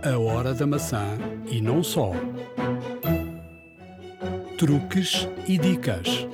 A 0.05 0.19
hora 0.19 0.53
da 0.53 0.67
maçã 0.67 1.17
e 1.49 1.59
não 1.59 1.83
só. 1.83 2.11
Truques 4.55 5.27
e 5.47 5.57
dicas. 5.57 6.27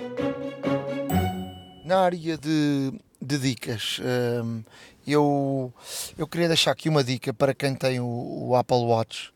Na 1.86 2.02
área 2.02 2.38
de, 2.38 2.94
de 3.22 3.38
dicas, 3.38 4.02
hum, 4.44 4.62
eu, 5.08 5.74
eu 6.18 6.28
queria 6.28 6.50
deixar 6.50 6.72
aqui 6.72 6.90
uma 6.90 7.02
dica 7.02 7.34
para 7.34 7.54
quem 7.54 7.74
tem 7.74 8.02
o, 8.02 8.50
o 8.50 8.56
Apple 8.58 8.84
Watch. 8.84 9.32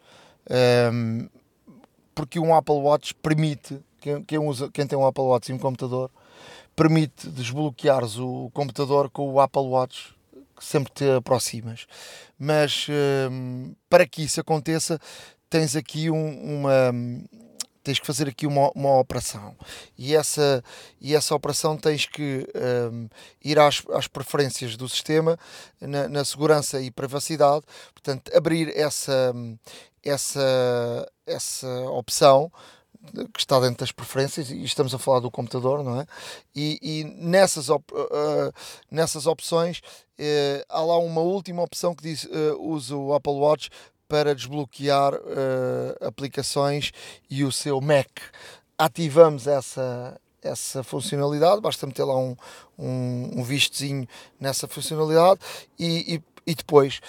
Um, 0.91 1.29
porque 2.13 2.37
um 2.37 2.53
Apple 2.53 2.75
Watch 2.75 3.15
permite, 3.15 3.79
quem, 4.01 4.21
quem, 4.21 4.37
usa, 4.37 4.69
quem 4.69 4.85
tem 4.85 4.99
um 4.99 5.07
Apple 5.07 5.23
Watch 5.23 5.49
e 5.49 5.55
um 5.55 5.57
computador, 5.57 6.11
permite 6.75 7.29
desbloqueares 7.29 8.17
o 8.17 8.51
computador 8.53 9.09
com 9.09 9.31
o 9.31 9.39
Apple 9.39 9.61
Watch 9.61 10.13
que 10.55 10.63
sempre 10.63 10.91
te 10.93 11.09
aproximas. 11.09 11.85
Mas 12.37 12.87
hum, 13.31 13.73
para 13.89 14.05
que 14.05 14.23
isso 14.23 14.41
aconteça, 14.41 14.99
tens 15.49 15.75
aqui 15.75 16.09
um, 16.09 16.59
uma. 16.59 16.91
Tens 17.83 17.99
que 17.99 18.07
fazer 18.07 18.27
aqui 18.27 18.47
uma, 18.47 18.71
uma 18.73 18.97
operação 18.99 19.55
e 19.95 20.15
essa, 20.15 20.63
e 20.99 21.13
essa 21.13 21.35
operação 21.35 21.77
tens 21.77 22.07
que 22.07 22.47
um, 22.91 23.07
ir 23.43 23.59
às, 23.59 23.83
às 23.93 24.07
preferências 24.07 24.75
do 24.75 24.89
sistema 24.89 25.37
na, 25.79 26.09
na 26.09 26.25
segurança 26.25 26.81
e 26.81 26.89
privacidade, 26.89 27.63
portanto, 27.93 28.35
abrir 28.35 28.75
essa, 28.75 29.31
essa, 30.03 31.07
essa 31.27 31.67
opção 31.91 32.51
que 33.33 33.39
está 33.39 33.59
dentro 33.59 33.79
das 33.79 33.91
preferências 33.91 34.49
e 34.49 34.63
estamos 34.63 34.93
a 34.93 34.99
falar 34.99 35.19
do 35.19 35.31
computador, 35.31 35.83
não 35.83 36.01
é? 36.01 36.05
E, 36.55 36.79
e 36.81 37.03
nessas, 37.03 37.69
op, 37.69 37.93
uh, 37.93 38.51
nessas 38.89 39.27
opções 39.27 39.79
uh, 39.79 40.65
há 40.69 40.81
lá 40.81 40.97
uma 40.97 41.21
última 41.21 41.61
opção 41.61 41.95
que 41.95 42.03
diz 42.03 42.23
uh, 42.25 42.57
usa 42.59 42.95
o 42.95 43.13
Apple 43.13 43.33
Watch 43.33 43.69
para 44.07 44.35
desbloquear 44.35 45.13
aplicações 45.99 46.91
e 47.27 47.43
o 47.43 47.51
seu 47.51 47.81
Mac. 47.81 48.07
Ativamos 48.77 49.47
essa, 49.47 50.21
essa 50.43 50.83
funcionalidade, 50.83 51.59
basta 51.59 51.87
meter 51.87 52.03
lá 52.03 52.15
um, 52.15 52.35
um, 52.77 53.39
um 53.39 53.43
vistozinho 53.43 54.07
nessa 54.39 54.67
funcionalidade 54.67 55.39
e, 55.79 56.15
e, 56.15 56.51
e 56.51 56.53
depois 56.53 57.01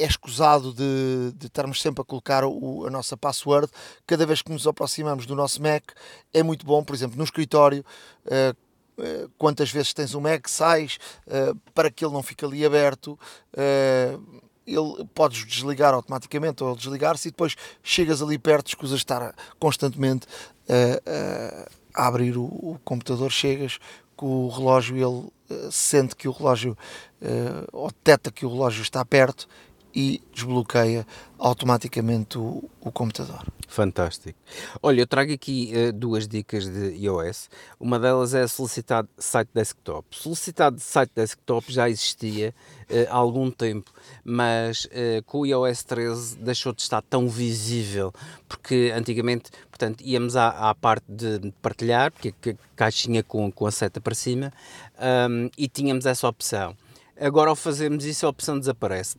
é 0.00 0.06
escusado 0.06 0.72
de, 0.72 1.32
de 1.36 1.46
estarmos 1.46 1.80
sempre 1.80 2.00
a 2.00 2.04
colocar 2.04 2.42
o, 2.42 2.86
a 2.86 2.90
nossa 2.90 3.18
password 3.18 3.70
cada 4.06 4.24
vez 4.24 4.40
que 4.40 4.50
nos 4.50 4.66
aproximamos 4.66 5.26
do 5.26 5.36
nosso 5.36 5.62
Mac. 5.62 5.92
É 6.32 6.42
muito 6.42 6.64
bom, 6.64 6.82
por 6.82 6.94
exemplo, 6.96 7.18
no 7.18 7.24
escritório. 7.24 7.84
Uh, 8.24 8.56
quantas 9.38 9.70
vezes 9.70 9.92
tens 9.92 10.14
um 10.14 10.20
Mac, 10.20 10.48
sais 10.48 10.98
uh, 11.26 11.54
para 11.74 11.90
que 11.90 12.04
ele 12.04 12.14
não 12.14 12.22
fique 12.22 12.44
ali 12.44 12.64
aberto. 12.64 13.18
Uh, 13.52 14.40
ele 14.66 15.04
podes 15.14 15.44
desligar 15.44 15.92
automaticamente 15.92 16.64
ou 16.64 16.74
desligar-se 16.74 17.28
e 17.28 17.30
depois 17.30 17.54
chegas 17.82 18.22
ali 18.22 18.38
perto, 18.38 18.68
escusas 18.68 18.98
estar 18.98 19.34
constantemente 19.58 20.28
a 21.92 22.06
abrir 22.06 22.36
o, 22.36 22.44
o, 22.44 22.80
computador, 22.84 23.32
chegas 23.32 23.80
com 24.14 24.46
o 24.46 24.48
relógio, 24.48 24.96
ele 24.96 25.72
sente 25.72 26.14
que 26.14 26.28
o 26.28 26.30
relógio 26.30 26.78
ou 27.72 27.88
detecta 27.88 28.30
que 28.30 28.46
o 28.46 28.48
relógio 28.48 28.82
está 28.82 29.04
perto 29.04 29.48
e 29.94 30.22
desbloqueia 30.32 31.06
automaticamente 31.38 32.38
o, 32.38 32.68
o 32.80 32.92
computador. 32.92 33.44
Fantástico. 33.66 34.38
Olha, 34.82 35.00
eu 35.00 35.06
trago 35.06 35.32
aqui 35.32 35.72
uh, 35.74 35.92
duas 35.92 36.28
dicas 36.28 36.68
de 36.68 36.90
iOS. 36.96 37.48
Uma 37.78 37.98
delas 37.98 38.34
é 38.34 38.46
solicitar 38.46 39.06
site 39.16 39.48
desktop. 39.54 40.06
Solicitar 40.10 40.72
site 40.78 41.12
desktop 41.14 41.72
já 41.72 41.88
existia 41.88 42.54
uh, 42.90 43.06
há 43.08 43.14
algum 43.14 43.50
tempo, 43.50 43.90
mas 44.24 44.84
uh, 44.86 45.22
com 45.24 45.38
o 45.40 45.46
iOS 45.46 45.82
13 45.84 46.36
deixou 46.38 46.72
de 46.72 46.82
estar 46.82 47.00
tão 47.02 47.28
visível, 47.28 48.12
porque 48.48 48.92
antigamente, 48.94 49.50
portanto, 49.70 50.02
íamos 50.04 50.36
à, 50.36 50.70
à 50.70 50.74
parte 50.74 51.06
de 51.08 51.52
partilhar, 51.62 52.12
porque 52.12 52.50
a 52.50 52.54
caixinha 52.76 53.22
com, 53.22 53.50
com 53.50 53.66
a 53.66 53.70
seta 53.70 54.00
para 54.00 54.14
cima, 54.14 54.52
um, 55.30 55.48
e 55.56 55.68
tínhamos 55.68 56.06
essa 56.06 56.28
opção. 56.28 56.76
Agora, 57.18 57.50
ao 57.50 57.56
fazermos 57.56 58.04
isso, 58.04 58.26
a 58.26 58.30
opção 58.30 58.58
desaparece 58.58 59.16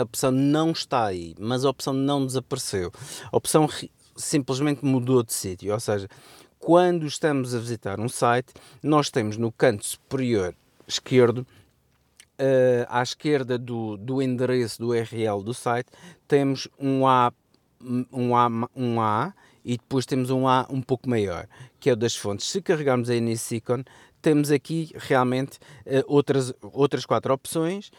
a 0.00 0.04
opção 0.04 0.30
não 0.30 0.70
está 0.70 1.04
aí, 1.04 1.34
mas 1.38 1.64
a 1.64 1.70
opção 1.70 1.92
não 1.92 2.24
desapareceu. 2.24 2.90
A 3.30 3.36
opção 3.36 3.68
simplesmente 4.16 4.84
mudou 4.84 5.22
de 5.22 5.32
sítio, 5.32 5.72
ou 5.72 5.80
seja, 5.80 6.08
quando 6.58 7.06
estamos 7.06 7.54
a 7.54 7.58
visitar 7.58 8.00
um 8.00 8.08
site, 8.08 8.52
nós 8.82 9.10
temos 9.10 9.36
no 9.36 9.50
canto 9.50 9.86
superior 9.86 10.54
esquerdo, 10.86 11.46
uh, 12.40 12.86
à 12.88 13.02
esquerda 13.02 13.56
do, 13.56 13.96
do 13.96 14.20
endereço 14.20 14.78
do 14.78 14.88
URL 14.88 15.42
do 15.42 15.54
site, 15.54 15.88
temos 16.26 16.68
um 16.78 17.06
A, 17.06 17.32
um 18.12 18.36
A, 18.36 18.48
um 18.74 19.00
A 19.00 19.32
e 19.64 19.76
depois 19.76 20.04
temos 20.04 20.30
um 20.30 20.48
A 20.48 20.66
um 20.68 20.82
pouco 20.82 21.08
maior, 21.08 21.46
que 21.78 21.88
é 21.88 21.92
o 21.92 21.96
das 21.96 22.16
fontes. 22.16 22.46
Se 22.46 22.60
carregarmos 22.60 23.08
aí 23.08 23.20
nesse 23.20 23.56
ícone, 23.56 23.84
temos 24.20 24.50
aqui 24.50 24.92
realmente 24.96 25.58
uh, 25.86 26.04
outras, 26.06 26.52
outras 26.60 27.06
quatro 27.06 27.32
opções 27.32 27.90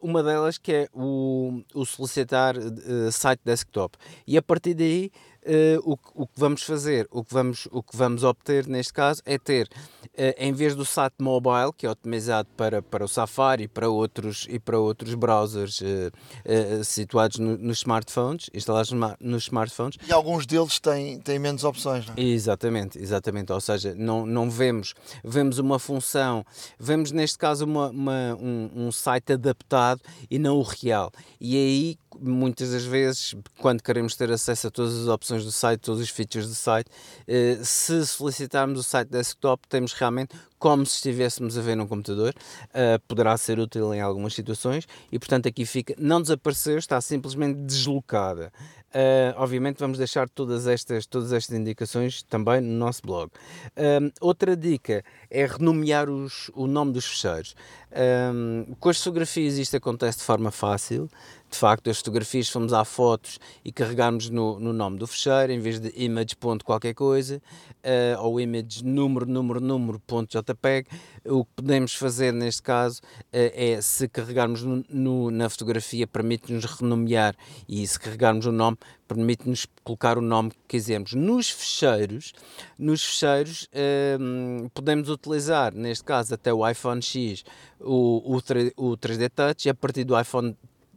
uma 0.00 0.22
delas 0.22 0.58
que 0.58 0.72
é 0.72 0.88
o, 0.92 1.62
o 1.74 1.84
solicitar 1.84 2.56
uh, 2.56 3.10
site 3.10 3.40
desktop. 3.44 3.96
E 4.26 4.36
a 4.36 4.42
partir 4.42 4.74
daí 4.74 5.10
uh, 5.46 5.90
o, 5.90 6.22
o, 6.22 6.26
que 6.26 6.38
vamos 6.38 6.62
fazer, 6.62 7.06
o 7.10 7.24
que 7.24 7.32
vamos, 7.32 7.68
o 7.70 7.82
que 7.82 7.96
vamos 7.96 8.24
obter 8.24 8.66
neste 8.66 8.92
caso 8.92 9.22
é 9.24 9.38
ter, 9.38 9.68
uh, 10.04 10.34
em 10.38 10.52
vez 10.52 10.74
do 10.74 10.84
site 10.84 11.14
mobile, 11.20 11.72
que 11.76 11.86
é 11.86 11.90
otimizado 11.90 12.48
para, 12.56 12.82
para 12.82 13.04
o 13.04 13.08
Safari 13.08 13.68
para 13.68 13.88
outros, 13.88 14.46
e 14.48 14.58
para 14.58 14.78
outros 14.78 15.14
browsers 15.14 15.80
uh, 15.80 16.84
situados 16.84 17.38
no, 17.38 17.56
nos 17.58 17.78
smartphones, 17.78 18.50
instalados 18.52 18.90
nos 19.20 19.44
smartphones. 19.44 19.96
E 20.06 20.12
alguns 20.12 20.46
deles 20.46 20.78
têm, 20.80 21.20
têm 21.20 21.38
menos 21.38 21.64
opções, 21.64 22.06
não 22.06 22.14
é? 22.16 22.20
Exatamente, 22.20 22.98
exatamente. 22.98 23.52
Ou 23.52 23.60
seja, 23.60 23.94
não, 23.94 24.26
não 24.26 24.50
vemos, 24.50 24.94
vemos 25.22 25.58
uma 25.58 25.78
função, 25.78 26.44
vemos 26.78 27.10
neste 27.10 27.38
caso 27.38 27.64
uma, 27.64 27.90
uma 27.90 28.34
um, 28.40 28.70
um 28.74 28.92
site 28.92 29.32
adaptado 29.32 30.00
e 30.30 30.38
não 30.38 30.56
o 30.58 30.62
real. 30.62 31.10
E 31.40 31.56
aí 31.56 31.98
muitas 32.20 32.70
das 32.70 32.84
vezes, 32.84 33.34
quando 33.58 33.82
queremos 33.82 34.14
ter 34.16 34.30
acesso 34.30 34.68
a 34.68 34.70
todas 34.70 34.96
as 34.98 35.08
opções 35.08 35.44
do 35.44 35.52
site, 35.52 35.80
todos 35.80 36.00
os 36.00 36.10
features 36.10 36.48
do 36.48 36.54
site, 36.54 36.90
eh, 37.26 37.58
se 37.62 38.06
solicitarmos 38.06 38.80
o 38.80 38.82
site 38.82 39.08
desktop, 39.08 39.66
temos 39.68 39.92
realmente 39.92 40.34
como 40.64 40.86
se 40.86 40.94
estivéssemos 40.94 41.58
a 41.58 41.60
ver 41.60 41.76
num 41.76 41.86
computador, 41.86 42.32
uh, 42.70 42.98
poderá 43.06 43.36
ser 43.36 43.58
útil 43.58 43.92
em 43.92 44.00
algumas 44.00 44.32
situações 44.32 44.88
e, 45.12 45.18
portanto, 45.18 45.46
aqui 45.46 45.66
fica, 45.66 45.94
não 45.98 46.22
desapareceu, 46.22 46.78
está 46.78 46.98
simplesmente 47.02 47.58
deslocada. 47.60 48.50
Uh, 48.88 49.34
obviamente 49.36 49.78
vamos 49.78 49.98
deixar 49.98 50.26
todas 50.26 50.66
estas, 50.66 51.04
todas 51.04 51.34
estas 51.34 51.54
indicações 51.54 52.22
também 52.22 52.62
no 52.62 52.78
nosso 52.78 53.02
blog. 53.02 53.30
Uh, 53.76 54.10
outra 54.22 54.56
dica 54.56 55.04
é 55.30 55.44
renomear 55.44 56.08
os, 56.08 56.50
o 56.54 56.66
nome 56.66 56.92
dos 56.92 57.04
fecheiros. 57.04 57.54
com 58.80 58.88
as 58.88 58.96
fotografias 58.96 59.58
isto 59.58 59.76
acontece 59.76 60.18
de 60.18 60.24
forma 60.24 60.50
fácil. 60.50 61.10
De 61.54 61.60
facto, 61.60 61.88
as 61.88 61.98
fotografias, 61.98 62.48
fomos 62.48 62.72
à 62.72 62.84
fotos 62.84 63.38
e 63.64 63.70
carregarmos 63.70 64.28
no, 64.28 64.58
no 64.58 64.72
nome 64.72 64.98
do 64.98 65.06
fecheiro, 65.06 65.52
em 65.52 65.60
vez 65.60 65.78
de 65.78 65.92
image 65.94 66.34
ponto 66.34 66.64
qualquer 66.64 66.94
coisa, 66.94 67.40
uh, 67.84 68.20
ou 68.24 68.40
image 68.40 68.84
número, 68.84 69.24
número, 69.24 69.60
número 69.60 70.00
ponto 70.00 70.36
JPEG, 70.36 70.88
o 71.24 71.44
que 71.44 71.52
podemos 71.54 71.94
fazer 71.94 72.32
neste 72.32 72.60
caso 72.60 73.00
uh, 73.00 73.28
é, 73.32 73.80
se 73.80 74.08
carregarmos 74.08 74.64
no, 74.64 74.84
no, 74.88 75.30
na 75.30 75.48
fotografia, 75.48 76.08
permite-nos 76.08 76.64
renomear 76.64 77.36
e 77.68 77.86
se 77.86 78.00
carregarmos 78.00 78.46
o 78.46 78.52
nome, 78.52 78.76
permite-nos 79.06 79.64
colocar 79.84 80.18
o 80.18 80.20
nome 80.20 80.50
que 80.50 80.56
quisermos. 80.66 81.12
Nos 81.14 81.50
fecheiros, 81.50 82.32
nos 82.76 83.04
fecheiros 83.04 83.68
um, 84.20 84.68
podemos 84.74 85.08
utilizar, 85.08 85.72
neste 85.72 86.02
caso 86.02 86.34
até 86.34 86.52
o 86.52 86.68
iPhone 86.68 87.00
X, 87.00 87.44
o, 87.78 88.34
o, 88.34 88.42
3, 88.42 88.72
o 88.76 88.96
3D 88.96 89.30
Touch 89.30 89.68
e 89.68 89.70
a 89.70 89.74
partir 89.74 90.02
do 90.02 90.18
iPhone 90.18 90.56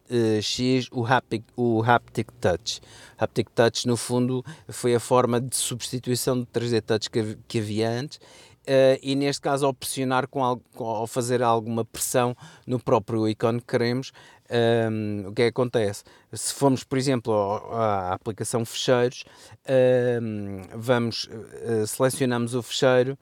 uh, 0.09 0.41
X 0.41 0.87
o 0.91 1.05
haptic, 1.05 1.43
o 1.55 1.81
haptic 1.83 2.31
Touch. 2.39 2.81
Haptic 3.17 3.49
Touch, 3.53 3.87
no 3.87 3.97
fundo, 3.97 4.43
foi 4.67 4.95
a 4.95 4.99
forma 4.99 5.39
de 5.41 5.55
substituição 5.55 6.39
do 6.39 6.45
3D 6.45 6.81
Touch 6.81 7.09
que, 7.09 7.37
que 7.47 7.59
havia 7.59 7.89
antes 7.89 8.19
Uh, 8.67 8.99
e 9.01 9.15
neste 9.15 9.41
caso 9.41 9.65
opcionar 9.65 10.27
com, 10.27 10.43
algo, 10.43 10.61
ou 10.75 11.07
fazer 11.07 11.41
alguma 11.41 11.85
pressão 11.85 12.35
no 12.65 12.77
próprio 12.77 13.25
ícone 13.25 13.61
que 13.61 13.67
queremos, 13.67 14.11
um, 14.51 15.23
ehm, 15.23 15.27
o 15.27 15.33
que 15.33 15.43
é 15.43 15.45
que 15.45 15.49
acontece? 15.51 16.03
Se 16.33 16.53
formos, 16.53 16.83
por 16.83 16.97
exemplo, 16.97 17.33
à 17.71 18.11
aplicação 18.11 18.65
fecheiros, 18.65 19.23
um, 19.65 19.71
ehm, 19.71 20.61
vamos, 20.75 21.29
uh, 21.31 21.87
selecionamos 21.87 22.55
o 22.55 22.61
fecheiro 22.61 23.17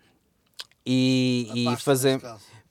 e, 0.84 1.48
e 1.54 1.76
fazemos 1.76 2.24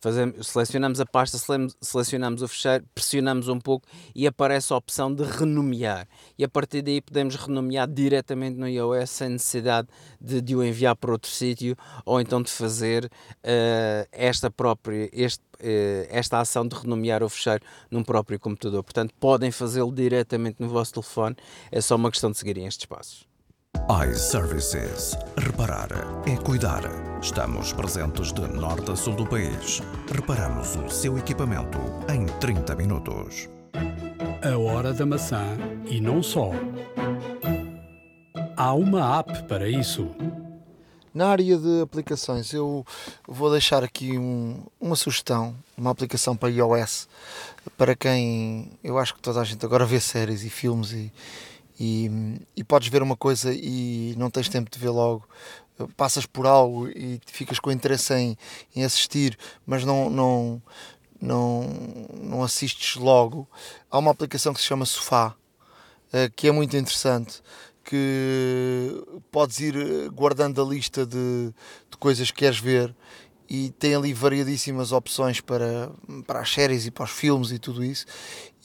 Fazemos, 0.05 0.49
selecionamos 0.49 1.01
a 1.01 1.07
pasta, 1.07 1.39
selecionamos 1.81 2.43
o 2.43 2.47
fecheiro, 2.47 2.85
pressionamos 2.95 3.49
um 3.49 3.59
pouco 3.59 3.89
e 4.15 4.27
aparece 4.27 4.71
a 4.71 4.77
opção 4.77 5.15
de 5.15 5.25
renomear. 5.25 6.07
E 6.37 6.45
a 6.45 6.49
partir 6.49 6.83
daí 6.83 7.01
podemos 7.01 7.37
renomear 7.37 7.89
diretamente 7.89 8.59
no 8.59 8.69
iOS 8.69 9.09
sem 9.09 9.31
necessidade 9.31 9.89
de, 10.21 10.43
de 10.43 10.55
o 10.55 10.63
enviar 10.63 10.95
para 10.95 11.11
outro 11.11 11.31
sítio 11.31 11.75
ou 12.05 12.21
então 12.21 12.43
de 12.43 12.51
fazer 12.51 13.07
uh, 13.07 14.07
esta 14.13 14.51
própria, 14.51 15.09
este, 15.11 15.41
uh, 15.41 16.07
esta 16.11 16.39
ação 16.39 16.69
de 16.69 16.77
renomear 16.77 17.23
o 17.23 17.29
fecheiro 17.31 17.65
num 17.91 18.05
próprio 18.05 18.39
computador. 18.39 18.85
Portanto, 18.85 19.15
podem 19.19 19.51
fazê-lo 19.51 19.91
diretamente 19.91 20.57
no 20.59 20.69
vosso 20.69 20.93
telefone, 20.93 21.35
é 21.73 21.81
só 21.81 21.97
uma 21.97 22.11
questão 22.11 22.31
de 22.31 22.37
seguirem 22.37 22.67
estes 22.67 22.85
passos 22.85 23.27
iServices. 23.85 25.15
Reparar 25.37 25.89
é 26.27 26.37
cuidar. 26.37 26.83
Estamos 27.21 27.71
presentes 27.75 28.33
de 28.33 28.41
norte 28.41 28.91
a 28.91 28.97
sul 28.97 29.15
do 29.15 29.27
país. 29.27 29.83
Reparamos 30.11 30.75
o 30.77 30.89
seu 30.89 31.19
equipamento 31.19 31.79
em 32.09 32.25
30 32.41 32.75
minutos. 32.77 33.51
A 34.43 34.57
hora 34.57 34.95
da 34.95 35.05
maçã 35.05 35.45
e 35.85 36.01
não 36.01 36.23
só. 36.23 36.53
Há 38.57 38.73
uma 38.73 39.19
app 39.19 39.43
para 39.43 39.69
isso. 39.69 40.09
Na 41.13 41.29
área 41.29 41.59
de 41.59 41.83
aplicações, 41.83 42.55
eu 42.55 42.87
vou 43.29 43.51
deixar 43.51 43.85
aqui 43.85 44.17
um, 44.17 44.65
uma 44.81 44.97
sugestão, 44.97 45.55
uma 45.77 45.91
aplicação 45.91 46.35
para 46.35 46.49
iOS, 46.49 47.07
para 47.77 47.95
quem 47.95 48.73
eu 48.83 48.99
acho 48.99 49.15
que 49.15 49.21
toda 49.21 49.41
a 49.41 49.45
gente 49.45 49.65
agora 49.65 49.85
vê 49.85 50.01
séries 50.01 50.43
e 50.43 50.49
filmes 50.51 50.91
e, 50.93 51.13
e, 51.79 52.39
e 52.57 52.63
podes 52.65 52.89
ver 52.89 53.03
uma 53.03 53.17
coisa 53.17 53.53
e 53.53 54.15
não 54.17 54.31
tens 54.31 54.49
tempo 54.49 54.71
de 54.71 54.79
ver 54.79 54.91
logo 54.91 55.27
passas 55.97 56.27
por 56.27 56.47
algo 56.47 56.89
e 56.89 57.21
ficas 57.27 57.59
com 57.59 57.71
interesse 57.71 58.15
em, 58.15 58.37
em 58.75 58.85
assistir, 58.85 59.37
mas 59.67 59.85
não, 59.85 60.09
não, 60.09 60.63
não, 61.21 61.63
não 62.15 62.43
assistes 62.43 62.97
logo. 62.97 63.49
Há 63.91 63.99
uma 63.99 64.11
aplicação 64.11 64.55
que 64.55 64.61
se 64.61 64.67
chama 64.67 64.87
Sofá, 64.87 65.35
eh, 66.13 66.31
que 66.35 66.47
é 66.47 66.53
muito 66.53 66.77
interessante, 66.77 67.43
que 67.83 69.05
podes 69.31 69.61
ir 69.61 69.77
eh, 69.77 70.09
guardando 70.09 70.63
a 70.63 70.65
lista 70.65 71.05
de, 71.05 71.53
de 71.91 71.97
coisas 71.99 72.31
que 72.31 72.39
queres 72.39 72.59
ver 72.59 72.95
e 73.49 73.71
tem 73.71 73.95
ali 73.95 74.13
variadíssimas 74.13 74.93
opções 74.93 75.41
para, 75.41 75.91
para 76.27 76.41
as 76.41 76.53
séries 76.53 76.87
e 76.87 76.91
para 76.91 77.05
os 77.05 77.11
filmes 77.11 77.51
e 77.51 77.59
tudo 77.59 77.85
isso 77.85 78.07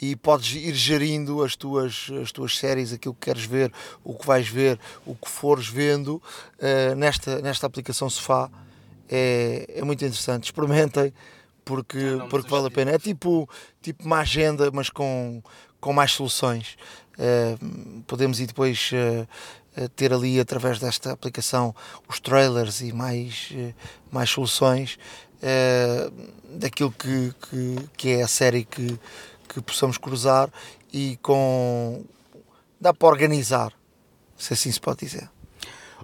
e 0.01 0.15
podes 0.15 0.55
ir 0.55 0.73
gerindo 0.73 1.43
as 1.43 1.55
tuas, 1.55 2.09
as 2.21 2.31
tuas 2.31 2.57
séries, 2.57 2.93
aquilo 2.93 3.13
que 3.13 3.25
queres 3.25 3.43
ver, 3.43 3.71
o 4.03 4.13
que 4.13 4.25
vais 4.25 4.47
ver, 4.47 4.79
o 5.05 5.13
que 5.13 5.29
fores 5.29 5.67
vendo. 5.67 6.21
Uh, 6.57 6.95
nesta, 6.95 7.41
nesta 7.41 7.67
aplicação 7.67 8.09
Sofá 8.09 8.49
é, 9.09 9.69
é 9.75 9.83
muito 9.83 10.03
interessante, 10.03 10.45
experimentem 10.45 11.13
porque, 11.65 12.17
porque 12.29 12.49
vale 12.49 12.67
a 12.67 12.71
pena, 12.71 12.91
é 12.91 12.97
tipo, 12.97 13.47
tipo 13.81 14.03
uma 14.05 14.19
agenda 14.19 14.71
mas 14.71 14.89
com, 14.89 15.43
com 15.79 15.91
mais 15.91 16.13
soluções. 16.13 16.77
Uh, 17.15 18.01
podemos 18.07 18.39
ir 18.39 18.47
depois 18.47 18.91
uh, 18.93 19.27
ter 19.87 20.13
ali 20.13 20.39
através 20.39 20.79
desta 20.79 21.11
aplicação 21.11 21.73
os 22.07 22.19
trailers 22.19 22.81
e 22.81 22.91
mais, 22.91 23.49
eh, 23.53 23.73
mais 24.11 24.29
soluções 24.29 24.97
uh, 25.41 26.11
daquilo 26.57 26.91
que, 26.91 27.33
que, 27.49 27.75
que, 27.95 28.09
é 28.09 28.23
a 28.23 28.27
série 28.27 28.65
que, 28.65 28.99
que 29.47 29.61
possamos 29.61 29.97
cruzar 29.97 30.49
e 30.91 31.17
com 31.21 32.03
dá 32.79 32.93
para 32.93 33.07
organizar, 33.07 33.73
se 34.37 34.53
assim 34.53 34.71
se 34.71 34.79
pode 34.79 34.99
dizer. 34.99 35.29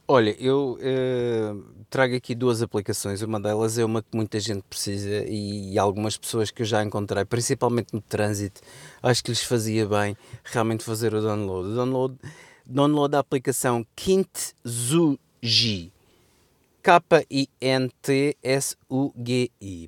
Olha, 0.08 0.36
eu 0.40 0.78
uh, 0.80 1.76
trago 1.90 2.16
aqui 2.16 2.36
duas 2.36 2.62
aplicações. 2.62 3.22
Uma 3.22 3.40
delas 3.40 3.78
é 3.78 3.86
uma 3.86 4.04
que 4.04 4.10
muita 4.14 4.40
gente 4.40 4.62
precisa 4.70 5.24
e, 5.28 5.74
e, 5.74 5.80
algumas 5.80 6.16
pessoas 6.16 6.52
que 6.52 6.62
eu 6.62 6.66
já 6.66 6.84
encontrei, 6.84 7.26
principalmente 7.26 7.94
no 7.94 8.02
trânsito, 8.02 8.62
acho 9.02 9.24
que 9.24 9.32
lhes 9.32 9.42
fazia 9.42 9.88
bem 9.88 10.16
realmente 10.44 10.84
fazer 10.84 11.16
o 11.16 11.22
download. 11.22 11.70
O 11.70 11.76
download 11.76 12.18
download 12.66 13.12
da 13.12 13.20
aplicação 13.20 13.86
Kintsugi. 13.96 15.92
K-I-N-T-S-U-G-I 16.82 17.50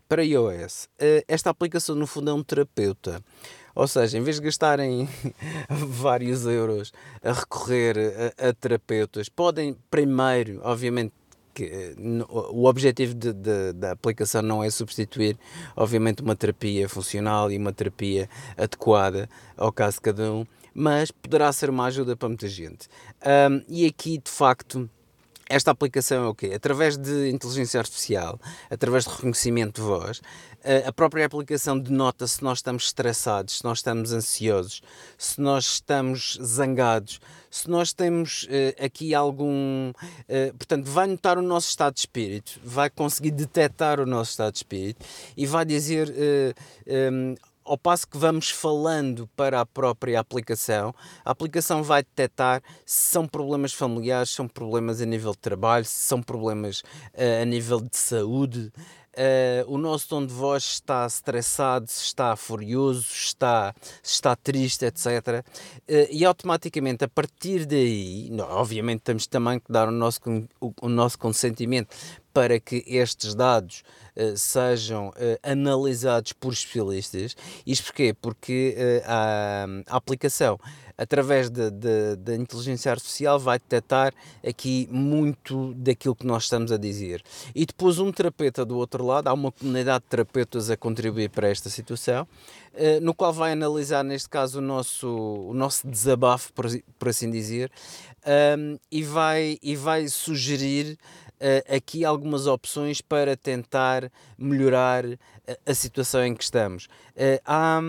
para 0.09 0.23
iOS. 0.23 0.89
Eh, 0.97 1.23
esta 1.28 1.51
aplicação, 1.51 1.95
no 1.95 2.07
fundo, 2.07 2.32
é 2.32 2.34
um 2.34 2.41
terapeuta. 2.41 3.23
Ou 3.75 3.88
seja, 3.88 4.17
em 4.17 4.21
vez 4.23 4.38
de 4.38 4.41
gastarem 4.41 5.07
vários 5.69 6.47
euros 6.47 6.91
a 7.23 7.34
recorrer 7.34 8.34
a, 8.39 8.49
a 8.49 8.53
terapeutas, 8.53 9.30
podem 9.30 9.78
primeiro, 9.91 10.59
obviamente, 10.63 11.13
eh, 11.61 11.93
o 12.30 12.65
objetivo 12.65 13.13
de, 13.13 13.32
de, 13.32 13.73
da 13.73 13.91
aplicação 13.91 14.41
não 14.41 14.63
é 14.63 14.69
substituir, 14.71 15.38
obviamente, 15.75 16.23
uma 16.23 16.36
terapia 16.36 16.89
funcional 16.89 17.51
e 17.51 17.57
uma 17.57 17.71
terapia 17.71 18.28
adequada 18.57 19.30
ao 19.55 19.71
caso 19.71 19.97
de 19.97 20.01
cada 20.01 20.32
um, 20.32 20.47
mas 20.80 21.09
poderá 21.09 21.51
ser 21.51 21.71
uma 21.71 21.86
ajuda 21.86 22.15
para 22.15 22.30
muita 22.30 22.47
gente. 22.47 22.88
Um, 23.49 23.63
e 23.67 23.88
aqui, 23.88 24.19
de 24.19 24.30
facto, 24.30 24.88
esta 25.49 25.71
aplicação 25.71 26.25
é 26.25 26.28
o 26.28 26.36
quê? 26.36 26.51
Através 26.53 26.97
de 26.97 27.32
inteligência 27.32 27.80
artificial, 27.80 28.39
através 28.69 29.05
de 29.05 29.09
reconhecimento 29.09 29.82
de 29.82 29.88
voz, 29.88 30.21
a 30.86 30.91
própria 30.91 31.25
aplicação 31.25 31.80
denota 31.80 32.28
se 32.28 32.43
nós 32.43 32.59
estamos 32.59 32.86
estressados, 32.86 33.59
se 33.59 33.63
nós 33.63 33.80
estamos 33.80 34.11
ansiosos, 34.11 34.82
se 35.17 35.39
nós 35.39 35.65
estamos 35.65 36.38
zangados, 36.43 37.21
se 37.49 37.69
nós 37.69 37.93
temos 37.93 38.43
uh, 38.43 38.86
aqui 38.86 39.15
algum. 39.15 39.89
Uh, 39.91 40.53
portanto, 40.57 40.86
vai 40.86 41.07
notar 41.07 41.38
o 41.38 41.41
nosso 41.41 41.69
estado 41.69 41.93
de 41.93 42.01
espírito, 42.01 42.59
vai 42.63 42.89
conseguir 42.89 43.32
detectar 43.32 43.99
o 43.99 44.05
nosso 44.05 44.32
estado 44.32 44.51
de 44.51 44.59
espírito 44.59 45.05
e 45.36 45.45
vai 45.45 45.65
dizer. 45.65 46.09
Uh, 46.09 47.13
um, 47.13 47.36
ao 47.68 47.78
passo 47.78 48.07
que 48.07 48.18
vamos 48.18 48.49
falando 48.49 49.28
para 49.36 49.59
a 49.59 49.65
própria 49.65 50.20
aplicação, 50.20 50.95
a 51.24 51.32
aplicação 51.32 51.84
vai 51.84 52.02
detectar 52.02 52.64
se 52.85 53.11
são 53.11 53.27
problemas 53.27 53.73
familiares, 53.73 54.30
se 54.30 54.35
são 54.35 54.48
problemas 54.48 55.02
a 55.02 55.06
nível 55.06 55.31
de 55.31 55.39
trabalho, 55.39 55.85
se 55.85 56.07
são 56.07 56.22
problemas 56.22 56.80
uh, 56.80 57.41
a 57.41 57.45
nível 57.45 57.81
de 57.81 57.98
saúde. 57.98 58.72
Uh, 59.18 59.65
o 59.68 59.80
nosso 59.80 60.07
tom 60.10 60.23
de 60.23 60.31
voz 60.31 60.64
está 60.64 61.03
estressado, 61.07 61.89
se 61.89 62.03
está 62.03 62.35
furioso, 62.35 63.02
se 63.02 63.26
está, 63.26 63.73
se 64.03 64.14
está 64.14 64.35
triste, 64.35 64.85
etc. 64.85 65.44
Uh, 65.89 66.07
e 66.11 66.23
automaticamente, 66.23 67.03
a 67.03 67.07
partir 67.07 67.65
daí, 67.65 68.30
obviamente 68.52 69.02
temos 69.02 69.26
também 69.26 69.60
que 69.60 69.72
dar 69.72 69.88
o 69.88 69.91
nosso, 69.91 70.19
o, 70.61 70.72
o 70.84 70.88
nosso 70.88 71.18
consentimento 71.18 71.95
para 72.38 72.59
que 72.59 72.84
estes 72.85 73.34
dados 73.34 73.84
uh, 74.15 74.38
sejam 74.38 75.11
analisados 75.41 76.34
por 76.34 76.53
especialistas. 76.53 77.35
Isto 77.65 77.85
porquê? 77.85 78.14
Porque 78.14 79.01
a, 79.03 79.65
a 79.88 79.97
aplicação 79.97 80.59
através 80.97 81.49
da 81.49 82.35
inteligência 82.35 82.91
artificial, 82.91 83.39
vai 83.39 83.59
detectar 83.59 84.14
aqui 84.45 84.89
muito 84.91 85.73
daquilo 85.76 86.15
que 86.15 86.26
nós 86.26 86.43
estamos 86.43 86.72
a 86.72 86.77
dizer. 86.77 87.22
E 87.53 87.65
depois, 87.65 87.99
um 87.99 88.11
terapeuta 88.11 88.65
do 88.65 88.77
outro 88.77 89.05
lado, 89.05 89.27
há 89.27 89.34
uma 89.34 89.51
comunidade 89.51 90.05
de 90.05 90.09
terapeutas 90.09 90.72
a 90.72 90.76
contribuir 90.76 91.30
para 91.30 91.49
esta 91.49 91.69
situação, 91.69 92.27
no 93.01 93.14
qual 93.14 93.31
vai 93.31 93.51
analisar, 93.51 94.03
neste 94.03 94.27
caso, 94.27 94.57
o 94.57 94.61
nosso, 94.61 95.07
o 95.07 95.53
nosso 95.53 95.88
desabafo, 95.88 96.51
por, 96.53 96.65
por 96.97 97.09
assim 97.09 97.30
dizer, 97.30 97.72
um, 98.57 98.77
e, 98.91 99.03
vai, 99.03 99.57
e 99.61 99.76
vai 99.76 100.07
sugerir 100.07 100.97
uh, 101.41 101.76
aqui 101.76 102.03
algumas 102.03 102.47
opções 102.47 103.01
para 103.01 103.35
tentar 103.35 104.11
melhorar 104.38 105.03
a, 105.65 105.73
situação 105.73 106.26
em 106.26 106.35
que 106.35 106.43
estamos. 106.43 106.85
Uh, 107.15 107.39
há, 107.45 107.80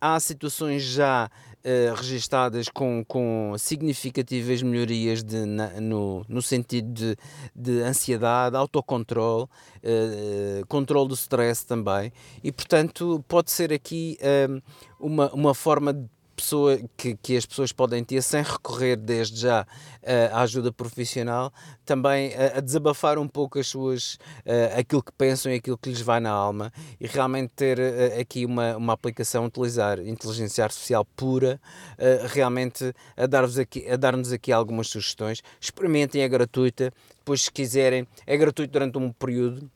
há 0.00 0.20
situações 0.20 0.82
já 0.82 1.26
uh, 1.28 1.94
registadas 1.94 2.68
com, 2.68 3.04
com 3.06 3.54
significativas 3.58 4.62
melhorias 4.62 5.22
de, 5.22 5.44
na, 5.44 5.80
no, 5.80 6.24
no 6.28 6.42
sentido 6.42 6.92
de, 6.92 7.16
de 7.54 7.82
ansiedade, 7.82 8.56
autocontrole, 8.56 9.44
uh, 9.44 10.66
controle 10.68 11.08
do 11.08 11.14
stress 11.14 11.64
também, 11.64 12.12
e 12.42 12.50
portanto 12.50 13.24
pode 13.28 13.50
ser 13.50 13.72
aqui 13.72 14.18
uma, 14.98 15.32
uma 15.32 15.54
forma 15.54 15.92
de 15.92 16.08
pessoa 16.34 16.78
que, 16.96 17.16
que 17.16 17.36
as 17.36 17.46
pessoas 17.46 17.72
podem 17.72 18.04
ter 18.04 18.22
sem 18.22 18.42
recorrer 18.42 18.96
desde 18.96 19.40
já 19.40 19.62
uh, 19.62 20.34
à 20.34 20.42
ajuda 20.42 20.72
profissional, 20.72 21.52
também 21.84 22.30
uh, 22.30 22.58
a 22.58 22.60
desabafar 22.60 23.18
um 23.18 23.28
pouco 23.28 23.58
as 23.58 23.66
suas 23.66 24.14
uh, 24.44 24.78
aquilo 24.78 25.02
que 25.02 25.12
pensam 25.12 25.52
e 25.52 25.56
aquilo 25.56 25.78
que 25.78 25.88
lhes 25.88 26.00
vai 26.00 26.20
na 26.20 26.30
alma 26.30 26.72
e 27.00 27.06
realmente 27.06 27.52
ter 27.56 27.78
aqui 28.20 28.44
uma, 28.44 28.76
uma 28.76 28.92
aplicação, 28.92 29.46
utilizar 29.46 29.98
inteligência 30.00 30.64
artificial 30.64 31.04
pura, 31.16 31.60
realmente 32.32 32.94
a 33.16 33.26
dar-vos 33.26 33.58
aqui, 33.58 33.88
a 33.88 33.96
dar-nos 33.96 34.32
aqui 34.32 34.52
algumas 34.52 34.88
sugestões. 34.88 35.42
Experimentem, 35.60 36.22
é 36.22 36.28
gratuita. 36.28 36.92
Depois, 37.18 37.42
se 37.42 37.52
quiserem, 37.52 38.06
é 38.26 38.36
gratuito 38.36 38.72
durante 38.72 38.98
um 38.98 39.12
período 39.12 39.70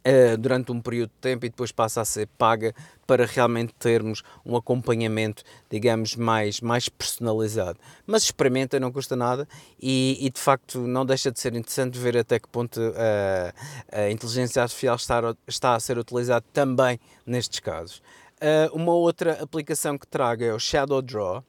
Uh, 0.00 0.34
durante 0.38 0.72
um 0.72 0.80
período 0.80 1.10
de 1.10 1.20
tempo 1.20 1.44
e 1.44 1.50
depois 1.50 1.70
passa 1.70 2.00
a 2.00 2.06
ser 2.06 2.26
paga 2.38 2.74
para 3.06 3.26
realmente 3.26 3.74
termos 3.78 4.22
um 4.46 4.56
acompanhamento, 4.56 5.42
digamos, 5.68 6.16
mais, 6.16 6.62
mais 6.62 6.88
personalizado. 6.88 7.78
Mas 8.06 8.22
experimenta, 8.22 8.80
não 8.80 8.90
custa 8.90 9.14
nada 9.14 9.46
e, 9.78 10.16
e 10.18 10.30
de 10.30 10.40
facto 10.40 10.78
não 10.78 11.04
deixa 11.04 11.30
de 11.30 11.38
ser 11.38 11.54
interessante 11.54 11.98
ver 11.98 12.16
até 12.16 12.38
que 12.38 12.48
ponto 12.48 12.80
uh, 12.80 13.52
a 13.92 14.10
inteligência 14.10 14.62
artificial 14.62 14.96
está, 14.96 15.36
está 15.46 15.74
a 15.74 15.80
ser 15.80 15.98
utilizada 15.98 16.46
também 16.50 16.98
nestes 17.26 17.60
casos. 17.60 17.98
Uh, 18.36 18.74
uma 18.74 18.94
outra 18.94 19.42
aplicação 19.42 19.98
que 19.98 20.06
trago 20.06 20.42
é 20.42 20.54
o 20.54 20.58
Shadow 20.58 21.02
Draw, 21.02 21.44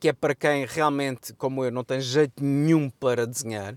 que 0.00 0.08
é 0.08 0.12
para 0.12 0.34
quem 0.34 0.64
realmente, 0.64 1.34
como 1.34 1.64
eu, 1.64 1.70
não 1.70 1.82
tem 1.82 2.00
jeito 2.00 2.42
nenhum 2.42 2.88
para 2.88 3.26
desenhar. 3.26 3.76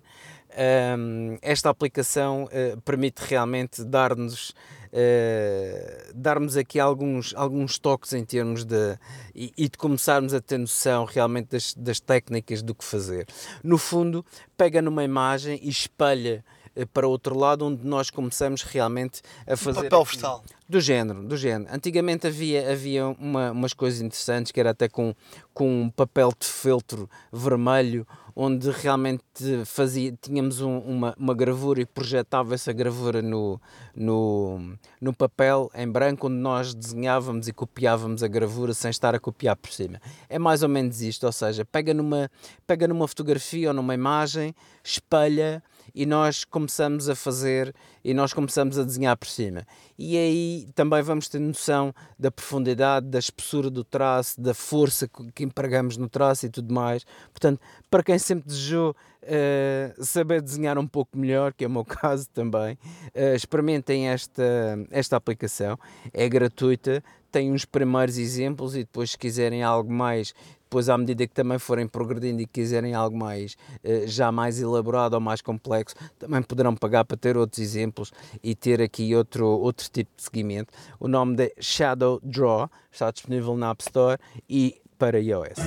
Um, 0.57 1.37
esta 1.41 1.69
aplicação 1.69 2.45
uh, 2.45 2.81
permite 2.81 3.21
realmente 3.21 3.83
dar-nos 3.85 4.49
uh, 4.49 6.13
darmos 6.13 6.57
aqui 6.57 6.79
alguns, 6.79 7.33
alguns 7.35 7.79
toques 7.79 8.13
em 8.13 8.25
termos 8.25 8.65
de 8.65 8.97
e, 9.33 9.53
e, 9.57 9.69
de 9.69 9.77
começarmos 9.77 10.33
a 10.33 10.41
ter 10.41 10.57
noção 10.57 11.05
realmente 11.05 11.49
das, 11.51 11.73
das 11.73 11.99
técnicas 11.99 12.61
do 12.61 12.75
que 12.75 12.83
fazer. 12.83 13.25
No 13.63 13.77
fundo, 13.77 14.25
pega 14.57 14.81
numa 14.81 15.03
imagem 15.03 15.59
e 15.63 15.69
espelha 15.69 16.43
uh, 16.45 16.60
para 16.93 17.07
outro 17.07 17.37
lado, 17.37 17.65
onde 17.65 17.85
nós 17.85 18.09
começamos 18.09 18.63
realmente 18.63 19.21
a 19.47 19.57
fazer. 19.57 19.83
papel 19.83 20.03
vegetal. 20.03 20.43
Do 20.67 20.79
género, 20.79 21.23
do 21.23 21.35
género. 21.35 21.69
Antigamente 21.73 22.27
havia, 22.27 22.71
havia 22.71 23.07
uma, 23.07 23.51
umas 23.51 23.73
coisas 23.73 23.99
interessantes 23.99 24.53
que 24.53 24.59
era 24.59 24.69
até 24.69 24.87
com, 24.87 25.13
com 25.53 25.81
um 25.81 25.89
papel 25.89 26.31
de 26.39 26.47
feltro 26.47 27.09
vermelho 27.31 28.07
onde 28.35 28.69
realmente 28.71 29.23
fazia, 29.65 30.15
tínhamos 30.21 30.61
um, 30.61 30.77
uma, 30.79 31.13
uma 31.17 31.33
gravura 31.33 31.81
e 31.81 31.85
projetava 31.85 32.53
essa 32.53 32.71
gravura 32.71 33.21
no, 33.21 33.59
no, 33.95 34.77
no 34.99 35.13
papel 35.13 35.69
em 35.75 35.87
branco, 35.87 36.27
onde 36.27 36.37
nós 36.37 36.73
desenhávamos 36.73 37.47
e 37.47 37.53
copiávamos 37.53 38.23
a 38.23 38.27
gravura 38.27 38.73
sem 38.73 38.89
estar 38.89 39.13
a 39.13 39.19
copiar 39.19 39.55
por 39.55 39.71
cima. 39.71 40.01
É 40.29 40.39
mais 40.39 40.63
ou 40.63 40.69
menos 40.69 41.01
isto, 41.01 41.25
ou 41.25 41.31
seja, 41.31 41.65
pega 41.65 41.93
numa, 41.93 42.29
pega 42.65 42.87
numa 42.87 43.07
fotografia 43.07 43.69
ou 43.69 43.73
numa 43.73 43.93
imagem, 43.93 44.55
espelha 44.83 45.61
e 45.93 46.05
nós 46.05 46.43
começamos 46.43 47.09
a 47.09 47.15
fazer 47.15 47.73
e 48.03 48.13
nós 48.13 48.33
começamos 48.33 48.77
a 48.79 48.83
desenhar 48.83 49.15
por 49.17 49.27
cima. 49.27 49.65
E 49.97 50.17
aí 50.17 50.67
também 50.73 51.01
vamos 51.01 51.27
ter 51.27 51.39
noção 51.39 51.93
da 52.17 52.31
profundidade, 52.31 53.07
da 53.07 53.19
espessura 53.19 53.69
do 53.69 53.83
traço, 53.83 54.39
da 54.39 54.53
força 54.53 55.09
que 55.33 55.43
empregamos 55.43 55.97
no 55.97 56.09
traço 56.09 56.45
e 56.45 56.49
tudo 56.49 56.73
mais. 56.73 57.05
Portanto, 57.31 57.59
para 57.89 58.03
quem 58.03 58.17
sempre 58.17 58.47
desejou 58.47 58.95
uh, 59.23 60.03
saber 60.03 60.41
desenhar 60.41 60.77
um 60.77 60.87
pouco 60.87 61.17
melhor, 61.17 61.53
que 61.53 61.63
é 61.63 61.67
o 61.67 61.71
meu 61.71 61.85
caso 61.85 62.27
também, 62.33 62.73
uh, 62.73 63.35
experimentem 63.35 64.07
esta, 64.09 64.43
esta 64.89 65.15
aplicação. 65.15 65.77
É 66.13 66.27
gratuita, 66.27 67.03
tem 67.31 67.51
uns 67.51 67.65
primeiros 67.65 68.17
exemplos 68.17 68.75
e 68.75 68.79
depois 68.79 69.11
se 69.11 69.17
quiserem 69.17 69.63
algo 69.63 69.91
mais 69.91 70.33
depois 70.71 70.87
à 70.87 70.97
medida 70.97 71.27
que 71.27 71.33
também 71.33 71.59
forem 71.59 71.85
progredindo 71.85 72.41
e 72.41 72.47
quiserem 72.47 72.95
algo 72.95 73.17
mais 73.17 73.57
eh, 73.83 74.07
já 74.07 74.31
mais 74.31 74.61
elaborado 74.61 75.15
ou 75.15 75.19
mais 75.19 75.41
complexo, 75.41 75.93
também 76.17 76.41
poderão 76.41 76.73
pagar 76.73 77.03
para 77.03 77.17
ter 77.17 77.35
outros 77.35 77.59
exemplos 77.59 78.13
e 78.41 78.55
ter 78.55 78.81
aqui 78.81 79.13
outro, 79.13 79.45
outro 79.45 79.89
tipo 79.91 80.09
de 80.15 80.23
seguimento. 80.23 80.73
O 80.97 81.09
nome 81.09 81.35
de 81.35 81.53
Shadow 81.59 82.21
Draw 82.23 82.69
está 82.89 83.11
disponível 83.11 83.57
na 83.57 83.71
App 83.71 83.83
Store 83.83 84.17
e 84.49 84.81
para 84.97 85.19
iOS. 85.19 85.59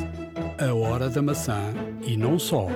A 0.59 0.72
hora 0.72 1.10
da 1.10 1.20
maçã 1.20 1.60
e 2.01 2.16
não 2.16 2.39
só. 2.39 2.68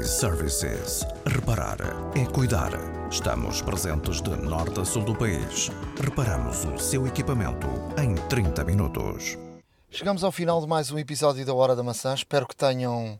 iServices. 0.00 1.06
Reparar 1.26 1.76
é 2.16 2.24
cuidar. 2.24 2.70
Estamos 3.10 3.60
presentes 3.60 4.22
de 4.22 4.30
norte 4.30 4.80
a 4.80 4.84
sul 4.84 5.04
do 5.04 5.14
país. 5.14 5.70
Reparamos 6.02 6.64
o 6.64 6.78
seu 6.78 7.06
equipamento 7.06 7.66
em 7.98 8.14
30 8.28 8.64
minutos. 8.64 9.47
Chegamos 9.90 10.22
ao 10.22 10.30
final 10.30 10.60
de 10.60 10.66
mais 10.66 10.90
um 10.92 10.98
episódio 10.98 11.46
da 11.46 11.54
Hora 11.54 11.74
da 11.74 11.82
Maçã. 11.82 12.14
Espero 12.14 12.46
que 12.46 12.54
tenham 12.54 13.18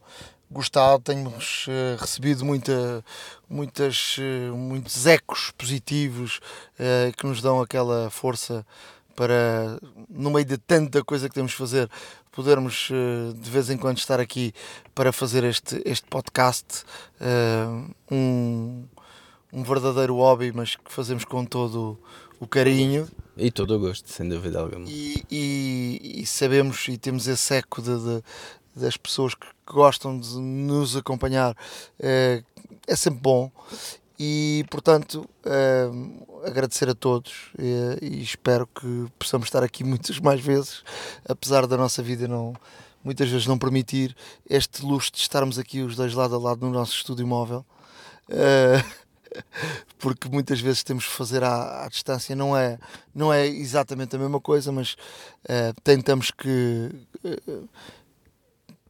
gostado, 0.50 1.02
temos 1.02 1.66
uh, 1.66 1.96
recebido 1.98 2.44
muita, 2.44 3.02
muitas, 3.48 4.18
uh, 4.18 4.54
muitos 4.54 5.06
ecos 5.06 5.50
positivos 5.56 6.40
uh, 6.78 7.16
que 7.16 7.26
nos 7.26 7.40
dão 7.40 7.62
aquela 7.62 8.10
força 8.10 8.66
para, 9.16 9.80
no 10.10 10.30
meio 10.30 10.44
de 10.44 10.58
tanta 10.58 11.02
coisa 11.02 11.26
que 11.26 11.34
temos 11.34 11.52
de 11.52 11.56
fazer, 11.56 11.90
podermos 12.30 12.90
de 13.34 13.50
vez 13.50 13.70
em 13.70 13.78
quando 13.78 13.96
estar 13.96 14.20
aqui 14.20 14.52
para 14.94 15.10
fazer 15.10 15.44
este, 15.44 15.82
este 15.86 16.06
podcast. 16.06 16.84
um, 18.12 18.84
um 19.52 19.62
verdadeiro 19.64 20.16
hobby, 20.16 20.52
mas 20.52 20.76
que 20.76 20.92
fazemos 20.92 21.24
com 21.24 21.44
todo 21.46 21.98
o 22.38 22.46
carinho. 22.46 23.08
E 23.38 23.52
todo 23.52 23.76
o 23.76 23.78
gosto, 23.78 24.10
sem 24.10 24.28
dúvida 24.28 24.58
alguma. 24.58 24.84
E, 24.88 25.24
e, 25.30 26.22
e 26.22 26.26
sabemos 26.26 26.88
e 26.88 26.98
temos 26.98 27.28
esse 27.28 27.54
eco 27.54 27.80
de, 27.80 27.96
de, 27.96 28.22
das 28.74 28.96
pessoas 28.96 29.32
que 29.34 29.46
gostam 29.64 30.18
de 30.18 30.36
nos 30.38 30.96
acompanhar, 30.96 31.56
é, 32.00 32.42
é 32.86 32.96
sempre 32.96 33.20
bom. 33.20 33.50
E 34.18 34.64
portanto, 34.68 35.28
é, 35.44 35.88
agradecer 36.44 36.88
a 36.88 36.94
todos 36.94 37.52
e, 37.56 37.98
e, 38.02 38.22
espero 38.22 38.66
que 38.66 39.06
possamos 39.16 39.46
estar 39.46 39.62
aqui 39.62 39.84
muitas 39.84 40.18
mais 40.18 40.40
vezes, 40.40 40.82
apesar 41.28 41.66
da 41.68 41.76
nossa 41.76 42.02
vida 42.02 42.26
não 42.26 42.54
muitas 43.04 43.28
vezes 43.30 43.46
não 43.46 43.56
permitir 43.56 44.16
este 44.50 44.84
luxo 44.84 45.12
de 45.12 45.18
estarmos 45.18 45.58
aqui 45.58 45.80
os 45.80 45.94
dois 45.94 46.12
lado 46.14 46.34
a 46.34 46.38
lado 46.38 46.66
no 46.66 46.72
nosso 46.72 46.94
estúdio 46.94 47.26
móvel. 47.26 47.64
Uh, 48.28 49.07
porque 49.98 50.28
muitas 50.28 50.60
vezes 50.60 50.82
temos 50.82 51.06
que 51.06 51.12
fazer 51.12 51.42
à, 51.42 51.84
à, 51.84 51.88
distância, 51.88 52.34
não 52.34 52.56
é, 52.56 52.78
não 53.14 53.32
é 53.32 53.46
exatamente 53.46 54.16
a 54.16 54.18
mesma 54.18 54.40
coisa, 54.40 54.72
mas 54.72 54.94
uh, 55.44 55.80
tentamos 55.82 56.30
que 56.30 56.90
uh, 57.24 57.68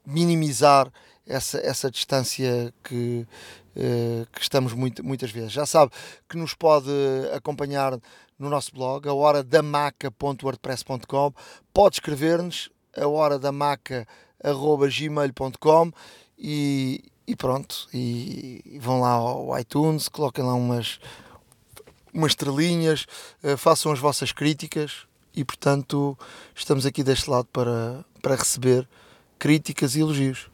minimizar 0.06 0.90
essa, 1.26 1.58
essa 1.58 1.90
distância 1.90 2.72
que, 2.82 3.26
uh, 3.76 4.26
que 4.32 4.40
estamos 4.40 4.72
muito, 4.72 5.04
muitas 5.04 5.30
vezes. 5.30 5.52
Já 5.52 5.66
sabe 5.66 5.92
que 6.28 6.36
nos 6.36 6.54
pode 6.54 6.90
acompanhar 7.34 7.98
no 8.38 8.48
nosso 8.48 8.72
blog, 8.72 9.08
a 9.08 9.14
hora 9.14 9.42
da 9.42 9.62
maca.wordpress.com. 9.62 11.32
Pode 11.72 11.96
escrever-nos 11.96 12.70
a 12.96 13.06
hora 13.06 13.38
da 13.38 13.52
maca.gmail.com 13.52 15.92
e, 16.38 17.04
e 17.28 17.36
pronto. 17.36 17.86
E, 17.92 18.78
vão 18.80 19.00
lá 19.00 19.10
ao 19.10 19.56
iTunes, 19.58 20.08
coloquem 20.08 20.42
lá 20.42 20.54
umas, 20.54 20.98
umas 22.12 22.32
estrelinhas, 22.32 23.06
uh, 23.44 23.56
façam 23.58 23.92
as 23.92 23.98
vossas 23.98 24.32
críticas 24.32 25.06
e 25.36 25.44
portanto 25.44 26.18
estamos 26.54 26.86
aqui 26.86 27.04
deste 27.04 27.28
lado 27.28 27.46
para, 27.52 28.02
para 28.22 28.34
receber 28.34 28.88
críticas 29.38 29.94
e 29.94 30.00
elogios. 30.00 30.50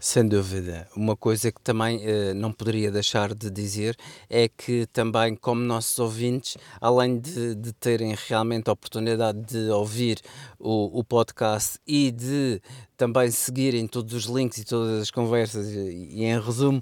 Sem 0.00 0.28
dúvida. 0.28 0.86
Uma 0.94 1.16
coisa 1.16 1.50
que 1.50 1.60
também 1.60 2.00
eh, 2.04 2.32
não 2.32 2.52
poderia 2.52 2.88
deixar 2.88 3.34
de 3.34 3.50
dizer 3.50 3.96
é 4.30 4.48
que 4.48 4.86
também, 4.92 5.34
como 5.34 5.60
nossos 5.60 5.98
ouvintes, 5.98 6.56
além 6.80 7.18
de, 7.18 7.56
de 7.56 7.72
terem 7.72 8.14
realmente 8.28 8.70
a 8.70 8.74
oportunidade 8.74 9.40
de 9.40 9.68
ouvir 9.70 10.20
o, 10.56 11.00
o, 11.00 11.02
podcast 11.02 11.80
e 11.84 12.12
de 12.12 12.62
também 12.96 13.28
seguirem 13.32 13.88
todos 13.88 14.14
os 14.14 14.26
links 14.26 14.58
e 14.58 14.64
todas 14.64 15.02
as 15.02 15.10
conversas, 15.10 15.68
e, 15.68 16.08
e 16.12 16.24
em 16.24 16.40
resumo, 16.40 16.80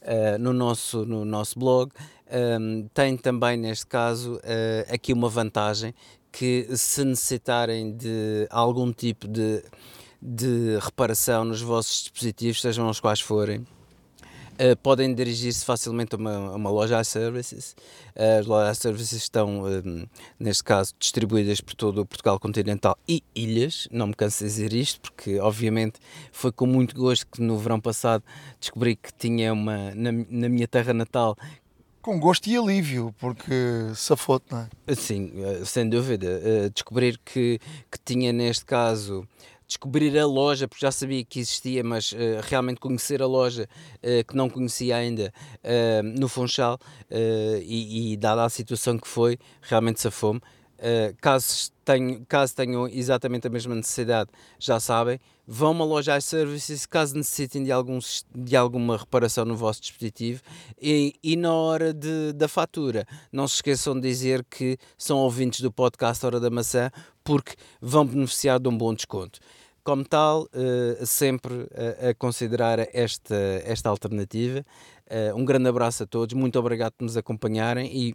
uh, 0.00 0.38
no, 0.38 0.54
nosso, 0.54 1.04
no 1.04 1.22
nosso 1.26 1.58
blog, 1.58 1.92
um, 1.92 2.34
ehm, 2.34 2.86
tem 2.94 3.14
também, 3.18 3.58
neste 3.58 3.86
caso, 3.86 4.36
uh, 4.36 4.94
aqui 4.94 5.12
uma 5.12 5.28
vantagem 5.28 5.94
que 6.32 6.66
se 6.74 7.04
necessitarem 7.04 7.94
de 7.94 8.46
algum 8.50 8.90
tipo 8.90 9.28
de 9.28 9.62
de 10.26 10.78
reparação 10.80 11.44
nos 11.44 11.60
vossos 11.60 12.04
dispositivos, 12.04 12.62
sejam 12.62 12.88
os 12.88 12.98
quais 12.98 13.20
forem, 13.20 13.58
uh, 13.58 14.74
podem 14.82 15.14
dirigir-se 15.14 15.62
facilmente 15.62 16.14
a 16.14 16.18
uma, 16.18 16.34
a 16.34 16.54
uma 16.54 16.70
loja 16.70 16.98
iServices. 16.98 17.76
Uh, 18.16 18.40
as 18.40 18.46
lojas 18.46 18.78
iServices 18.78 19.12
estão, 19.12 19.64
um, 19.64 20.06
neste 20.40 20.64
caso, 20.64 20.94
distribuídas 20.98 21.60
por 21.60 21.74
todo 21.74 22.00
o 22.00 22.06
Portugal 22.06 22.40
continental 22.40 22.96
e 23.06 23.22
ilhas. 23.34 23.86
Não 23.90 24.06
me 24.06 24.14
canso 24.14 24.38
de 24.38 24.50
dizer 24.50 24.72
isto, 24.72 24.98
porque, 25.02 25.38
obviamente, 25.38 26.00
foi 26.32 26.50
com 26.50 26.64
muito 26.64 26.96
gosto 26.96 27.26
que 27.26 27.42
no 27.42 27.58
verão 27.58 27.78
passado 27.78 28.24
descobri 28.58 28.96
que 28.96 29.12
tinha 29.12 29.52
uma, 29.52 29.94
na, 29.94 30.10
na 30.10 30.48
minha 30.48 30.66
terra 30.66 30.94
natal, 30.94 31.36
com 32.00 32.20
gosto 32.20 32.46
e 32.48 32.56
alívio, 32.56 33.14
porque 33.18 33.54
safote, 33.94 34.44
não 34.50 34.68
é? 34.86 34.94
Sim, 34.94 35.32
eh, 35.36 35.64
sem 35.64 35.88
dúvida. 35.88 36.38
Descobrir 36.68 37.18
que, 37.24 37.58
que 37.90 37.98
tinha, 38.04 38.30
neste 38.30 38.62
caso, 38.66 39.26
descobrir 39.66 40.16
a 40.18 40.26
loja, 40.26 40.68
porque 40.68 40.84
já 40.84 40.92
sabia 40.92 41.24
que 41.24 41.40
existia, 41.40 41.82
mas 41.82 42.12
uh, 42.12 42.16
realmente 42.42 42.80
conhecer 42.80 43.22
a 43.22 43.26
loja 43.26 43.68
uh, 43.98 44.24
que 44.26 44.36
não 44.36 44.48
conhecia 44.48 44.96
ainda 44.96 45.32
uh, 45.62 46.02
no 46.02 46.28
Funchal 46.28 46.78
e, 47.62 48.12
e, 48.12 48.16
dada 48.16 48.44
a 48.44 48.48
situação 48.48 48.98
que 48.98 49.08
foi, 49.08 49.38
realmente 49.62 50.00
safou-me. 50.00 50.40
caso, 51.20 51.70
tenham, 51.84 52.24
caso 52.28 52.54
tenham 52.54 52.88
exatamente 52.88 53.46
a 53.46 53.50
mesma 53.50 53.74
necessidade, 53.74 54.30
já 54.58 54.80
sabem, 54.80 55.18
vão 55.46 55.68
a 55.68 55.72
uma 55.72 55.84
loja 55.84 56.16
iServices 56.16 56.86
caso 56.86 57.16
necessitem 57.16 57.62
de, 57.62 57.72
alguns, 57.72 58.24
de 58.34 58.56
alguma 58.56 58.96
reparação 58.96 59.44
no 59.44 59.56
vosso 59.56 59.80
dispositivo 59.80 60.42
e, 60.80 61.14
e 61.22 61.36
na 61.36 61.52
hora 61.52 61.92
de, 61.92 62.32
da 62.32 62.48
fatura, 62.48 63.06
não 63.30 63.46
se 63.46 63.56
esqueçam 63.56 63.94
de 63.94 64.08
dizer 64.08 64.44
que 64.44 64.76
são 64.98 65.18
ouvintes 65.18 65.60
do 65.60 65.70
podcast 65.70 66.24
Hora 66.24 66.40
da 66.40 66.50
Maçã 66.50 66.90
porque 67.24 67.54
vão 67.80 68.04
beneficiar 68.04 68.60
de 68.60 68.68
um 68.68 68.76
bom 68.76 68.94
desconto 68.94 69.40
como 69.84 70.02
tal, 70.02 70.44
uh, 70.44 71.06
sempre 71.06 71.68
a, 72.02 72.08
a, 72.08 72.14
considerar 72.14 72.78
esta, 72.92 73.36
esta 73.64 73.90
alternativa. 73.90 74.64
Uh, 75.06 75.36
um 75.36 75.44
grande 75.44 75.68
abraço 75.68 76.04
a 76.04 76.06
todos, 76.06 76.34
muito 76.34 76.58
obrigado 76.58 76.92
por 76.92 77.04
nos 77.04 77.16
acompanharem 77.18 77.94
e 77.94 78.14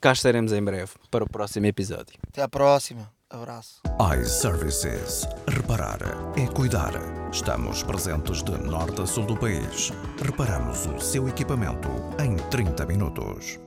cá 0.00 0.12
estaremos 0.12 0.52
em 0.52 0.62
breve 0.62 0.92
para 1.10 1.24
o 1.24 1.28
próximo 1.28 1.66
episódio. 1.66 2.14
Até 2.28 2.40
à 2.40 2.48
próxima. 2.48 3.10
Abraço. 3.28 3.82
iServices. 4.18 5.28
Reparar 5.46 5.98
é 6.34 6.46
cuidar. 6.46 6.92
Estamos 7.30 7.82
presentes 7.82 8.42
de 8.42 8.52
norte 8.52 9.02
a 9.02 9.06
sul 9.06 9.26
do 9.26 9.36
país. 9.36 9.92
Reparamos 10.24 10.86
o 10.86 10.98
seu 10.98 11.28
equipamento 11.28 11.90
em 12.24 12.36
30 12.48 12.86
minutos. 12.86 13.58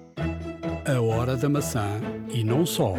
A 0.88 1.00
hora 1.00 1.38
da 1.38 1.48
maçã 1.48 2.02
e 2.34 2.44
não 2.44 2.66
só. 2.66 2.96